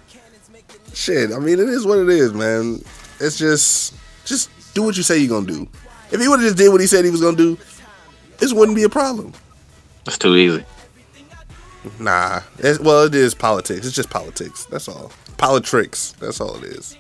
[0.94, 2.81] Shit, I mean, it is what it is, man.
[3.20, 3.94] It's just,
[4.24, 5.69] just do what you say you're gonna do.
[6.11, 7.59] If he would have just did what he said he was gonna do,
[8.39, 9.35] this wouldn't be a problem.
[10.07, 10.65] It's too easy.
[12.01, 13.86] Nah, it's, well, it is politics.
[13.86, 14.65] It's just politics.
[14.66, 15.12] That's all.
[15.38, 16.16] Politricks.
[16.16, 16.96] That's all it is.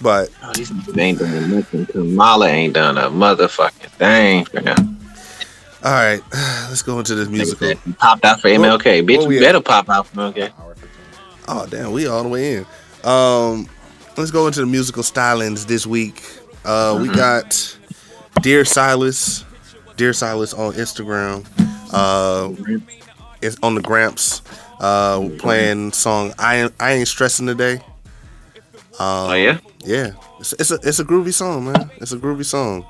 [0.00, 1.86] But Oh, these ain't done nothing.
[1.86, 4.98] Kamala ain't done a motherfucking thing for him.
[5.84, 6.20] all right,
[6.68, 7.72] let's go into this musical.
[7.98, 9.06] Popped out for MLK.
[9.06, 10.52] Bitch, we you better pop out for MLK.
[11.46, 12.66] Oh damn, we all the way in.
[13.04, 13.68] Um,
[14.16, 16.22] let's go into the musical stylings this week.
[16.64, 17.76] Uh, we got
[18.42, 19.44] Dear Silas,
[19.96, 21.46] Dear Silas on Instagram.
[21.92, 22.80] Uh,
[23.42, 24.42] it's on the Gramps.
[24.80, 27.74] Uh, playing song I ain't, I ain't stressing today.
[28.98, 29.58] Um, Oh yeah.
[29.84, 31.90] yeah, it's, it's a it's a groovy song, man.
[31.96, 32.84] It's a groovy song.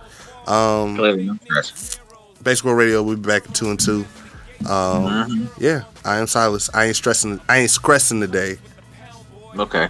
[0.46, 1.98] Um, Clearly, no stress.
[2.42, 3.02] Basic World Radio.
[3.02, 4.04] We'll be back at two and two.
[4.68, 6.68] Um, yeah, I am Silas.
[6.74, 7.40] I ain't stressing.
[7.48, 8.58] I ain't stressing today.
[9.58, 9.88] Okay.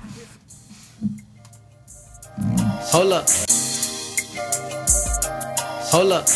[2.92, 3.28] Hold up.
[5.90, 6.26] Hold up.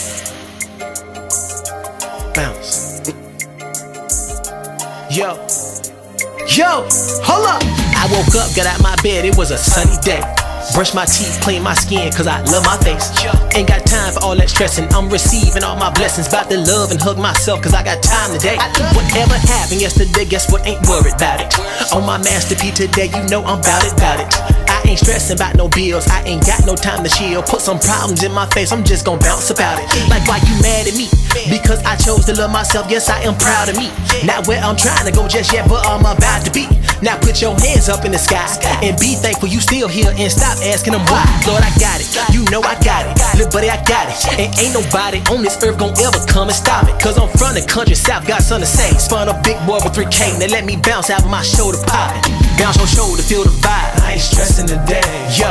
[2.34, 2.87] Bounce.
[5.10, 5.40] Yo.
[6.52, 6.84] Yo,
[7.24, 7.64] hold up.
[7.96, 10.20] I woke up, got out my bed, it was a sunny day.
[10.74, 13.08] Brush my teeth, clean my skin, cause I love my face.
[13.56, 14.84] Ain't got time for all that stressing.
[14.92, 16.28] I'm receiving all my blessings.
[16.28, 18.60] About to love and hug myself, cause I got time today.
[18.92, 20.66] Whatever happened yesterday, guess what?
[20.68, 21.56] Ain't worried about it.
[21.96, 24.28] On my masterpiece today, you know I'm bout it, bout it.
[24.68, 27.42] I ain't stressing about no bills, I ain't got no time to chill.
[27.42, 29.86] Put some problems in my face, I'm just gonna bounce about it.
[30.08, 31.12] Like, why you mad at me?
[31.52, 33.92] Because I chose to love myself, yes, I am proud of me.
[34.24, 36.66] Not where I'm trying to go just yet, but I'm about to be.
[37.04, 38.48] Now put your hands up in the sky
[38.82, 41.22] and be thankful you still here and stop asking them why.
[41.46, 42.08] Lord, I got it.
[42.34, 43.14] You know I got it.
[43.38, 44.18] Look, buddy, I got it.
[44.40, 46.98] And ain't nobody on this earth gonna ever come and stop it.
[46.98, 48.90] Cause I'm from the country south, got something to say.
[48.98, 52.47] Spun a big boy with 3K, now let me bounce out of my shoulder poppin'.
[52.58, 54.02] Bounce your shoulder, feel the vibe.
[54.02, 55.06] I ain't stressing today.
[55.38, 55.46] Yo,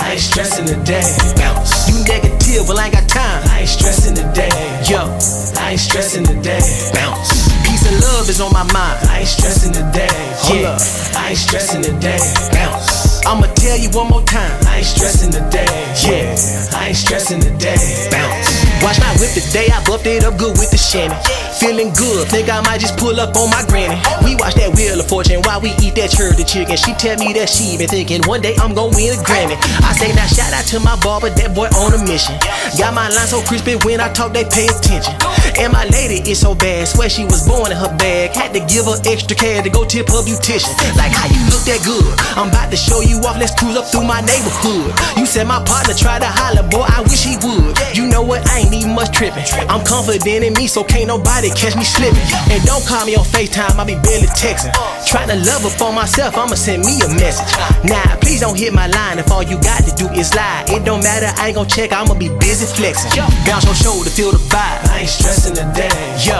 [0.00, 1.04] I ain't stressing today.
[1.36, 1.88] Bounce.
[1.88, 3.44] You negative, well, I ain't got time.
[3.52, 4.48] I ain't stressing today.
[4.88, 5.12] Yo,
[5.60, 6.64] I ain't stressing today.
[6.96, 7.52] Bounce.
[7.68, 8.96] Peace and love is on my mind.
[9.12, 10.08] I ain't stressing today.
[10.48, 10.80] Hold up.
[11.20, 12.18] I ain't stressing today.
[12.50, 13.20] Bounce.
[13.28, 14.56] I'ma tell you one more time.
[14.64, 15.68] I ain't stressing today.
[16.00, 16.32] Yeah,
[16.72, 17.76] I ain't stressing today.
[18.10, 18.64] Bounce.
[18.82, 19.68] Watch my whip today.
[19.68, 21.18] I buffed it up good with the Shannon.
[21.58, 22.28] Feeling good.
[22.30, 23.98] Think I might just pull up on my granny.
[24.22, 26.78] We watch that Wheel of Fortune while we eat that church chicken.
[26.78, 29.58] She tell me that she been thinking one day I'm gonna win a Grammy.
[29.82, 32.38] I say now shout out to my barber, that boy on a mission.
[32.78, 35.18] Got my line so crispy when I talk, they pay attention.
[35.58, 38.38] And my lady is so bad, swear she was born in her bag.
[38.38, 40.70] Had to give her extra cash to go tip her beautician.
[40.94, 42.06] Like how you look that good?
[42.38, 43.34] I'm about to show you off.
[43.34, 44.94] Let's cruise up through my neighborhood.
[45.18, 46.86] You said my partner tried to holler, boy.
[46.86, 47.74] I wish he would.
[47.98, 48.46] You know what?
[48.46, 49.42] I ain't even much tripping.
[49.66, 52.24] I'm confident in me, so can't nobody catch me slipping.
[52.50, 54.72] And don't call me on FaceTime, I be barely texting.
[55.06, 57.48] Trying to love up on myself, I'ma send me a message.
[57.84, 60.64] Nah, please don't hit my line if all you got to do is lie.
[60.68, 63.10] It don't matter, I ain't gon' check, I'ma be busy flexing.
[63.46, 64.80] Bounce your shoulder, feel the vibe.
[64.90, 65.94] I ain't stressing today.
[66.26, 66.36] Yo,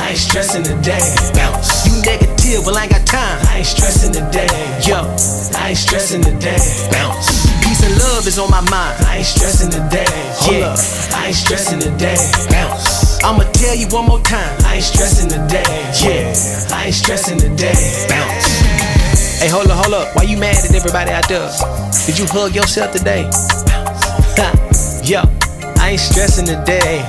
[0.00, 1.02] I ain't stressing today.
[1.34, 1.86] Bounce.
[1.86, 3.38] You negative, well, I ain't got time.
[3.48, 4.48] I ain't stressing today.
[4.86, 5.02] Yo,
[5.58, 6.58] I ain't stressing today.
[6.90, 7.48] Bounce.
[7.62, 8.96] Peace and love is on my mind.
[9.04, 10.08] I ain't stressing today.
[10.48, 10.76] Yeah,
[11.12, 12.16] I ain't stressing today.
[12.48, 12.87] Bounce.
[13.24, 14.56] I'ma tell you one more time.
[14.64, 15.64] I ain't stressing today.
[16.00, 16.32] Yeah,
[16.74, 17.74] I ain't stressing today.
[18.08, 18.60] Bounce.
[19.40, 20.16] Hey, hold up, hold up.
[20.16, 21.50] Why you mad at everybody out there?
[22.06, 23.28] Did you hug yourself today?
[24.38, 24.50] Ha,
[25.04, 25.22] Yo,
[25.80, 27.02] I ain't stressing today.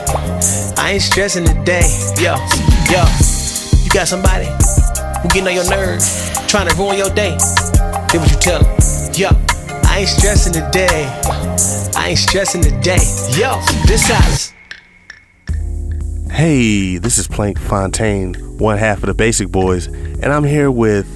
[0.77, 1.85] I ain't stressing today.
[2.17, 2.35] Yo,
[2.89, 3.05] yo,
[3.83, 4.45] you got somebody
[5.21, 7.37] who getting on your nerves, trying to ruin your day.
[8.11, 8.75] Then what you tell them?
[9.13, 9.29] Yo,
[9.85, 11.07] I ain't stressing today.
[11.95, 13.01] I ain't stressing today.
[13.37, 14.53] Yo, this Silas.
[16.31, 21.07] Hey, this is Plank Fontaine, one half of the Basic Boys, and I'm here with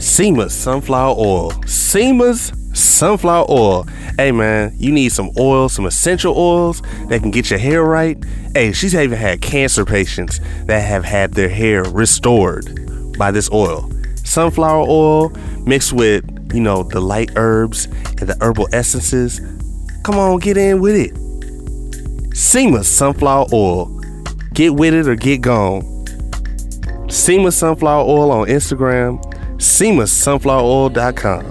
[0.00, 1.50] SEMA's Sunflower Oil.
[1.66, 3.82] SEMA's Sunflower Oil.
[4.16, 8.16] Hey man, you need some oil, some essential oils that can get your hair right.
[8.54, 13.90] Hey, she's even had cancer patients that have had their hair restored by this oil.
[14.24, 15.30] Sunflower oil
[15.66, 16.24] mixed with,
[16.54, 19.40] you know, the light herbs and the herbal essences.
[20.04, 22.36] Come on, get in with it.
[22.36, 24.03] SEMA's Sunflower Oil.
[24.54, 25.82] Get with it or get gone.
[27.10, 29.20] SEMA Sunflower Oil on Instagram,
[29.56, 31.44] SEMASunflowerOil.com.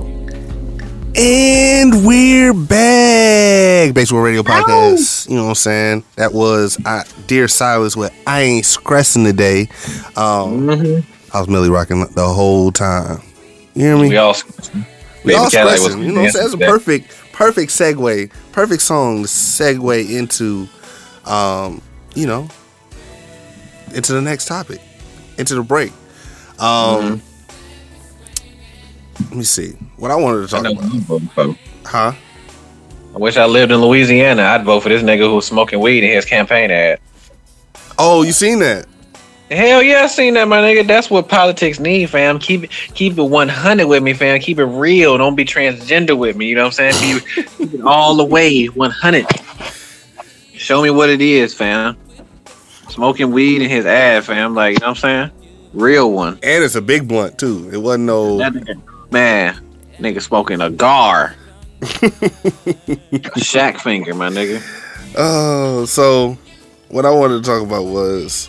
[1.15, 3.93] And we're back.
[3.93, 5.29] Baseball Radio Podcast.
[5.29, 6.05] You know what I'm saying?
[6.15, 9.67] That was uh, Dear Silas with I Ain't Stressing Today.
[10.15, 10.69] Um,
[11.33, 13.21] I was Millie rocking the whole time.
[13.73, 14.07] You hear me?
[14.09, 14.33] We all
[15.25, 16.03] We all Baby Cadillac was stressing.
[16.03, 16.51] You know what I'm saying?
[16.51, 20.69] That's a perfect, perfect segue, perfect song to segue into,
[21.29, 21.81] um,
[22.15, 22.47] you know,
[23.93, 24.81] into the next topic,
[25.37, 25.91] into the break.
[26.59, 27.21] Um,
[29.19, 30.83] let me see what I wanted to talk about.
[30.83, 31.55] who I'm voting for.
[31.85, 32.13] Huh?
[33.13, 34.43] I wish I lived in Louisiana.
[34.43, 36.99] I'd vote for this nigga who was smoking weed in his campaign ad.
[37.99, 38.87] Oh, you seen that?
[39.51, 40.87] Hell yeah, I seen that, my nigga.
[40.87, 42.39] That's what politics need, fam.
[42.39, 44.39] Keep it, keep it 100 with me, fam.
[44.39, 45.17] Keep it real.
[45.17, 46.47] Don't be transgender with me.
[46.47, 47.21] You know what I'm saying?
[47.21, 49.25] Keep, keep it all the way 100.
[50.53, 51.97] Show me what it is, fam.
[52.93, 54.53] Smoking weed in his ad, fam.
[54.53, 55.31] Like, you know what I'm saying?
[55.73, 56.37] Real one.
[56.43, 57.67] And it's a big blunt too.
[57.73, 58.37] It wasn't no.
[58.37, 58.79] Nigga,
[59.11, 59.59] man,
[59.97, 61.33] nigga smoking a gar.
[63.37, 64.61] Shack finger, my nigga.
[65.17, 66.37] Oh, so
[66.89, 68.47] what I wanted to talk about was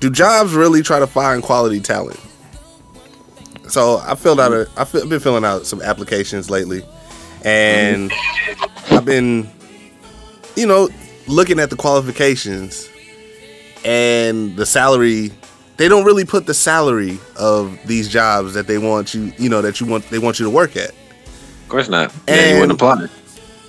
[0.00, 2.20] do jobs really try to find quality talent?
[3.68, 6.82] So I filled out a I feel, I've been filling out some applications lately,
[7.42, 8.94] and mm-hmm.
[8.94, 9.50] I've been,
[10.56, 10.90] you know,
[11.30, 12.88] looking at the qualifications
[13.84, 15.32] and the salary.
[15.76, 19.62] They don't really put the salary of these jobs that they want you, you know,
[19.62, 20.90] that you want they want you to work at.
[20.90, 22.12] Of course not.
[22.28, 23.06] Yeah, you And- wouldn't apply.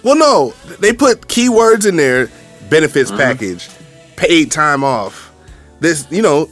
[0.04, 2.30] Well, no, they put keywords in there:
[2.70, 3.20] benefits mm-hmm.
[3.22, 3.70] package,
[4.16, 5.32] paid time off.
[5.80, 6.50] This, you know,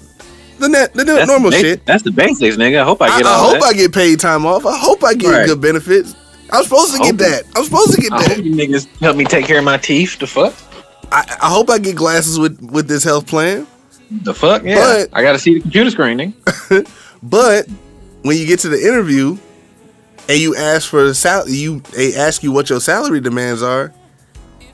[0.60, 1.86] the net, the That's normal the shit.
[1.86, 2.82] That's the basics, nigga.
[2.82, 3.70] I hope I I, get I all hope that.
[3.70, 4.66] I get paid time off.
[4.66, 5.48] I hope I get Right.
[5.48, 6.16] good benefits.
[6.52, 7.44] I'm supposed to get that.
[7.56, 8.44] I'm supposed to get I that.
[8.44, 10.20] you niggas help me take care of my teeth.
[10.20, 10.54] The fuck?
[11.12, 13.66] I, I hope I get glasses with with this health plan.
[14.12, 14.64] The fuck?
[14.64, 14.76] Yeah.
[14.76, 16.90] But- I gotta see the computer screen, nigga.
[17.24, 17.68] But
[18.22, 19.38] when you get to the interview
[20.30, 23.94] and you ask for the sal, you they ask you what your salary demands are.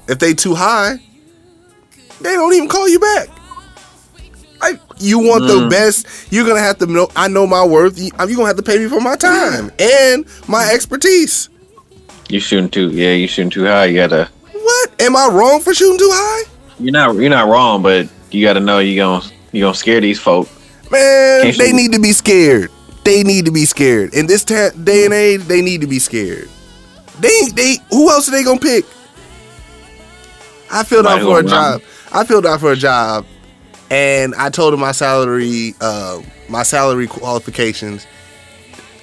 [0.07, 0.97] If they too high,
[2.21, 3.29] they don't even call you back.
[4.61, 5.69] I, you want the Mm.
[5.69, 6.31] best?
[6.31, 7.09] You're gonna have to know.
[7.15, 7.97] I know my worth.
[7.99, 11.49] You, you're gonna have to pay me for my time and my expertise.
[12.29, 12.89] You shooting too?
[12.91, 13.85] Yeah, you shooting too high.
[13.85, 14.29] You gotta.
[14.99, 16.49] Am I wrong for shooting too high?
[16.79, 17.15] You're not.
[17.15, 20.49] You're not wrong, but you gotta know you gonna you gonna scare these folk.
[20.91, 21.75] Man, Can't they shoot.
[21.75, 22.69] need to be scared.
[23.03, 24.13] They need to be scared.
[24.13, 26.49] In this ta- day and age, they need to be scared.
[27.19, 28.85] They they who else are they gonna pick?
[30.71, 31.81] I filled out for a job.
[32.11, 33.25] I filled out for a job,
[33.89, 38.05] and I told them my salary, uh, my salary qualifications.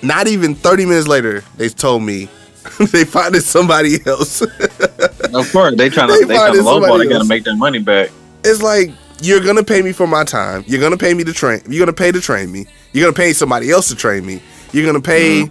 [0.03, 2.29] Not even thirty minutes later, they told me
[2.93, 4.43] they found somebody else.
[5.35, 6.99] Of course, they trying to they trying to lowball.
[6.99, 8.11] They gotta make their money back.
[8.45, 10.65] it's like you're gonna pay me for my time.
[10.66, 11.61] You're gonna pay me to train.
[11.69, 12.66] You're gonna pay to train me.
[12.93, 14.43] You're gonna pay somebody else to train me.
[14.73, 15.51] You're gonna pay.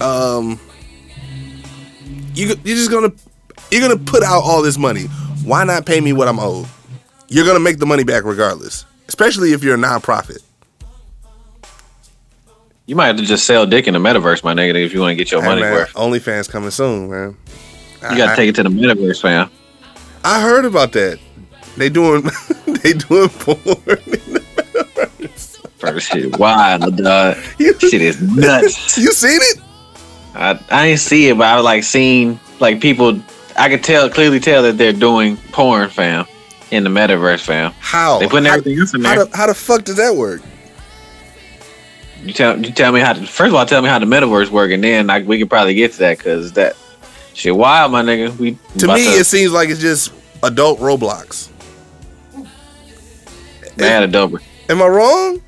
[0.00, 0.60] Um.
[2.34, 3.12] You you're just gonna
[3.70, 5.04] you're gonna put out all this money.
[5.44, 6.66] Why not pay me what I'm owed?
[7.28, 8.84] You're gonna make the money back regardless.
[9.08, 10.42] Especially if you're a nonprofit.
[12.86, 15.12] You might have to just sell dick in the metaverse, my nigga, if you want
[15.12, 15.92] to get your Hey, money man, worth.
[15.94, 17.36] OnlyFans coming soon, man.
[18.10, 19.50] You gotta I, take it to the metaverse, fam.
[20.24, 21.18] I heard about that.
[21.76, 22.22] They doing
[22.66, 23.58] they doing porn.
[25.78, 27.36] First shit, wild, dog.
[27.58, 28.96] you, Shit is nuts.
[28.98, 29.60] you seen it?
[30.34, 33.20] I I ain't see it, but I was like seen like people.
[33.56, 36.26] I could tell clearly tell that they're doing porn, fam,
[36.70, 37.72] in the metaverse, fam.
[37.78, 38.18] How?
[38.18, 40.42] They putting everything else in How the, how the fuck does that work?
[42.22, 43.12] You tell you tell me how.
[43.12, 45.50] To, first of all, tell me how the metaverse work, and then like we could
[45.50, 46.76] probably get to that because that
[47.34, 48.36] shit wild, my nigga.
[48.38, 50.12] We To me, it seems like it's just
[50.42, 51.50] adult Roblox.
[53.76, 54.40] mad adult.
[54.68, 55.40] Am I wrong?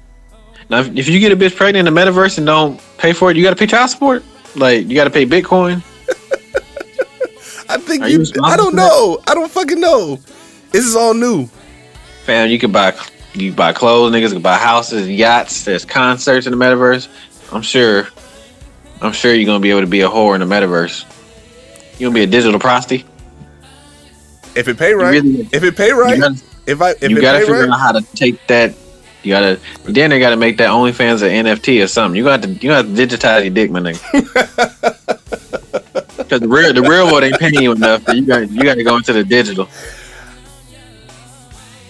[0.69, 3.31] Now, if, if you get a bitch pregnant in the metaverse and don't pay for
[3.31, 4.25] it, you got to pay child support.
[4.57, 5.77] Like you got to pay Bitcoin.
[7.69, 8.21] I think Are you.
[8.21, 8.89] you I don't for that?
[8.89, 9.19] know.
[9.27, 10.17] I don't fucking know.
[10.71, 11.47] This is all new.
[12.25, 12.95] Fam, you can buy
[13.35, 15.65] you buy clothes, niggas can buy houses, yachts.
[15.65, 17.09] There's concerts in the metaverse.
[17.53, 18.09] I'm sure.
[19.03, 21.05] I'm sure you're gonna be able to be a whore in the metaverse.
[21.99, 23.05] You gonna be a digital prosti?
[24.55, 26.37] If it pay right, really- if it pay right, gotta,
[26.67, 28.75] if I if you gotta figure right, out how to take that.
[29.23, 32.17] You gotta then they gotta make that OnlyFans an NFT or something.
[32.17, 34.93] You got to you got to digitize your dick, my nigga.
[36.17, 38.05] Because the real the real world ain't paying you enough.
[38.05, 39.69] So you got you got to go into the digital.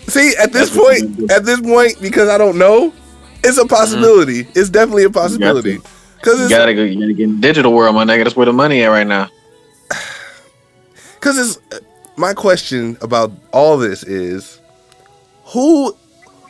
[0.09, 2.93] see at this That's point, at this point, because I don't know,
[3.43, 4.47] it's a possibility.
[4.55, 5.78] It's definitely a possibility.
[6.20, 6.39] Because Mm-hmm.
[6.39, 6.83] You it's gotta go.
[6.83, 8.24] You gotta get in the digital world, my nigga.
[8.24, 9.28] That's where the money at right now.
[11.18, 11.80] Because it's
[12.16, 14.60] my question about all this is
[15.44, 15.97] who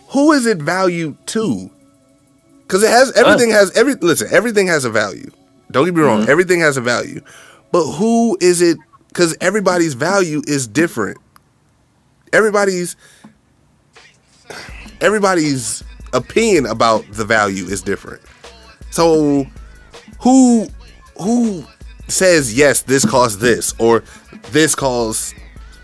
[0.09, 1.71] who is it valued to?
[2.63, 5.31] Because it has everything has every listen everything has a value.
[5.71, 6.23] Don't get me wrong.
[6.23, 6.31] Mm-hmm.
[6.31, 7.21] Everything has a value,
[7.73, 8.79] but who is it?
[9.09, 11.19] Because everybody's value is different.
[12.33, 12.97] Everybody's
[15.01, 15.83] everybody's
[16.13, 18.23] opinion about the value is different.
[18.91, 19.47] So
[20.21, 20.69] who
[21.21, 21.65] who
[22.09, 24.03] says yes this costs this or
[24.53, 25.35] this costs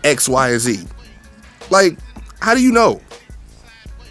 [0.03, 0.79] X, Y, and Z?
[1.69, 1.97] Like,
[2.39, 3.01] how do you know?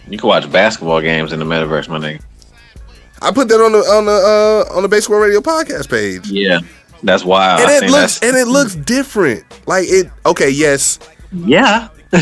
[0.09, 2.21] You can watch basketball games in the metaverse, my nigga.
[3.21, 6.29] I put that on the on the uh, on the baseball Radio podcast page.
[6.29, 6.59] Yeah,
[7.03, 7.61] that's wild.
[7.61, 9.45] and it looks and it looks different.
[9.65, 10.11] Like it.
[10.25, 10.99] Okay, yes.
[11.31, 11.87] yeah.
[12.13, 12.19] So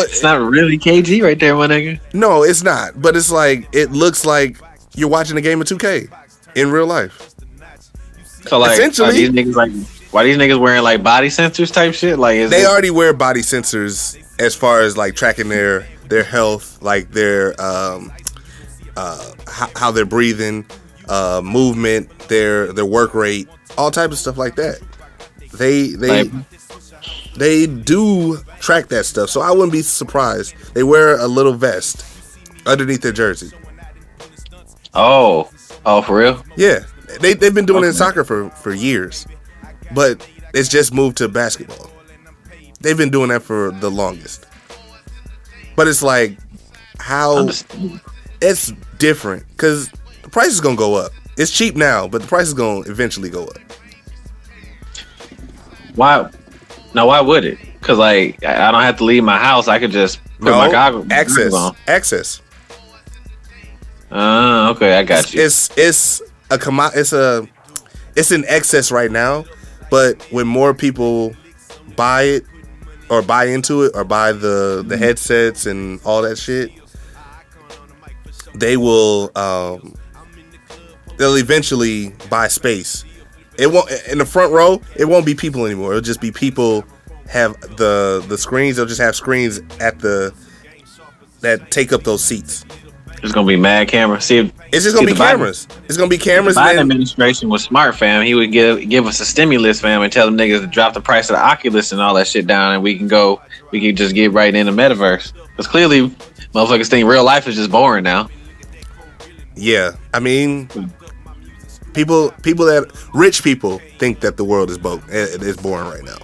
[0.00, 1.98] it's not really KG right there, my nigga.
[2.12, 3.00] no, it's not.
[3.00, 4.58] But it's like it looks like
[4.94, 6.12] you're watching a game of 2K
[6.54, 7.30] in real life.
[8.46, 9.70] So like, Essentially- these niggas like,
[10.12, 12.18] why these niggas wearing like body sensors type shit?
[12.18, 16.22] Like, is They it, already wear body sensors as far as like tracking their their
[16.22, 18.12] health, like their um
[18.96, 20.64] uh how, how they're breathing,
[21.08, 24.80] uh movement, their their work rate, all types of stuff like that.
[25.54, 26.32] They they Like-
[27.34, 30.54] they do track that stuff, so I wouldn't be surprised.
[30.74, 32.04] They wear a little vest
[32.66, 33.50] underneath their jersey.
[34.94, 35.50] Oh,
[35.86, 36.44] oh, for real?
[36.56, 36.80] Yeah,
[37.20, 39.26] they they've been doing it in soccer for for years,
[39.94, 41.90] but it's just moved to basketball.
[42.80, 44.46] They've been doing that for the longest,
[45.76, 46.36] but it's like
[46.98, 47.48] how
[48.40, 49.90] it's different because
[50.22, 51.12] the price is gonna go up.
[51.36, 53.58] It's cheap now, but the price is gonna eventually go up.
[55.94, 56.30] Why?
[56.94, 57.58] Now, why would it?
[57.78, 59.68] Because like, I I don't have to leave my house.
[59.68, 61.76] I could just put my goggles access, on.
[61.86, 62.40] access.
[64.10, 65.42] Ah, okay, I got you.
[65.42, 66.20] It's it's
[66.50, 67.46] a commo- It's a
[68.14, 69.44] it's in excess right now,
[69.92, 71.36] but when more people
[71.96, 72.44] buy it
[73.10, 76.70] or buy into it or buy the the headsets and all that shit,
[78.54, 79.94] they will um
[81.18, 83.04] they'll eventually buy space.
[83.58, 84.80] It won't in the front row.
[84.96, 85.90] It won't be people anymore.
[85.90, 86.86] It'll just be people
[87.28, 88.76] have the the screens.
[88.76, 90.32] They'll just have screens at the
[91.42, 92.64] that take up those seats.
[93.22, 94.20] It's gonna be mad camera.
[94.20, 95.68] See, if It's just gonna be the Biden- cameras.
[95.84, 96.56] It's gonna be cameras.
[96.56, 98.24] Biden and then- administration was smart, fam.
[98.24, 101.00] He would give give us a stimulus, fam, and tell them niggas to drop the
[101.00, 103.40] price of the Oculus and all that shit down, and we can go.
[103.70, 105.32] We can just get right in the metaverse.
[105.50, 106.10] Because clearly,
[106.54, 108.28] motherfuckers think real life is just boring now.
[109.54, 110.68] Yeah, I mean,
[111.92, 116.04] people people that rich people think that the world is bo- eh, is boring right
[116.04, 116.18] now.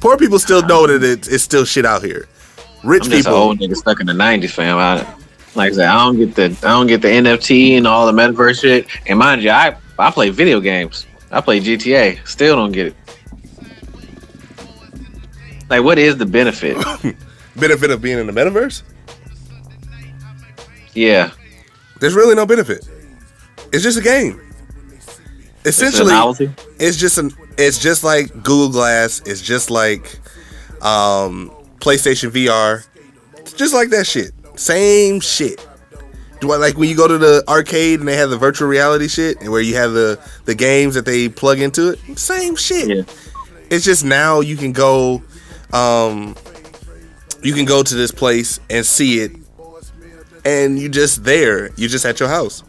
[0.00, 2.26] Poor people still know that it's, it's still shit out here.
[2.82, 4.78] Rich I'm just an people, old nigga stuck in the '90s, fam.
[4.78, 5.06] I,
[5.54, 8.12] like I said, I don't get the I don't get the NFT and all the
[8.12, 8.86] metaverse shit.
[9.06, 11.06] And mind you, I I play video games.
[11.30, 12.26] I play GTA.
[12.26, 12.96] Still don't get it.
[15.68, 16.76] Like, what is the benefit?
[17.56, 18.82] benefit of being in the metaverse.
[20.94, 21.30] yeah,
[22.00, 22.88] There's really no benefit.
[23.72, 24.40] It's just a game.
[25.64, 26.50] Essentially, novelty.
[26.78, 29.20] it's just an it's just like Google Glass.
[29.26, 30.18] It's just like
[30.82, 32.86] um, PlayStation VR.
[33.36, 34.32] It's just like that shit.
[34.56, 35.66] Same shit.
[36.40, 39.08] Do I like when you go to the arcade and they have the virtual reality
[39.08, 42.18] shit and where you have the the games that they plug into it?
[42.18, 42.88] Same shit.
[42.88, 43.02] Yeah.
[43.70, 45.22] It's just now you can go
[45.72, 46.34] um
[47.42, 49.32] you can go to this place and see it
[50.44, 51.70] and you just there.
[51.74, 52.62] You just at your house.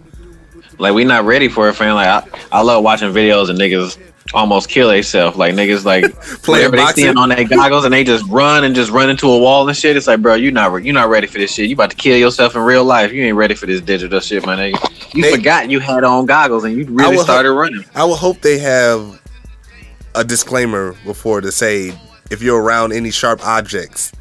[0.77, 1.95] Like we not ready for it, fam.
[1.95, 3.97] Like I, I love watching videos and niggas
[4.33, 5.37] almost kill themselves.
[5.37, 6.03] Like niggas like
[6.43, 7.03] Playing they boxing?
[7.05, 9.77] seeing on their goggles and they just run and just run into a wall and
[9.77, 9.95] shit.
[9.97, 11.69] It's like, bro, you not re- you not ready for this shit.
[11.69, 13.11] You about to kill yourself in real life.
[13.11, 15.13] You ain't ready for this digital shit, my nigga.
[15.15, 17.83] You They- forgot you had on goggles and you really started running.
[17.95, 19.19] I would hope they have
[20.15, 21.93] a disclaimer before to say
[22.29, 24.11] if you're around any sharp objects.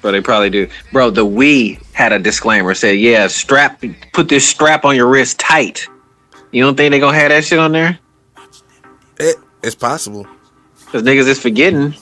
[0.00, 0.68] Bro, they probably do.
[0.92, 5.40] Bro, the Wii had a disclaimer said, yeah, strap put this strap on your wrist
[5.40, 5.88] tight.
[6.52, 7.98] You don't think they gonna have that shit on there?
[9.18, 10.26] It, it's possible.
[10.86, 11.94] Cause niggas is forgetting.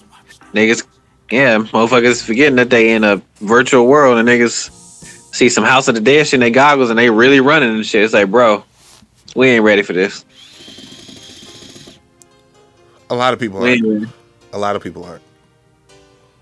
[0.53, 0.87] Niggas,
[1.31, 4.71] yeah, motherfuckers forgetting that they in a virtual world and niggas
[5.35, 7.85] see some House of the Dead shit in their goggles and they really running and
[7.85, 8.05] shit.
[8.05, 8.65] It's like, bro,
[9.35, 10.25] we ain't ready for this.
[13.11, 14.09] A lot of people aren't.
[14.53, 15.23] A lot of people aren't.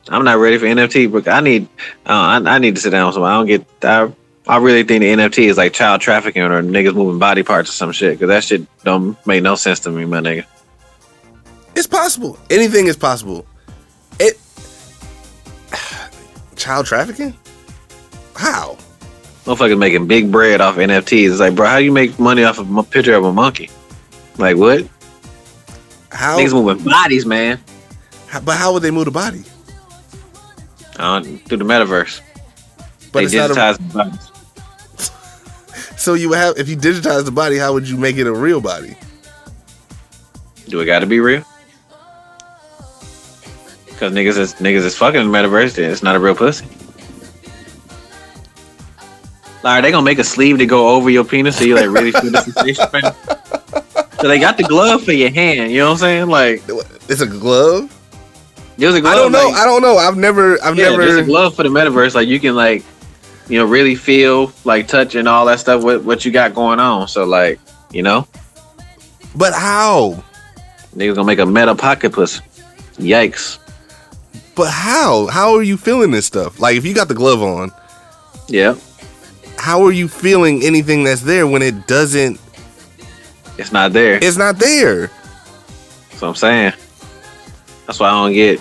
[0.09, 1.67] I'm not ready for NFT, but I need,
[2.07, 3.33] uh, I, I need to sit down with somebody.
[3.33, 4.13] I don't get, I,
[4.47, 7.73] I really think the NFT is like child trafficking or niggas moving body parts or
[7.73, 8.19] some shit.
[8.21, 10.45] Cause that shit don't make no sense to me, my nigga.
[11.77, 12.39] It's possible.
[12.51, 13.45] Anything is possible.
[14.21, 14.39] It
[16.57, 17.35] child trafficking?
[18.37, 18.77] How?
[19.45, 21.31] Motherfuckers making big bread off NFTs.
[21.31, 23.71] It's like, bro, how you make money off of a picture of a monkey?
[24.39, 24.87] Like what?
[26.11, 26.39] How?
[26.39, 27.61] Niggas moving bodies, man.
[28.29, 29.43] how- but how would they move the body?
[30.97, 32.21] Uh, through the metaverse.
[33.13, 34.31] But they it's not a, digitize the bodies.
[36.01, 38.33] so you would have if you digitize the body, how would you make it a
[38.33, 38.97] real body?
[40.69, 41.45] Do it got to be real?
[43.95, 45.75] Because niggas is niggas is fucking in the metaverse.
[45.77, 46.67] Then it's not a real pussy.
[49.63, 51.89] Like, are they gonna make a sleeve to go over your penis so you like
[51.89, 53.13] really feel the sensation?
[54.21, 55.71] So they got the glove for your hand.
[55.71, 56.29] You know what I'm saying?
[56.29, 56.63] Like,
[57.11, 57.93] It's a glove.
[58.79, 59.13] there's a glove.
[59.13, 59.49] I don't know.
[59.51, 59.99] like- I don't know.
[59.99, 60.55] I've never.
[60.65, 60.93] I've never.
[60.93, 62.15] yeah, there's a glove for the metaverse.
[62.15, 62.85] Like you can like,
[63.51, 65.83] you know, really feel like touch and all that stuff.
[65.83, 67.07] What what you got going on?
[67.07, 67.61] So like,
[67.91, 68.27] you know,
[69.35, 70.25] But how?
[70.97, 72.41] niggas gonna make a meta pocket pussy.
[72.97, 73.59] Yikes.
[74.57, 75.27] But how?
[75.27, 76.61] How are you feeling this stuff?
[76.61, 77.73] Like if you got the glove on,
[78.49, 78.77] Yeah,
[79.59, 82.41] how are you feeling anything that's there when it doesn't?
[83.59, 84.19] it's not there.
[84.23, 85.09] It's not there.
[86.11, 86.73] That's what I'm saying.
[87.87, 88.61] That's why I don't get.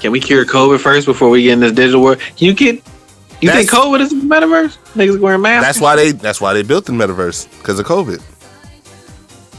[0.00, 2.18] Can we cure COVID first before we get in this digital world?
[2.18, 2.82] Can you get?
[3.40, 4.76] You think COVID is the metaverse?
[4.94, 5.66] Niggas wearing masks.
[5.66, 6.12] That's why they.
[6.12, 8.22] That's why they built the metaverse because of COVID.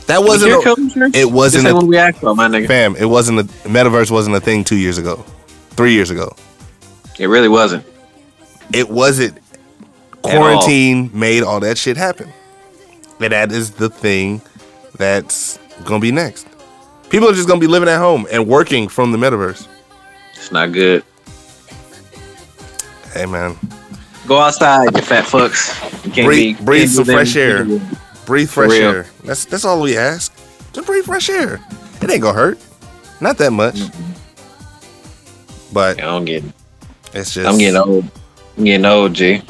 [0.08, 0.54] That wasn't.
[0.54, 2.68] A, it wasn't This a- what we asked for, my nigga.
[2.68, 2.96] fam.
[2.96, 4.10] It wasn't a metaverse.
[4.10, 5.24] Wasn't a thing two years ago,
[5.72, 6.34] three years ago.
[7.20, 7.86] It really wasn't.
[8.74, 9.38] It wasn't.
[10.24, 10.32] all.
[10.32, 12.32] Quarantine made all that shit happen,
[13.20, 14.42] and that is the thing
[14.98, 16.48] that's gonna be next.
[17.10, 19.68] People are just gonna be living at home and working from the metaverse.
[20.36, 21.04] It's not good.
[23.14, 23.58] Hey man,
[24.28, 25.74] Go outside, you fat fucks.
[26.18, 27.66] You Breathe- be, breathe some fresh air.
[28.28, 29.08] Breathe fresh air.
[29.24, 30.32] That's that's all we ask.
[30.74, 31.60] Just breathe fresh air.
[32.02, 32.60] It ain't gonna hurt.
[33.20, 33.80] Not that much.
[35.74, 36.54] But Yeah, I'm getting,
[37.14, 38.06] it's just I'm getting old.
[38.58, 39.42] I'm getting old, G.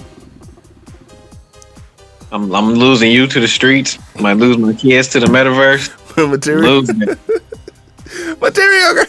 [2.32, 3.98] I'm, I'm losing you to the streets.
[4.18, 5.90] I might lose my kids to the metaverse.
[6.30, 6.82] Material.
[8.40, 8.94] Material.
[8.96, 9.06] girl.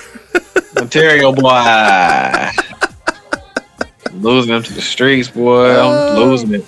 [0.74, 2.50] Material boy.
[4.14, 5.70] Losing them to the streets, boy.
[5.70, 6.24] I'm Oh.
[6.24, 6.64] losing it.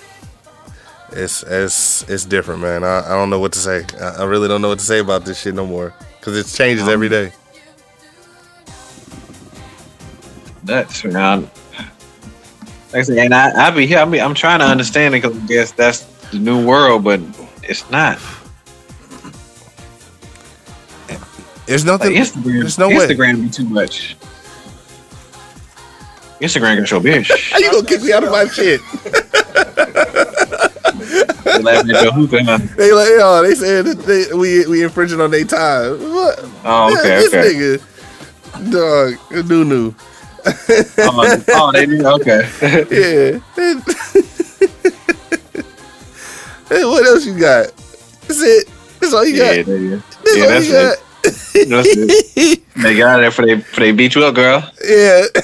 [1.13, 2.83] It's it's it's different, man.
[2.83, 3.85] I, I don't know what to say.
[3.99, 6.47] I, I really don't know what to say about this shit no more because it
[6.55, 7.31] changes every day.
[10.63, 11.49] That's around.
[12.93, 13.99] Like I said, and I, I be here.
[13.99, 16.01] I mean, I'm trying to understand it because I guess that's
[16.31, 17.19] the new world, but
[17.63, 18.17] it's not.
[21.65, 22.13] There's Like nothing.
[22.15, 22.95] Instagram, there's no way.
[23.07, 24.15] Instagram be too much.
[26.41, 27.29] Instagram can show bitch.
[27.51, 28.81] How you gonna kick me out of my shit?
[31.63, 32.57] They laughing at your hookah, huh?
[32.75, 35.99] They like, yo, they said that they, we we infringing on their time.
[36.13, 36.39] What?
[36.63, 37.53] Oh, okay, this okay.
[37.53, 39.95] nigga, dog, new new.
[40.45, 42.05] Oh, oh, they do.
[42.05, 42.49] Okay.
[42.61, 43.39] Yeah.
[46.69, 47.73] hey, what else you got?
[48.27, 48.69] That's it.
[48.99, 49.57] That's all you got.
[49.57, 50.03] yeah, there you.
[50.23, 51.69] That's yeah, all that's you it.
[51.69, 51.87] That's
[52.37, 52.61] it.
[52.81, 54.63] They got it for they for they beat you up, girl.
[54.83, 55.25] Yeah.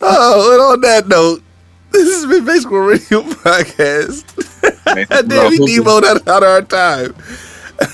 [0.00, 1.43] oh, and on that note,
[1.94, 4.24] this has been Baseball Radio Podcast.
[5.28, 7.14] Damn, we demoed out, out of our time.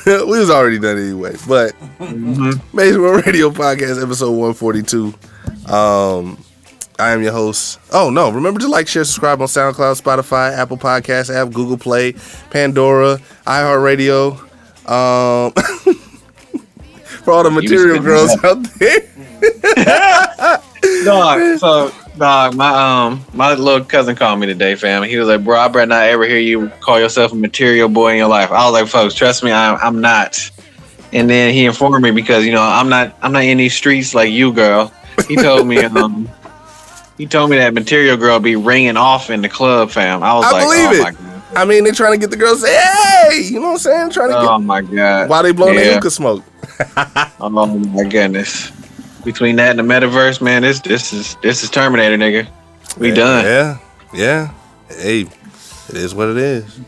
[0.27, 5.13] we was already done anyway, but Baseball Radio Podcast, episode 142.
[5.71, 6.43] Um,
[6.99, 7.79] I am your host.
[7.93, 8.31] Oh no!
[8.31, 12.13] Remember to like, share, subscribe on SoundCloud, Spotify, Apple Podcast app, Google Play,
[12.51, 14.39] Pandora, iHeartRadio.
[14.89, 15.53] Um,
[17.23, 18.45] for all the material girls that.
[18.45, 19.01] out there.
[21.05, 22.69] Dog, so dog, my
[23.07, 25.03] um my little cousin called me today, fam.
[25.03, 28.13] He was like, "Bro, I better not ever hear you call yourself a material boy
[28.13, 30.51] in your life." I was like, "Folks, trust me, I'm I'm not."
[31.13, 34.15] And then he informed me because you know I'm not I'm not in these streets
[34.15, 34.93] like you, girl.
[35.29, 36.29] He told me um
[37.19, 40.23] he told me that material girl be ringing off in the club, fam.
[40.23, 41.03] I was I like, believe "Oh it.
[41.03, 43.73] my god, I mean, they're trying to get the girls say, "Hey," you know what
[43.73, 44.11] I'm saying?
[44.11, 45.95] Trying to oh my god." Why they blowing the Yeah.
[45.95, 46.45] hookah smoke.
[47.43, 48.71] Oh my goodness.
[49.25, 52.49] Between that and the metaverse, man, this this is this is Terminator, nigga.
[52.99, 53.45] We yeah, done.
[53.45, 53.79] Yeah,
[54.15, 54.55] yeah.
[54.89, 56.81] Hey, it is what it is.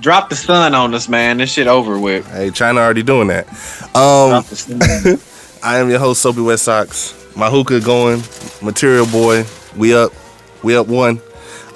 [0.00, 1.38] Drop the sun on us, man.
[1.38, 2.26] This shit over with.
[2.30, 3.48] Hey, China already doing that.
[3.94, 5.18] Um, Drop the sun.
[5.62, 7.14] I am your host, Soapy West Sox.
[7.34, 8.22] My hookah going,
[8.62, 9.44] material boy.
[9.76, 10.12] We up,
[10.62, 11.20] we up one.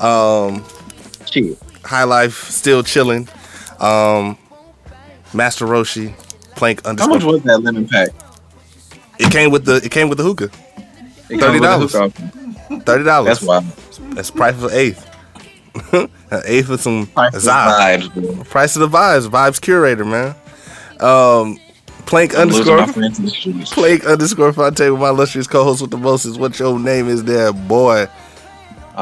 [0.01, 0.65] Um,
[1.85, 3.29] high life, still chilling.
[3.79, 4.39] Um,
[5.33, 6.15] Master Roshi,
[6.57, 8.11] plank How much was that lemon pack?
[9.21, 10.51] It came with the it came with the hookah.
[11.29, 11.81] It come with a $30.
[11.81, 12.85] hook off.
[12.85, 13.41] Thirty dollars.
[13.41, 13.65] That's wild.
[14.15, 15.07] That's price for eighth.
[15.93, 18.49] An eighth with some Price of vibes.
[18.49, 20.35] Price of the vibes, vibes curator, man.
[21.01, 21.59] Um,
[22.07, 25.97] plank I'm underscore my friends in plank underscore Fonte with my illustrious co-host with the
[25.97, 28.07] most is what your name is there, boy.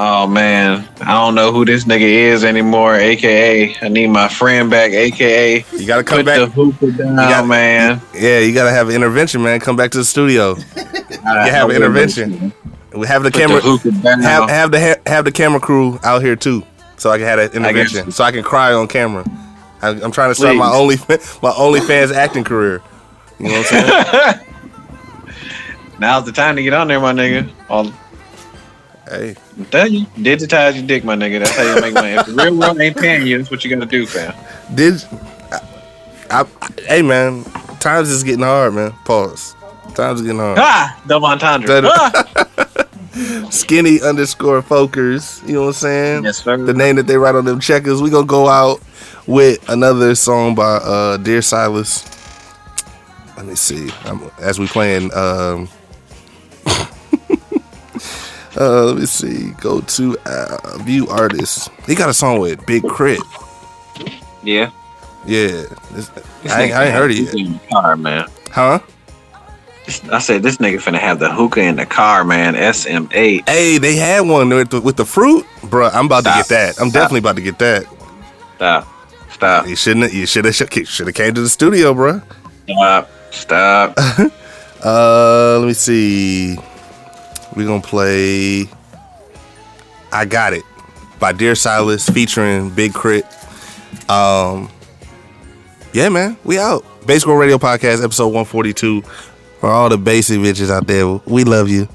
[0.01, 2.95] Oh man, I don't know who this nigga is anymore.
[2.95, 4.93] AKA, I need my friend back.
[4.93, 6.39] AKA, You gotta come put back.
[6.39, 8.01] the hookah down, gotta- man.
[8.15, 9.59] yeah, you gotta have an intervention, man.
[9.59, 10.55] Come back to the studio.
[11.27, 12.53] I, have an intervention.
[12.93, 16.23] We have the Put camera the have have the ha- have the camera crew out
[16.23, 16.63] here too,
[16.97, 19.25] so I can have I intervention, so I can cry on camera.
[19.83, 22.83] I, I'm trying to start my only my OnlyFans acting career.
[23.41, 24.47] You know what I'm saying?
[25.99, 27.51] Now's the time to get on there, my nigga.
[27.69, 27.93] All,
[29.11, 29.37] hey,
[29.73, 31.39] I'm you, digitize your dick, my nigga.
[31.41, 32.13] That's how you make money.
[32.13, 34.35] If the real world ain't paying you, that's what you gotta do, fam.
[34.75, 35.03] did
[35.51, 35.61] I,
[36.31, 36.45] I,
[36.87, 37.45] hey man,
[37.81, 38.93] times is getting hard, man.
[39.05, 39.55] Pause.
[39.95, 40.59] Times is getting hard.
[40.61, 41.81] Ah, double entendre.
[41.81, 43.45] That- Ah!
[43.51, 45.43] Skinny underscore focus.
[45.45, 46.25] You know what I'm saying?
[46.25, 46.57] Yes, sir.
[46.57, 48.01] The name that they write on them checkers.
[48.01, 48.81] We gonna go out
[49.27, 52.05] with another song by uh Dear Silas.
[53.37, 53.91] Let me see.
[54.05, 55.69] I'm, as we playing um
[58.59, 59.51] uh let me see.
[59.61, 61.69] Go to uh, view artists.
[61.87, 63.21] He got a song with Big Crit.
[64.43, 64.71] Yeah.
[65.27, 65.65] Yeah.
[65.93, 66.11] This-
[66.49, 67.35] I, ain't, I ain't heard it yet.
[67.35, 68.27] In the car, man.
[68.51, 68.79] Huh?
[70.13, 72.55] I said this nigga finna have the hookah in the car, man.
[72.55, 73.49] SM8.
[73.49, 76.81] Hey, they had one with the, with the fruit, Bruh, I'm about to get that.
[76.81, 76.93] I'm Stop.
[76.93, 77.87] definitely about to get that.
[78.57, 78.89] Stop.
[79.31, 79.67] Stop.
[79.67, 80.13] You shouldn't.
[80.13, 80.55] You should have.
[80.55, 82.23] Should have came to the studio, bruh.
[82.69, 83.11] Stop.
[83.31, 83.99] Stop.
[84.81, 86.57] Uh, let me see.
[87.57, 88.69] We're gonna play
[90.13, 90.63] I Got It
[91.19, 93.25] by Dear Silas featuring Big Crit.
[94.09, 94.69] Um
[95.93, 96.85] Yeah, man, we out.
[97.07, 99.03] Basic World Radio Podcast, episode 142.
[99.61, 101.87] For all the basic bitches out there, we love you.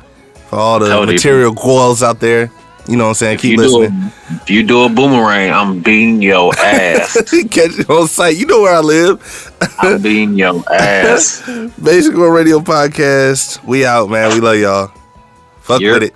[0.49, 2.51] For all the material girls out there,
[2.88, 3.35] you know what I'm saying?
[3.35, 4.01] If Keep you, listening.
[4.01, 7.13] a, if you do a boomerang, I'm beating your ass.
[7.31, 8.35] Catch it on site.
[8.35, 9.53] You know where I live.
[9.80, 11.41] I'm beating your ass.
[11.81, 13.63] Basic World Radio Podcast.
[13.63, 14.34] We out, man.
[14.34, 14.91] We love y'all.
[15.64, 15.94] Fuck Yep.
[15.94, 16.14] with it.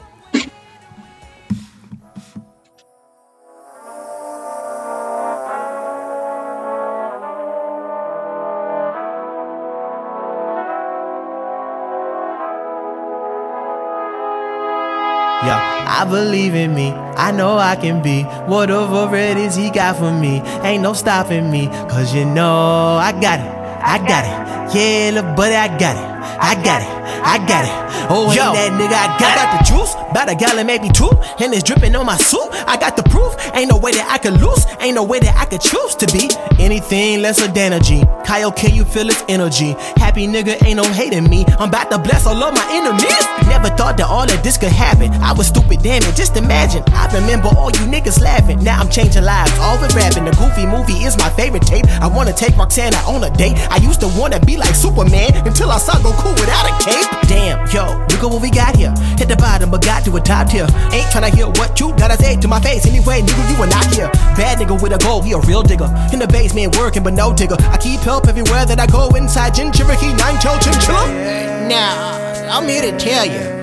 [15.45, 16.89] Yo, I believe in me.
[16.91, 20.41] I know I can be whatever it is he got for me.
[20.67, 23.56] Ain't no stopping me, cause you know I got it.
[23.81, 24.75] I got it.
[24.75, 26.17] Yeah, little buddy, I got it.
[26.39, 26.97] I got it.
[27.23, 27.87] I got it.
[28.09, 29.95] Oh, Yo, that nigga, I got, got the juice.
[30.11, 31.11] About a gallon, maybe two.
[31.39, 32.47] And it's dripping on my suit.
[32.67, 33.35] I got the proof.
[33.53, 34.65] Ain't no way that I could lose.
[34.79, 36.29] Ain't no way that I could choose to be
[36.59, 38.03] anything less than energy.
[38.25, 39.75] Kyle, can you feel his energy?
[39.97, 41.45] Happy nigga, ain't no hating me.
[41.59, 43.23] I'm about to bless all of my enemies.
[43.47, 45.11] Never thought that all of this could happen.
[45.23, 46.83] I was stupid, damn it, just imagine.
[46.93, 48.63] I remember all you niggas laughing.
[48.63, 50.25] Now I'm changing lives, all the rapping.
[50.25, 51.85] The Goofy movie is my favorite tape.
[52.01, 53.57] I wanna take Roxanne out on a date.
[53.69, 57.07] I used to wanna be like Superman until I saw Goku without a cape.
[57.27, 58.93] Damn, yo, look at what we got here.
[59.17, 60.67] Hit the bottom, but got to a top tier.
[60.91, 62.85] Ain't tryna hear what you gotta say to my face.
[62.85, 64.09] Anyway, nigga, you are not here.
[64.35, 65.89] Bad nigga with a goal, he a real digger.
[66.13, 67.57] In the basement working, but no digger.
[67.71, 71.67] I keep help everywhere that I go inside Gin Cherokee, nine toe chinchilla.
[71.67, 73.57] Now, I'm here to tell you.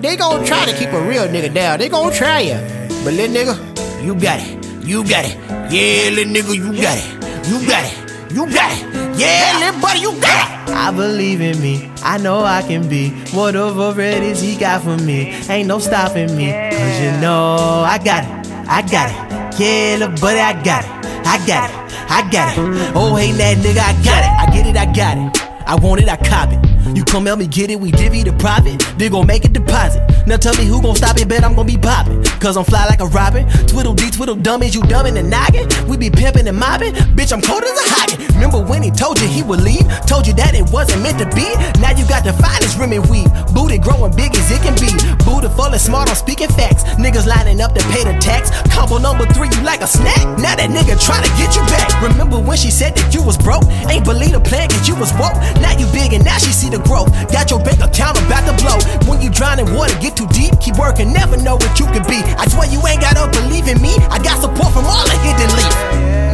[0.00, 1.78] They gon' try to keep a real nigga down.
[1.78, 2.58] They gon' try you.
[3.04, 4.86] But little nigga, you got it.
[4.86, 5.36] You got it.
[5.72, 7.48] Yeah, little nigga, you got it.
[7.48, 8.07] You got it.
[8.30, 9.18] You got it.
[9.18, 10.74] Yeah, little buddy, you got it.
[10.74, 11.90] I believe in me.
[12.02, 15.34] I know I can be whatever it is he got for me.
[15.48, 16.52] Ain't no stopping me.
[16.52, 17.56] Cause you know
[17.86, 18.48] I got it.
[18.68, 19.60] I got it.
[19.60, 20.90] Yeah, little buddy, I got it.
[21.26, 22.10] I got it.
[22.10, 22.92] I got it.
[22.94, 24.32] Oh, hey, that nigga, I got it.
[24.38, 25.48] I get it, I got it.
[25.66, 26.67] I want it, I cop it.
[26.94, 28.80] You come help me get it, we divvy the profit.
[28.98, 30.02] They gon' make a deposit.
[30.26, 32.22] Now tell me who gon' stop it, bet I'm gon' be poppin'.
[32.40, 33.48] Cause I'm fly like a robin.
[33.66, 35.68] Twiddle dee, twiddle dummies, you dumbin' and noggin.
[35.88, 36.94] We be pimpin' and mobbing.
[37.16, 38.34] Bitch, I'm cold as a hoggin.
[38.34, 39.86] Remember when he told you he would leave?
[40.06, 41.46] Told you that it wasn't meant to be?
[41.80, 43.30] Now you got the finest rim and weave.
[43.54, 44.88] Booty growing big as it can be.
[45.58, 46.84] Full and smart on speaking facts.
[46.96, 48.48] Niggas lining up to pay the tax.
[48.72, 50.22] Combo number three, you like a snack?
[50.38, 51.90] Now that nigga try to get you back.
[52.00, 53.66] Remember when she said that you was broke?
[53.90, 55.34] Ain't believe the plan cause you was woke.
[55.60, 58.78] Now you big and now she see the Got your bank account about to blow.
[59.10, 60.60] When you drown in water, get too deep.
[60.60, 62.20] Keep working, never know what you could be.
[62.38, 63.94] I swear you ain't gotta believe in me.
[64.10, 65.74] I got support from all the hidden leaf.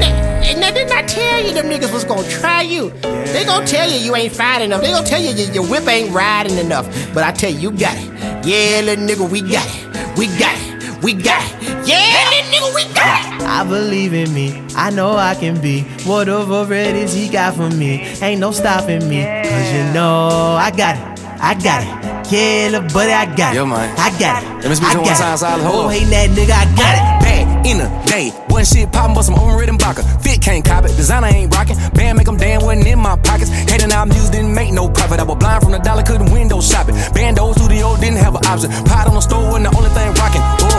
[0.01, 2.91] Now, now didn't I tell you them niggas was gonna try you?
[3.33, 4.83] They gonna tell you you ain't fine enough.
[4.83, 6.87] They gonna tell you your whip ain't riding enough.
[7.15, 8.47] But I tell you, you got it.
[8.47, 10.19] Yeah, little nigga, we got it.
[10.19, 10.74] We got it.
[11.05, 11.45] We got.
[11.87, 13.43] Yeah, little nigga, we got.
[13.43, 14.59] I believe in me.
[14.75, 18.01] I know I can be whatever it is he got for me.
[18.23, 19.23] Ain't no stopping me.
[19.23, 21.21] Cause you know I got it.
[21.41, 22.33] I got it.
[22.33, 23.57] Yeah, little buddy, I got it.
[23.57, 23.95] Yo, man.
[23.99, 24.49] I got it.
[24.65, 25.39] Let me speak I to one got time, it.
[25.39, 25.63] Silas.
[25.63, 25.93] Hold Oh, up.
[25.93, 27.05] hey, that nigga, I got it.
[27.25, 30.03] Back in the day, wasn't shit poppin', but some overridden vodka.
[30.25, 31.77] Fit can't cop it, designer ain't rockin'.
[31.93, 33.51] Band make 'em damn wasn't in my pockets.
[33.51, 35.21] Hating our music didn't make no profit.
[35.21, 36.95] I was blind from the dollar, couldn't window shop it.
[37.13, 38.71] Bando studio didn't have an option.
[38.85, 40.41] Pot on the store wasn't the only thing rockin'.
[40.65, 40.74] Oh,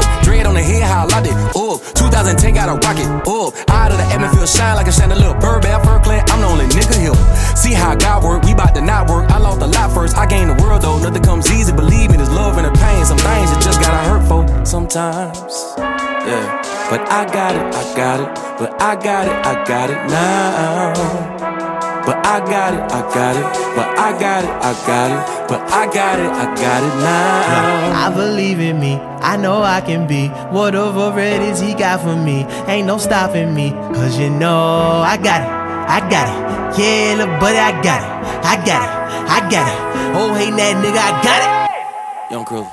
[0.45, 1.33] dread on the head, how I locked it.
[1.55, 3.07] Oh, 2010 got a rocket.
[3.27, 5.33] Oh, out of the atmosphere, shine like a chandelier.
[5.39, 7.55] Bird bad fur clad, I'm the only nigga here.
[7.55, 9.29] See how God work, we bout to not work.
[9.29, 10.99] I lost a lot first, I gained the world though.
[10.99, 13.05] Nothing comes easy, believe me, there's love and the pain.
[13.05, 15.73] Some things you just gotta hurt for sometimes.
[15.77, 16.89] Yeah.
[16.89, 21.74] but I got it, I got it, but I got it, I got it now.
[22.05, 25.61] But I got it, I got it, but I got it, I got it, but
[25.71, 28.05] I got it, I got it now.
[28.05, 32.15] I believe in me, I know I can be whatever it is he got for
[32.15, 32.43] me.
[32.67, 36.79] Ain't no stopping me, cause you know I got it, I got it.
[36.79, 38.91] Yeah, little buddy, I got it, I got it,
[39.27, 39.79] I got it.
[40.15, 42.31] Oh, hey, that nigga, I got it.
[42.31, 42.67] Young Crow.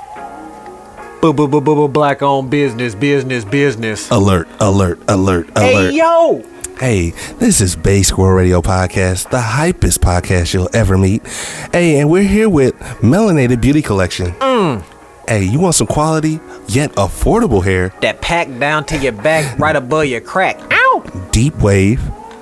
[1.21, 4.11] Boo boo boo boo boo black on business, business, business.
[4.11, 5.91] Alert, alert, alert, alert.
[5.91, 6.43] Hey yo!
[6.79, 11.25] Hey, this is Basic World Radio Podcast, the hypest podcast you'll ever meet.
[11.71, 14.31] Hey, and we're here with Melanated Beauty Collection.
[14.31, 14.83] Mm.
[15.27, 17.93] Hey, you want some quality yet affordable hair?
[18.01, 20.59] That packed down to your back, right above your crack.
[20.71, 21.29] Ow!
[21.31, 22.01] Deep wave.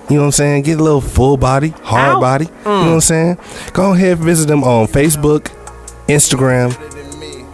[0.10, 0.64] You know what I'm saying?
[0.64, 2.22] Get a little full body, hard Ow.
[2.22, 2.46] body.
[2.46, 2.86] You know mm.
[2.86, 3.38] what I'm saying?
[3.74, 5.52] Go ahead and visit them on Facebook,
[6.08, 6.74] Instagram,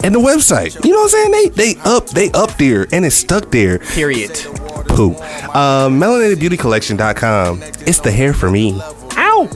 [0.04, 0.82] and the website.
[0.84, 1.52] You know what I'm saying?
[1.56, 3.80] They they up they up there and it's stuck there.
[3.80, 4.30] Period.
[4.88, 5.12] Poo.
[5.14, 7.62] Uh, melanatedbeautycollection.com.
[7.86, 8.80] It's the hair for me.
[9.16, 9.48] Ow!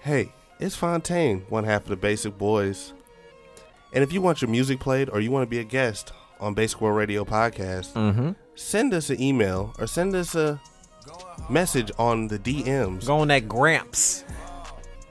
[0.00, 2.92] Hey, it's Fontaine, one half of the Basic Boys.
[3.92, 6.54] And if you want your music played or you want to be a guest on
[6.54, 10.60] Basic World Radio Podcast, send us an email or send us a
[11.48, 13.06] message on the DMs.
[13.06, 14.24] Go on that Gramps.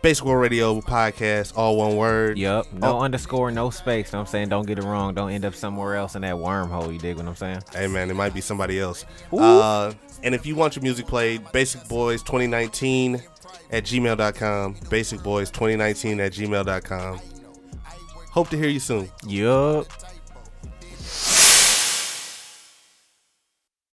[0.01, 2.37] Basic World Radio Podcast, all one word.
[2.37, 2.67] Yep.
[2.73, 3.01] No Oh.
[3.01, 4.13] underscore, no space.
[4.13, 4.49] Know what I'm saying?
[4.49, 5.13] Don't get it wrong.
[5.13, 6.91] Don't end up somewhere else in that wormhole.
[6.93, 7.61] You dig what I'm saying?
[7.73, 9.05] Hey man, it might be somebody else.
[9.33, 9.91] Uh,
[10.23, 13.21] and if you want your music played, Basic Boys 2019
[13.71, 14.75] at gmail.com.
[14.89, 17.19] Basic Boys 2019 at gmail.com.
[18.31, 19.09] Hope to hear you soon.
[19.27, 19.85] Yup.